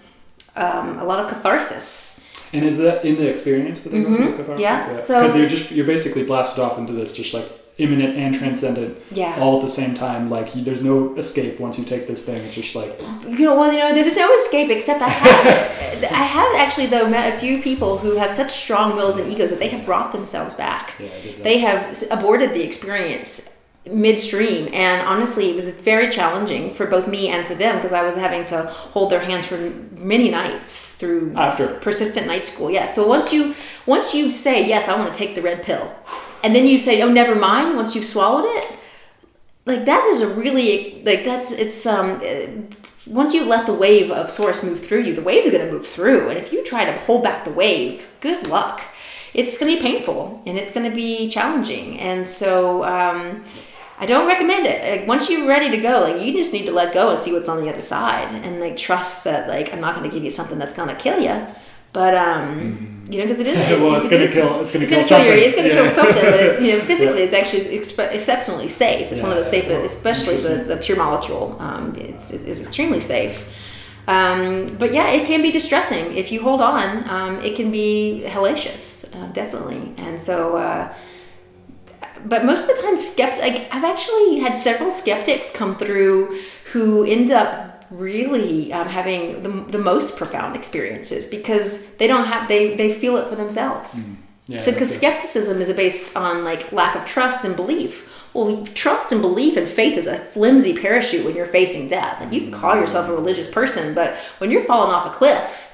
um, 0.56 0.98
a 0.98 1.04
lot 1.04 1.20
of 1.24 1.30
catharsis. 1.30 2.16
And 2.52 2.64
is 2.64 2.78
that 2.78 3.04
in 3.04 3.16
the 3.16 3.28
experience 3.28 3.82
that 3.82 3.90
they 3.90 4.00
mm-hmm. 4.00 4.12
go 4.12 4.16
through 4.16 4.36
the 4.36 4.42
catharsis? 4.42 4.60
Yeah. 4.60 4.96
Because 4.96 5.32
so, 5.32 5.38
you're 5.38 5.48
just 5.48 5.70
you're 5.70 5.86
basically 5.86 6.24
blasted 6.24 6.64
off 6.64 6.78
into 6.78 6.92
this 6.92 7.12
just 7.12 7.32
like 7.32 7.59
immanent 7.80 8.16
and 8.16 8.34
transcendent 8.34 8.96
yeah. 9.10 9.36
all 9.40 9.56
at 9.56 9.62
the 9.62 9.68
same 9.68 9.94
time. 9.94 10.30
Like 10.30 10.54
you, 10.54 10.62
there's 10.62 10.82
no 10.82 11.14
escape 11.16 11.58
once 11.58 11.78
you 11.78 11.84
take 11.84 12.06
this 12.06 12.24
thing. 12.26 12.42
It's 12.44 12.54
just 12.54 12.74
like 12.74 13.00
you 13.28 13.46
know 13.46 13.58
well 13.58 13.72
you 13.72 13.78
know 13.78 13.92
there's 13.92 14.16
no 14.16 14.32
escape 14.34 14.70
except 14.70 15.02
i 15.02 15.08
have 15.08 16.04
i 16.12 16.22
have 16.22 16.54
actually 16.56 16.86
though 16.86 17.08
met 17.08 17.34
a 17.34 17.38
few 17.38 17.60
people 17.62 17.98
who 17.98 18.16
have 18.16 18.32
such 18.32 18.50
strong 18.50 18.96
wills 18.96 19.16
and 19.16 19.32
egos 19.32 19.50
that 19.50 19.58
they 19.58 19.68
have 19.68 19.84
brought 19.84 20.12
themselves 20.12 20.54
back. 20.54 20.94
Yeah, 20.98 21.08
they 21.42 21.58
have 21.58 22.02
aborted 22.10 22.54
the 22.54 22.62
experience 22.62 23.56
midstream 23.90 24.68
and 24.74 25.00
honestly 25.06 25.50
it 25.50 25.56
was 25.56 25.70
very 25.70 26.10
challenging 26.10 26.74
for 26.74 26.86
both 26.86 27.08
me 27.08 27.28
and 27.28 27.46
for 27.46 27.54
them 27.54 27.76
because 27.76 27.92
i 27.92 28.02
was 28.02 28.14
having 28.14 28.44
to 28.44 28.62
hold 28.64 29.10
their 29.10 29.20
hands 29.20 29.46
for 29.46 29.56
many 29.96 30.30
nights 30.30 30.96
through 30.96 31.32
after. 31.34 31.74
persistent 31.78 32.26
night 32.26 32.46
school. 32.46 32.70
Yes. 32.70 32.94
So 32.94 33.06
once 33.06 33.32
you 33.32 33.54
once 33.86 34.14
you 34.14 34.32
say 34.32 34.66
yes 34.66 34.88
i 34.88 34.98
want 34.98 35.12
to 35.12 35.18
take 35.18 35.34
the 35.34 35.42
red 35.42 35.62
pill 35.62 35.94
and 36.42 36.54
then 36.54 36.66
you 36.66 36.78
say, 36.78 37.02
"Oh, 37.02 37.08
never 37.08 37.34
mind." 37.34 37.76
Once 37.76 37.94
you've 37.94 38.04
swallowed 38.04 38.46
it, 38.46 38.78
like 39.66 39.84
that 39.84 40.04
is 40.10 40.22
a 40.22 40.28
really 40.28 41.02
like 41.04 41.24
that's 41.24 41.52
it's 41.52 41.86
um. 41.86 42.20
Once 43.06 43.32
you 43.32 43.44
let 43.44 43.64
the 43.66 43.72
wave 43.72 44.10
of 44.10 44.30
source 44.30 44.62
move 44.62 44.78
through 44.78 45.02
you, 45.02 45.14
the 45.14 45.22
wave 45.22 45.44
is 45.44 45.50
going 45.50 45.66
to 45.66 45.72
move 45.72 45.86
through. 45.86 46.28
And 46.28 46.38
if 46.38 46.52
you 46.52 46.62
try 46.62 46.84
to 46.84 46.92
hold 46.92 47.22
back 47.24 47.44
the 47.44 47.50
wave, 47.50 48.06
good 48.20 48.46
luck. 48.46 48.82
It's 49.32 49.58
going 49.58 49.72
to 49.72 49.76
be 49.78 49.82
painful 49.82 50.42
and 50.44 50.58
it's 50.58 50.70
going 50.70 50.88
to 50.88 50.94
be 50.94 51.28
challenging. 51.28 51.98
And 51.98 52.28
so, 52.28 52.84
um, 52.84 53.42
I 54.00 54.06
don't 54.06 54.26
recommend 54.26 54.66
it. 54.66 55.00
Like, 55.00 55.08
once 55.08 55.28
you're 55.28 55.46
ready 55.46 55.70
to 55.70 55.76
go, 55.76 56.00
like 56.00 56.22
you 56.22 56.32
just 56.32 56.54
need 56.54 56.66
to 56.66 56.72
let 56.72 56.94
go 56.94 57.10
and 57.10 57.18
see 57.18 57.32
what's 57.32 57.48
on 57.48 57.62
the 57.62 57.70
other 57.70 57.82
side, 57.82 58.34
and 58.34 58.58
like 58.58 58.76
trust 58.76 59.24
that 59.24 59.46
like 59.48 59.72
I'm 59.72 59.80
not 59.80 59.94
going 59.94 60.08
to 60.08 60.14
give 60.14 60.24
you 60.24 60.30
something 60.30 60.58
that's 60.58 60.74
going 60.74 60.88
to 60.88 60.94
kill 60.94 61.20
you. 61.20 61.46
But 61.92 62.14
um, 62.14 62.48
mm-hmm. 62.48 63.12
you 63.12 63.18
know, 63.18 63.24
because 63.24 63.40
it 63.40 63.46
is. 63.46 63.58
well, 63.80 64.00
it's, 64.00 64.10
going 64.10 64.26
to 64.26 64.32
kill. 64.32 64.60
It's 64.60 64.72
going 64.72 64.86
to 64.86 64.94
kill, 64.94 65.04
kill 65.04 65.24
your. 65.24 65.34
It's 65.34 65.54
going 65.54 65.68
to 65.68 65.74
yeah. 65.74 65.82
kill 65.82 65.92
something, 65.92 66.22
but 66.22 66.40
it's 66.40 66.60
you 66.60 66.72
know 66.72 66.80
physically, 66.84 67.18
yeah. 67.18 67.24
it's 67.24 67.34
actually 67.34 67.76
exp- 67.76 68.12
exceptionally 68.12 68.68
safe. 68.68 69.10
It's 69.10 69.18
yeah, 69.18 69.24
one 69.24 69.32
of 69.32 69.38
the 69.38 69.44
safest, 69.44 69.96
especially 69.96 70.36
the, 70.36 70.64
the 70.64 70.76
pure 70.76 70.96
molecule. 70.96 71.56
Um, 71.58 71.94
it's, 71.96 72.30
it's, 72.30 72.44
it's 72.44 72.60
extremely 72.60 73.00
safe. 73.00 73.56
Um, 74.06 74.76
but 74.76 74.92
yeah, 74.92 75.10
it 75.10 75.26
can 75.26 75.42
be 75.42 75.52
distressing 75.52 76.16
if 76.16 76.32
you 76.32 76.42
hold 76.42 76.60
on. 76.60 77.08
Um, 77.08 77.38
it 77.40 77.54
can 77.54 77.70
be 77.70 78.24
hellacious, 78.26 79.14
uh, 79.14 79.30
definitely. 79.32 79.92
And 79.98 80.20
so, 80.20 80.56
uh, 80.56 80.92
but 82.24 82.44
most 82.44 82.68
of 82.68 82.76
the 82.76 82.82
time, 82.82 82.96
skept 82.96 83.38
like 83.40 83.72
I've 83.72 83.84
actually 83.84 84.40
had 84.40 84.54
several 84.54 84.90
skeptics 84.90 85.50
come 85.50 85.76
through 85.76 86.38
who 86.72 87.04
end 87.04 87.30
up 87.30 87.69
really 87.90 88.72
um, 88.72 88.86
having 88.86 89.42
the, 89.42 89.48
the 89.70 89.78
most 89.78 90.16
profound 90.16 90.56
experiences 90.56 91.26
because 91.26 91.96
they 91.96 92.06
don't 92.06 92.26
have 92.26 92.48
they 92.48 92.76
they 92.76 92.92
feel 92.92 93.16
it 93.16 93.28
for 93.28 93.36
themselves. 93.36 94.00
Mm. 94.00 94.16
yeah, 94.46 94.60
so 94.60 94.72
because 94.72 94.94
skepticism 94.94 95.60
is 95.60 95.72
based 95.72 96.16
on 96.16 96.44
like 96.44 96.72
lack 96.72 96.96
of 96.96 97.04
trust 97.04 97.44
and 97.44 97.56
belief. 97.56 98.06
Well 98.32 98.64
trust 98.74 99.10
and 99.10 99.20
belief 99.20 99.56
and 99.56 99.66
faith 99.66 99.98
is 99.98 100.06
a 100.06 100.16
flimsy 100.16 100.76
parachute 100.76 101.24
when 101.24 101.34
you're 101.34 101.46
facing 101.46 101.88
death. 101.88 102.20
And 102.20 102.32
you 102.32 102.42
can 102.42 102.52
call 102.52 102.76
yourself 102.76 103.08
a 103.08 103.12
religious 103.12 103.50
person 103.50 103.94
but 103.94 104.16
when 104.38 104.50
you're 104.50 104.62
falling 104.62 104.92
off 104.92 105.06
a 105.06 105.10
cliff 105.10 105.66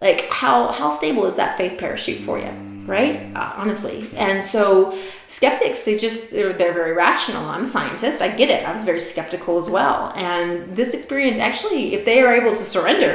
like 0.00 0.28
how 0.30 0.72
how 0.72 0.90
stable 0.90 1.26
is 1.26 1.36
that 1.36 1.56
faith 1.56 1.78
parachute 1.78 2.20
for 2.20 2.38
you? 2.38 2.50
Right? 2.86 3.30
Uh, 3.36 3.52
honestly. 3.56 4.06
And 4.16 4.42
so 4.42 4.98
skeptics, 5.30 5.84
they 5.84 5.96
just, 5.96 6.32
they're, 6.32 6.52
they're 6.52 6.72
very 6.72 6.92
rational. 6.92 7.44
I'm 7.46 7.62
a 7.62 7.66
scientist. 7.66 8.20
I 8.20 8.34
get 8.34 8.50
it. 8.50 8.66
I 8.66 8.72
was 8.72 8.84
very 8.84 8.98
skeptical 8.98 9.58
as 9.58 9.70
well. 9.70 10.12
And 10.16 10.74
this 10.74 10.92
experience 10.92 11.38
actually, 11.38 11.94
if 11.94 12.04
they 12.04 12.20
are 12.20 12.34
able 12.34 12.52
to 12.52 12.64
surrender 12.64 13.14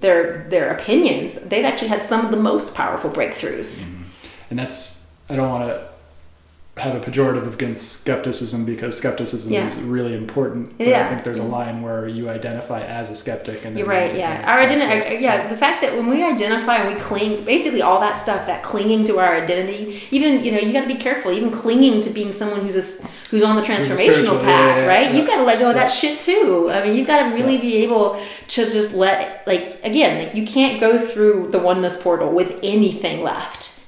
their, 0.00 0.46
their 0.50 0.70
opinions, 0.70 1.40
they've 1.40 1.64
actually 1.64 1.88
had 1.88 2.02
some 2.02 2.24
of 2.24 2.30
the 2.30 2.36
most 2.36 2.74
powerful 2.74 3.10
breakthroughs. 3.10 3.70
Mm-hmm. 3.70 4.26
And 4.50 4.58
that's, 4.58 5.18
I 5.30 5.36
don't 5.36 5.48
want 5.48 5.68
to 5.68 5.91
have 6.78 6.94
a 6.94 7.00
pejorative 7.00 7.52
against 7.52 8.00
skepticism 8.00 8.64
because 8.64 8.96
skepticism 8.96 9.52
Yeah. 9.52 9.66
is 9.66 9.76
really 9.76 10.14
important. 10.14 10.78
But 10.78 10.86
Yeah. 10.86 11.02
I 11.02 11.04
think 11.04 11.22
there's 11.22 11.38
a 11.38 11.42
line 11.44 11.82
where 11.82 12.08
you 12.08 12.30
identify 12.30 12.80
as 12.80 13.10
a 13.10 13.14
skeptic 13.14 13.66
and 13.66 13.76
You're 13.76 13.86
right. 13.86 14.14
Yeah. 14.14 14.42
Our 14.50 14.60
identity. 14.60 15.22
Yeah. 15.22 15.48
The 15.48 15.56
fact 15.56 15.82
that 15.82 15.94
when 15.94 16.08
we 16.08 16.24
identify 16.24 16.76
and 16.76 16.94
we 16.94 16.98
cling, 16.98 17.44
basically 17.44 17.82
all 17.82 18.00
that 18.00 18.16
stuff, 18.16 18.46
that 18.46 18.62
clinging 18.62 19.04
to 19.04 19.18
our 19.18 19.34
identity. 19.36 20.00
Even 20.10 20.42
you 20.42 20.50
know, 20.50 20.58
you 20.58 20.72
got 20.72 20.80
to 20.80 20.86
be 20.86 20.94
careful. 20.94 21.30
Even 21.30 21.50
clinging 21.50 22.00
to 22.00 22.10
being 22.10 22.32
someone 22.32 22.62
who's 22.62 22.76
a, 22.76 23.06
who's 23.30 23.42
on 23.42 23.56
the 23.56 23.62
transformational 23.62 24.40
path, 24.42 24.78
yeah, 24.78 24.86
right? 24.86 25.14
You've 25.14 25.26
got 25.26 25.36
to 25.36 25.44
let 25.44 25.58
go 25.58 25.68
of 25.68 25.76
that 25.76 25.88
shit 25.90 26.20
too. 26.20 26.70
I 26.72 26.82
mean, 26.82 26.96
you've 26.96 27.06
got 27.06 27.28
to 27.28 27.34
really 27.34 27.58
be 27.58 27.76
able 27.84 28.18
to 28.48 28.64
just 28.64 28.94
let, 28.96 29.46
like, 29.46 29.78
again, 29.84 30.24
like, 30.24 30.34
you 30.34 30.46
can't 30.46 30.80
go 30.80 31.06
through 31.06 31.48
the 31.50 31.58
oneness 31.58 32.00
portal 32.02 32.30
with 32.30 32.58
anything 32.62 33.22
left. 33.22 33.80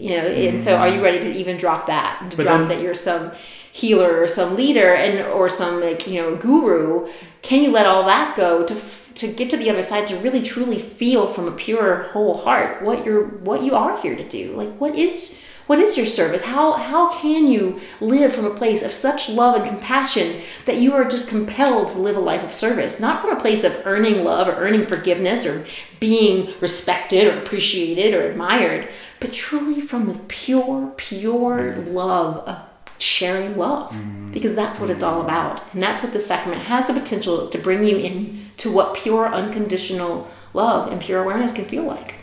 You 0.00 0.16
know, 0.16 0.26
and 0.26 0.60
so 0.60 0.76
are 0.76 0.88
you 0.88 1.02
ready 1.02 1.20
to 1.20 1.30
even 1.32 1.56
drop 1.56 1.86
that? 1.86 2.18
To 2.18 2.24
Mm-hmm. 2.24 2.36
But 2.36 2.42
drop 2.42 2.58
then- 2.60 2.68
that 2.68 2.80
you're 2.82 2.94
some 2.94 3.32
healer 3.72 4.20
or 4.20 4.26
some 4.26 4.56
leader 4.56 4.92
and 4.94 5.24
or 5.28 5.48
some 5.48 5.80
like 5.80 6.06
you 6.08 6.20
know 6.20 6.34
guru 6.34 7.08
can 7.40 7.62
you 7.62 7.70
let 7.70 7.86
all 7.86 8.04
that 8.04 8.34
go 8.36 8.66
to 8.66 8.74
to 9.14 9.32
get 9.32 9.48
to 9.48 9.56
the 9.56 9.70
other 9.70 9.80
side 9.80 10.08
to 10.08 10.16
really 10.16 10.42
truly 10.42 10.76
feel 10.78 11.28
from 11.28 11.46
a 11.46 11.52
pure 11.52 12.02
whole 12.12 12.34
heart 12.34 12.82
what 12.82 13.04
you're 13.06 13.26
what 13.48 13.62
you 13.62 13.76
are 13.76 13.96
here 14.02 14.16
to 14.16 14.28
do 14.28 14.52
like 14.56 14.70
what 14.78 14.96
is 14.96 15.44
what 15.70 15.78
is 15.78 15.96
your 15.96 16.04
service? 16.04 16.42
How 16.42 16.72
how 16.72 17.12
can 17.12 17.46
you 17.46 17.78
live 18.00 18.32
from 18.32 18.44
a 18.44 18.56
place 18.56 18.82
of 18.82 18.90
such 18.90 19.28
love 19.28 19.54
and 19.54 19.64
compassion 19.64 20.40
that 20.64 20.78
you 20.78 20.94
are 20.94 21.04
just 21.04 21.28
compelled 21.28 21.86
to 21.88 22.00
live 22.00 22.16
a 22.16 22.20
life 22.20 22.42
of 22.42 22.52
service? 22.52 22.98
Not 23.00 23.20
from 23.20 23.36
a 23.36 23.40
place 23.40 23.62
of 23.62 23.80
earning 23.84 24.24
love 24.24 24.48
or 24.48 24.54
earning 24.54 24.86
forgiveness 24.86 25.46
or 25.46 25.64
being 26.00 26.54
respected 26.60 27.28
or 27.28 27.38
appreciated 27.38 28.14
or 28.14 28.28
admired 28.28 28.88
but 29.20 29.32
truly 29.32 29.80
from 29.80 30.08
the 30.08 30.18
pure 30.26 30.92
pure 30.96 31.76
mm. 31.76 31.92
love 31.92 32.38
of 32.48 32.58
sharing 32.98 33.56
love. 33.56 33.92
Mm. 33.92 34.32
Because 34.32 34.56
that's 34.56 34.80
what 34.80 34.90
it's 34.90 35.04
mm. 35.04 35.06
all 35.06 35.22
about. 35.22 35.62
And 35.72 35.80
that's 35.80 36.02
what 36.02 36.12
the 36.12 36.18
sacrament 36.18 36.62
has 36.62 36.88
the 36.88 36.94
potential 36.94 37.40
is 37.40 37.48
to 37.50 37.58
bring 37.58 37.84
you 37.84 37.96
in 37.96 38.46
to 38.56 38.72
what 38.72 38.96
pure 38.96 39.26
unconditional 39.26 40.26
love 40.52 40.90
and 40.90 41.00
pure 41.00 41.22
awareness 41.22 41.52
can 41.52 41.64
feel 41.64 41.84
like 41.84 42.16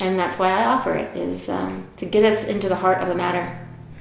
and 0.00 0.18
that's 0.18 0.38
why 0.38 0.50
i 0.50 0.64
offer 0.64 0.94
it 0.94 1.16
is 1.16 1.48
um, 1.48 1.86
to 1.96 2.06
get 2.06 2.24
us 2.24 2.46
into 2.46 2.68
the 2.68 2.76
heart 2.76 2.98
of 2.98 3.08
the 3.08 3.14
matter 3.14 3.58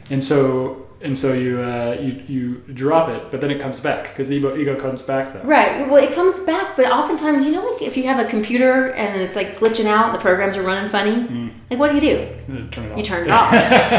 And 0.10 0.22
so 0.24 0.84
and 1.00 1.16
so 1.16 1.34
you 1.34 1.60
uh, 1.62 1.96
you 2.02 2.12
you 2.28 2.44
drop 2.74 3.08
it, 3.10 3.30
but 3.30 3.40
then 3.40 3.52
it 3.52 3.60
comes 3.62 3.80
back 3.80 4.02
because 4.10 4.30
the 4.30 4.36
ego, 4.38 4.58
ego 4.58 4.74
comes 4.76 5.04
back 5.04 5.32
though. 5.34 5.44
right 5.44 5.88
well 5.90 6.02
it 6.04 6.12
comes 6.16 6.40
back 6.40 6.76
but 6.76 6.86
oftentimes 6.92 7.46
you 7.46 7.52
know 7.52 7.64
like 7.72 7.82
if 7.84 7.96
you 7.98 8.04
have 8.12 8.18
a 8.18 8.28
computer 8.28 8.92
and 8.94 9.22
it's 9.22 9.36
like 9.36 9.60
glitching 9.60 9.86
out 9.86 10.12
the 10.12 10.18
programs 10.18 10.58
are 10.58 10.64
running 10.64 10.90
funny 10.90 11.52
like 11.70 11.78
what 11.80 11.90
do 11.90 11.96
you 12.00 12.02
do 12.02 12.16
Turn 12.72 12.86
it 12.86 12.92
off. 12.92 12.98
you 12.98 13.04
turn 13.04 13.24
it 13.28 13.32
off. 13.32 13.52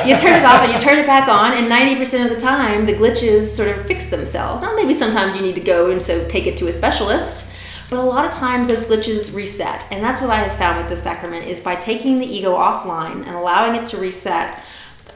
you 0.09 0.17
turn 0.17 0.35
it 0.41 0.45
off 0.51 0.61
and 0.65 0.73
you 0.73 0.79
turn 0.81 0.99
it 0.99 1.07
back 1.07 1.29
on, 1.29 1.53
and 1.59 1.65
90% 1.71 2.25
of 2.27 2.31
the 2.35 2.41
time, 2.41 2.87
the 2.87 2.95
glitches 2.95 3.43
sort 3.43 3.69
of 3.69 3.77
fix 3.87 4.07
themselves. 4.07 4.63
Now, 4.63 4.75
maybe 4.75 4.93
sometimes 4.95 5.37
you 5.37 5.43
need 5.47 5.55
to 5.63 5.67
go 5.75 5.91
and 5.93 6.03
so 6.03 6.27
take 6.29 6.47
it 6.51 6.57
to 6.61 6.67
a 6.67 6.73
specialist, 6.73 7.55
but 7.91 7.99
a 7.99 8.03
lot 8.03 8.25
of 8.25 8.33
times 8.33 8.69
those 8.69 8.85
glitches 8.85 9.35
reset. 9.35 9.87
And 9.91 10.03
that's 10.03 10.21
what 10.21 10.31
I 10.31 10.37
have 10.37 10.55
found 10.57 10.79
with 10.79 10.89
the 10.89 10.97
sacrament 10.97 11.47
is 11.47 11.61
by 11.61 11.77
taking 11.77 12.19
the 12.19 12.27
ego 12.27 12.55
offline 12.55 13.27
and 13.27 13.35
allowing 13.35 13.75
it 13.81 13.87
to 13.89 13.97
reset, 13.97 14.61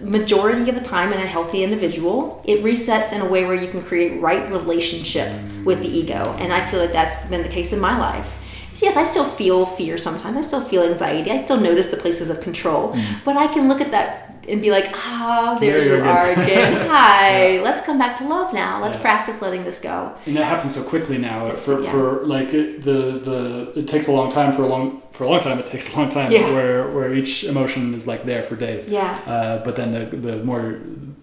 majority 0.01 0.68
of 0.68 0.75
the 0.75 0.85
time 0.85 1.12
in 1.12 1.20
a 1.20 1.27
healthy 1.27 1.62
individual, 1.62 2.43
it 2.47 2.62
resets 2.62 3.12
in 3.12 3.20
a 3.20 3.31
way 3.31 3.45
where 3.45 3.55
you 3.55 3.68
can 3.68 3.83
create 3.83 4.20
right 4.20 4.51
relationship 4.51 5.33
with 5.64 5.81
the 5.81 5.89
ego. 5.89 6.35
And 6.39 6.53
I 6.53 6.64
feel 6.64 6.81
like 6.81 6.93
that's 6.93 7.27
been 7.29 7.43
the 7.43 7.49
case 7.49 7.73
in 7.73 7.81
my 7.81 7.99
life. 7.99 8.39
So 8.73 8.87
yes, 8.87 8.97
I 8.97 9.05
still 9.05 9.25
feel 9.25 9.66
fear 9.66 9.99
sometimes. 9.99 10.37
I 10.37 10.41
still 10.41 10.62
feel 10.62 10.83
anxiety. 10.83 11.31
I 11.31 11.39
still 11.39 11.61
notice 11.61 11.89
the 11.89 11.99
places 11.99 12.31
of 12.31 12.41
control. 12.41 12.93
Mm. 12.93 13.25
But 13.25 13.37
I 13.37 13.47
can 13.53 13.68
look 13.68 13.83
at 13.83 13.91
that 13.91 14.32
and 14.49 14.61
be 14.61 14.70
like, 14.70 14.88
ah, 14.95 15.57
there, 15.61 15.78
There 15.84 15.97
you 15.99 16.05
are 16.05 16.30
again. 16.32 16.86
Hi, 16.88 17.61
let's 17.62 17.80
come 17.80 17.99
back 17.99 18.16
to 18.16 18.24
love 18.26 18.53
now. 18.53 18.80
Let's 18.82 18.97
Yeah. 18.97 19.03
practice 19.03 19.40
letting 19.43 19.64
this 19.64 19.78
go. 19.78 20.12
and 20.26 20.36
that 20.36 20.45
happens 20.45 20.74
so 20.74 20.82
quickly 20.82 21.18
now. 21.18 21.49
For, 21.51 21.80
yeah. 21.80 21.90
for 21.90 22.26
like 22.26 22.53
it, 22.53 22.82
the 22.82 22.99
the 23.28 23.72
it 23.80 23.86
takes 23.88 24.09
a 24.09 24.12
long 24.12 24.30
time 24.32 24.53
for 24.53 24.62
a 24.62 24.66
long 24.66 25.03
for 25.12 25.24
a 25.24 25.28
long 25.28 25.40
time. 25.40 25.59
It 25.59 25.66
takes 25.66 25.95
a 25.95 25.99
long 25.99 26.09
time 26.11 26.30
Yeah. 26.32 26.53
where 26.55 26.88
where 26.90 27.12
each 27.14 27.45
emotion 27.45 27.95
is 27.95 28.07
like 28.07 28.24
there 28.24 28.43
for 28.43 28.57
days. 28.57 28.88
Yeah. 28.88 29.18
Uh, 29.26 29.59
but 29.64 29.76
then 29.76 29.93
the 29.93 30.05
the 30.16 30.43
more 30.45 30.78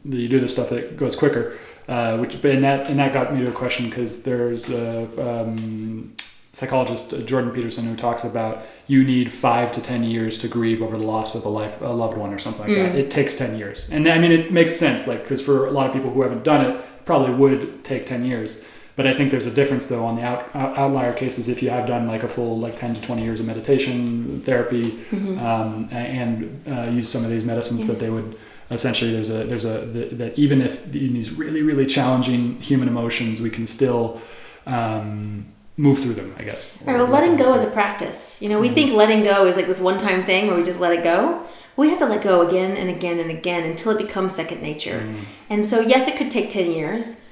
you 0.06 0.28
do 0.30 0.40
this 0.40 0.54
stuff, 0.54 0.72
it 0.72 0.96
goes 0.98 1.16
quicker. 1.16 1.58
Uh, 1.88 2.18
which 2.18 2.40
but 2.42 2.52
and 2.52 2.64
that 2.64 2.88
and 2.90 3.00
that 3.00 3.12
got 3.14 3.34
me 3.34 3.44
to 3.44 3.50
a 3.50 3.52
question 3.64 3.90
because 3.90 4.24
there's 4.24 4.70
a 4.72 5.08
um, 5.28 6.14
psychologist 6.60 7.14
Jordan 7.26 7.52
Peterson 7.52 7.86
who 7.86 7.96
talks 7.96 8.24
about 8.26 8.66
you 8.88 9.04
need 9.04 9.32
five 9.32 9.72
to 9.72 9.82
ten 9.82 10.04
years 10.04 10.38
to 10.40 10.48
grieve 10.48 10.82
over 10.82 10.98
the 10.98 11.06
loss 11.06 11.34
of 11.36 11.46
a 11.46 11.50
life 11.50 11.80
a 11.82 11.86
loved 11.86 12.18
one 12.18 12.34
or 12.34 12.40
something 12.40 12.68
like 12.68 12.76
that. 12.76 12.96
It 12.96 13.10
takes 13.10 13.38
ten 13.38 13.58
years, 13.58 13.90
and 13.90 14.08
I 14.08 14.20
mean 14.20 14.32
it 14.32 14.52
makes 14.52 14.76
sense 14.76 15.08
like 15.08 15.24
because 15.24 15.42
for 15.42 15.68
a 15.68 15.72
lot 15.72 15.88
of 15.88 15.94
people 15.94 16.12
who 16.12 16.22
haven't 16.22 16.44
done 16.44 16.66
it, 16.66 17.06
probably 17.06 17.34
would 17.34 17.84
take 17.84 18.06
ten 18.06 18.26
years. 18.26 18.66
But 18.98 19.08
I 19.08 19.14
think 19.14 19.32
there's 19.32 19.46
a 19.46 19.54
difference 19.54 19.86
though 19.86 20.06
on 20.06 20.18
the 20.18 20.24
out, 20.24 20.54
out, 20.54 20.78
outlier 20.78 21.14
cases 21.14 21.48
if 21.48 21.64
you 21.64 21.70
have 21.70 21.88
done 21.88 22.06
like 22.06 22.24
a 22.24 22.28
full 22.28 22.60
like 22.60 22.76
10 22.76 22.96
to 22.96 23.02
20 23.02 23.24
years 23.24 23.40
of 23.40 23.46
meditation 23.46 24.42
therapy 24.42 25.00
um, 25.40 25.88
and 25.90 26.62
uh, 26.68 26.92
use 26.92 27.10
some 27.10 27.24
of 27.24 27.30
these 27.30 27.46
medicines 27.46 27.88
that 27.88 28.00
they 28.00 28.10
would 28.10 28.38
essentially 28.72 29.14
there's 29.14 29.30
a 29.30 29.46
there's 29.46 29.64
a 29.64 29.86
that, 29.86 30.18
that 30.18 30.38
even 30.38 30.62
if 30.62 30.84
in 30.94 31.14
these 31.14 31.32
really 31.32 31.62
really 31.62 31.86
challenging 31.86 32.60
human 32.60 32.90
emotions 32.90 33.40
we 33.40 33.50
can 33.50 33.66
still 33.66 34.20
um, 34.66 35.46
move 35.80 36.00
through 36.00 36.14
them 36.14 36.36
I 36.38 36.44
guess. 36.44 36.82
Right, 36.84 36.98
well, 36.98 37.08
letting 37.08 37.36
go 37.36 37.54
is 37.54 37.64
a 37.64 37.70
practice. 37.72 38.42
You 38.42 38.50
know, 38.50 38.60
we 38.60 38.68
mm-hmm. 38.68 38.76
think 38.76 38.94
letting 38.94 39.24
go 39.24 39.46
is 39.46 39.58
like 39.58 39.68
this 39.68 39.82
one 39.82 39.98
time 39.98 40.24
thing 40.24 40.48
where 40.48 40.56
we 40.56 40.64
just 40.64 40.80
let 40.80 40.92
it 40.92 41.04
go. 41.04 41.46
We 41.78 41.90
have 41.90 42.00
to 42.00 42.06
let 42.06 42.22
go 42.22 42.46
again 42.46 42.76
and 42.76 42.90
again 42.90 43.20
and 43.20 43.32
again 43.32 43.64
until 43.64 43.94
it 43.94 44.06
becomes 44.06 44.36
second 44.36 44.62
nature. 44.62 45.00
Mm-hmm. 45.00 45.24
And 45.50 45.66
so, 45.66 45.80
yes, 45.80 46.08
it 46.08 46.18
could 46.18 46.30
take 46.30 46.50
10 46.50 46.72
years. 46.72 47.26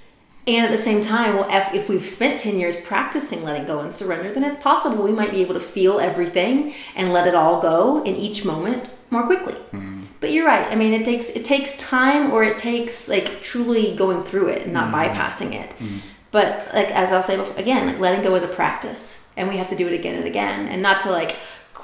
And 0.47 0.63
at 0.63 0.71
the 0.71 0.77
same 0.77 1.01
time, 1.03 1.35
well, 1.35 1.47
if, 1.49 1.73
if 1.73 1.89
we've 1.89 2.07
spent 2.07 2.39
10 2.39 2.57
years 2.57 2.77
practicing 2.77 3.43
letting 3.43 3.65
go 3.65 3.79
and 3.79 3.91
surrender, 3.91 4.31
then 4.31 4.45
it's 4.45 4.57
possible 4.57 5.03
we 5.03 5.11
might 5.11 5.31
be 5.31 5.41
able 5.41 5.53
to 5.55 5.59
feel 5.59 5.99
everything 5.99 6.73
and 6.95 7.11
let 7.11 7.27
it 7.27 7.35
all 7.35 7.61
go 7.61 8.01
in 8.03 8.15
each 8.15 8.45
moment 8.45 8.89
more 9.09 9.23
quickly. 9.23 9.55
Mm-hmm. 9.55 10.03
But 10.21 10.31
you're 10.31 10.45
right. 10.45 10.65
I 10.71 10.75
mean, 10.75 10.93
it 10.93 11.03
takes 11.03 11.29
it 11.29 11.45
takes 11.45 11.77
time, 11.77 12.31
or 12.31 12.43
it 12.43 12.57
takes 12.57 13.07
like 13.07 13.41
truly 13.41 13.95
going 13.95 14.23
through 14.23 14.47
it 14.47 14.63
and 14.63 14.73
not 14.73 14.93
bypassing 14.93 15.53
it. 15.53 15.75
But 16.37 16.69
like 16.71 16.91
as 16.91 17.11
I'll 17.11 17.23
say 17.23 17.35
bef- 17.35 17.57
again, 17.57 17.87
like 17.87 17.99
letting 17.99 18.21
go 18.21 18.35
is 18.35 18.43
a 18.43 18.47
practice, 18.47 19.27
and 19.35 19.49
we 19.49 19.57
have 19.57 19.69
to 19.69 19.75
do 19.75 19.87
it 19.87 19.93
again 19.93 20.13
and 20.13 20.25
again, 20.25 20.67
and 20.67 20.83
not 20.83 21.01
to 21.01 21.09
like 21.09 21.35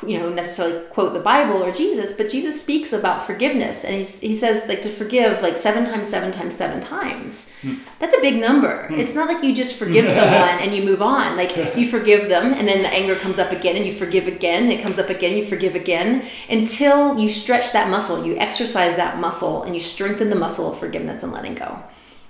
you 0.05 0.19
know 0.19 0.29
necessarily 0.29 0.85
quote 0.89 1.13
the 1.13 1.19
Bible 1.19 1.63
or 1.63 1.71
Jesus, 1.71 2.15
but 2.15 2.29
Jesus 2.29 2.61
speaks 2.61 2.93
about 2.93 3.25
forgiveness, 3.25 3.83
and 3.83 3.95
he's, 3.95 4.19
he 4.19 4.35
says 4.35 4.67
like 4.67 4.83
to 4.83 4.89
forgive 4.89 5.41
like 5.41 5.57
seven 5.57 5.83
times, 5.83 6.07
seven 6.07 6.31
times, 6.31 6.55
seven 6.55 6.79
times. 6.81 7.51
Hmm. 7.63 7.77
That's 7.97 8.13
a 8.13 8.21
big 8.21 8.39
number. 8.39 8.89
Hmm. 8.89 8.99
It's 8.99 9.15
not 9.15 9.27
like 9.27 9.43
you 9.43 9.55
just 9.55 9.79
forgive 9.83 10.07
someone 10.07 10.59
and 10.61 10.71
you 10.71 10.83
move 10.83 11.01
on. 11.01 11.35
Like 11.35 11.57
you 11.75 11.87
forgive 11.87 12.29
them, 12.29 12.53
and 12.53 12.67
then 12.67 12.83
the 12.83 12.93
anger 12.93 13.15
comes 13.15 13.39
up 13.39 13.51
again, 13.51 13.75
and 13.75 13.87
you 13.87 13.91
forgive 13.91 14.27
again, 14.27 14.71
it 14.71 14.83
comes 14.83 14.99
up 14.99 15.09
again, 15.09 15.35
you 15.35 15.43
forgive 15.43 15.75
again, 15.75 16.23
until 16.47 17.19
you 17.19 17.31
stretch 17.31 17.71
that 17.71 17.89
muscle, 17.89 18.23
you 18.23 18.37
exercise 18.37 18.97
that 18.97 19.19
muscle, 19.19 19.63
and 19.63 19.73
you 19.73 19.79
strengthen 19.79 20.29
the 20.29 20.35
muscle 20.35 20.71
of 20.71 20.77
forgiveness 20.77 21.23
and 21.23 21.31
letting 21.31 21.55
go. 21.55 21.83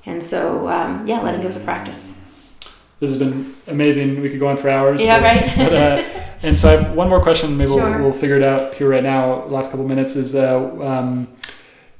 And 0.05 0.23
so, 0.23 0.67
um, 0.69 1.07
yeah, 1.07 1.21
letting 1.21 1.41
go 1.41 1.47
is 1.47 1.57
a 1.57 1.63
practice. 1.63 2.19
This 2.99 3.09
has 3.09 3.19
been 3.19 3.53
amazing. 3.67 4.21
We 4.21 4.29
could 4.29 4.39
go 4.39 4.47
on 4.47 4.57
for 4.57 4.69
hours. 4.69 5.01
Yeah, 5.01 5.19
but- 5.19 5.47
right? 5.47 5.57
but, 5.57 5.73
uh, 5.73 6.03
and 6.43 6.59
so 6.59 6.69
I 6.69 6.81
have 6.81 6.95
one 6.95 7.09
more 7.09 7.21
question. 7.21 7.57
Maybe 7.57 7.71
Sure. 7.71 7.89
we'll, 7.91 7.99
we'll 8.09 8.13
figure 8.13 8.37
it 8.37 8.43
out 8.43 8.73
here 8.75 8.89
right 8.89 9.03
now. 9.03 9.43
Last 9.45 9.71
couple 9.71 9.87
minutes 9.87 10.15
is 10.15 10.35
uh, 10.35 10.59
um, 10.81 11.27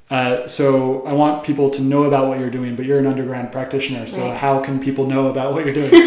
uh, 0.10 0.48
so 0.48 1.06
I 1.06 1.14
want 1.14 1.44
people 1.44 1.70
to 1.72 1.82
know 1.82 2.04
about 2.04 2.28
what 2.28 2.40
you're 2.40 2.50
doing, 2.50 2.76
but 2.76 2.86
you're 2.86 3.00
an 3.00 3.08
underground 3.08 3.52
practitioner. 3.52 4.08
So 4.08 4.22
Right. 4.22 4.38
how 4.38 4.60
can 4.62 4.80
people 4.80 5.08
know 5.08 5.28
about 5.30 5.54
what 5.54 5.66
you're 5.66 5.74
doing? 5.74 5.92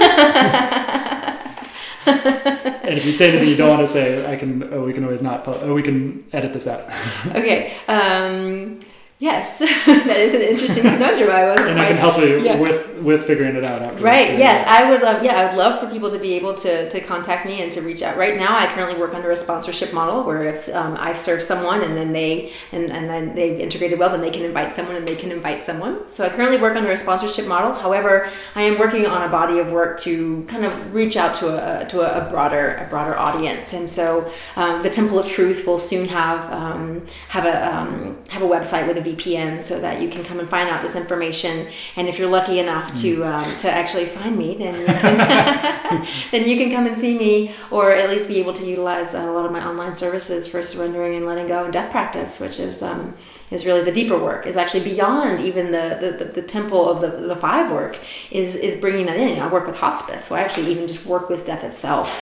and 2.07 2.97
if 2.99 3.05
you 3.05 3.13
say 3.13 3.31
anything 3.31 3.49
you 3.49 3.57
don't 3.57 3.71
want 3.71 3.83
to 3.83 3.89
say, 3.93 4.31
I 4.31 4.37
can. 4.37 4.73
Oh, 4.73 4.85
we 4.85 4.93
can 4.93 5.05
always 5.05 5.23
not. 5.23 5.43
Oh, 5.47 5.75
we 5.75 5.83
can 5.83 6.25
edit 6.33 6.53
this 6.53 6.67
out. 6.69 6.89
okay. 7.35 7.75
Um, 7.89 8.79
Yes, 9.19 9.59
that 9.87 10.17
is 10.19 10.35
an 10.35 10.43
interesting 10.43 10.83
conundrum. 10.83 11.31
I 11.31 11.47
was 11.47 11.61
and 11.61 11.81
I 11.81 11.89
can 11.89 11.97
help 11.97 12.19
you 12.19 12.43
yeah. 12.43 12.59
with 12.59 12.96
with 13.03 13.25
figuring 13.25 13.57
it 13.57 13.65
out 13.65 13.83
after. 13.83 14.03
Right. 14.03 14.39
Yes, 14.39 14.67
I 14.69 14.91
would 14.91 15.03
love. 15.03 15.23
Yeah, 15.25 15.41
I 15.41 15.47
would 15.47 15.59
love 15.59 15.81
for 15.81 15.89
people 15.89 16.11
to 16.11 16.19
be 16.19 16.35
able 16.35 16.55
to 16.55 16.89
to 16.89 17.01
contact 17.01 17.47
me 17.47 17.63
and 17.63 17.71
to 17.73 17.83
reach 17.83 18.03
out. 18.03 18.17
Right 18.17 18.37
now, 18.37 18.57
I 18.57 18.67
currently 18.67 18.99
work 18.99 19.15
under 19.15 19.31
a 19.31 19.37
sponsorship 19.37 19.93
model 19.93 20.23
where 20.25 20.43
if 20.45 20.69
um, 20.75 20.97
I 20.99 21.13
serve 21.13 21.43
someone 21.43 21.83
and 21.83 21.97
then 21.97 22.13
they 22.13 22.53
and 22.73 22.91
and 22.91 23.09
then 23.09 23.35
they've 23.35 23.59
integrated 23.61 23.99
well, 23.99 24.11
then 24.11 24.21
they 24.21 24.31
can 24.31 24.45
invite 24.45 24.73
someone 24.73 24.97
and 24.97 25.07
they 25.07 25.17
can 25.17 25.31
invite 25.31 25.63
someone. 25.63 26.09
So 26.09 26.25
I 26.25 26.29
currently 26.29 26.59
work 26.59 26.77
under 26.77 26.91
a 26.91 26.97
sponsorship 26.97 27.47
model. 27.47 27.73
However, 27.73 28.29
I 28.55 28.63
am 28.63 28.79
working 28.79 29.07
on 29.07 29.23
a 29.23 29.29
body 29.29 29.59
of 29.59 29.71
work 29.71 29.99
to 30.01 30.45
kind 30.45 30.65
of 30.65 30.95
reach 30.95 31.17
out 31.17 31.35
to 31.37 31.49
a 31.49 31.87
to 31.89 32.01
a, 32.01 32.31
broader 32.31 32.77
a 32.77 32.89
broader 32.89 33.17
audience. 33.17 33.73
And 33.73 33.89
so 33.89 34.31
um, 34.57 34.83
the 34.83 34.91
Temple 34.91 35.19
of 35.19 35.27
Truth 35.27 35.67
will 35.67 35.79
soon 35.79 36.09
have 36.09 36.51
um, 36.53 37.05
have 37.29 37.45
a 37.45 37.75
um, 37.75 38.19
have 38.29 38.43
a 38.43 38.47
website 38.47 38.87
with 38.89 38.99
a 38.99 39.11
VPN 39.11 39.63
so 39.63 39.81
that 39.81 40.01
you 40.01 40.09
can 40.09 40.25
come 40.25 40.41
and 40.41 40.49
find 40.49 40.69
out 40.69 40.83
this 40.83 40.97
information. 40.97 41.69
And 41.97 42.09
if 42.09 42.19
you're 42.19 42.31
lucky 42.31 42.59
enough 42.59 42.86
to 42.95 43.17
mm. 43.17 43.35
um, 43.35 43.57
to 43.59 43.71
actually 43.71 44.07
find 44.07 44.37
me, 44.37 44.57
then 44.57 44.81
you 44.81 44.87
can 44.87 46.07
then 46.31 46.49
you 46.49 46.57
can 46.57 46.71
come 46.71 46.87
and 46.87 46.97
see 46.97 47.19
me, 47.19 47.53
or 47.71 47.93
at 47.93 48.11
least 48.11 48.29
be 48.29 48.39
able 48.39 48.53
to 48.55 48.65
utilize 48.65 49.15
a 49.15 49.31
lot 49.33 49.47
of 49.47 49.53
my 49.53 49.67
online 49.67 49.95
services 49.95 50.47
for 50.47 50.63
surrendering 50.63 51.15
and 51.17 51.27
letting 51.27 51.49
go 51.49 51.65
and 51.65 51.73
death 51.73 51.91
practice, 51.91 52.41
which 52.41 52.59
is 52.59 52.83
um, 52.83 53.15
is 53.51 53.67
really 53.67 53.83
the 53.83 53.93
deeper 53.93 54.19
work. 54.19 54.47
Is 54.47 54.57
actually 54.57 54.85
beyond 54.85 55.41
even 55.41 55.71
the 55.71 55.99
the, 56.01 56.25
the, 56.25 56.41
the 56.41 56.43
temple 56.43 56.89
of 56.89 57.01
the, 57.01 57.27
the 57.27 57.37
five 57.37 57.71
work. 57.71 57.99
Is 58.31 58.55
is 58.55 58.81
bringing 58.81 59.07
that 59.07 59.17
in. 59.17 59.41
I 59.41 59.49
work 59.49 59.67
with 59.67 59.77
hospice, 59.77 60.25
so 60.25 60.35
I 60.35 60.41
actually 60.41 60.71
even 60.71 60.87
just 60.87 61.07
work 61.07 61.29
with 61.29 61.47
death 61.47 61.65
itself. 61.65 62.21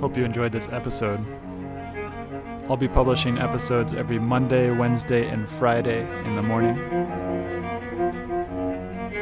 Hope 0.00 0.16
you 0.16 0.24
enjoyed 0.24 0.52
this 0.52 0.68
episode. 0.72 1.24
I'll 2.68 2.76
be 2.76 2.88
publishing 2.88 3.38
episodes 3.38 3.92
every 3.92 4.18
Monday, 4.18 4.70
Wednesday, 4.70 5.28
and 5.28 5.48
Friday 5.48 6.08
in 6.24 6.36
the 6.36 6.42
morning. 6.42 6.76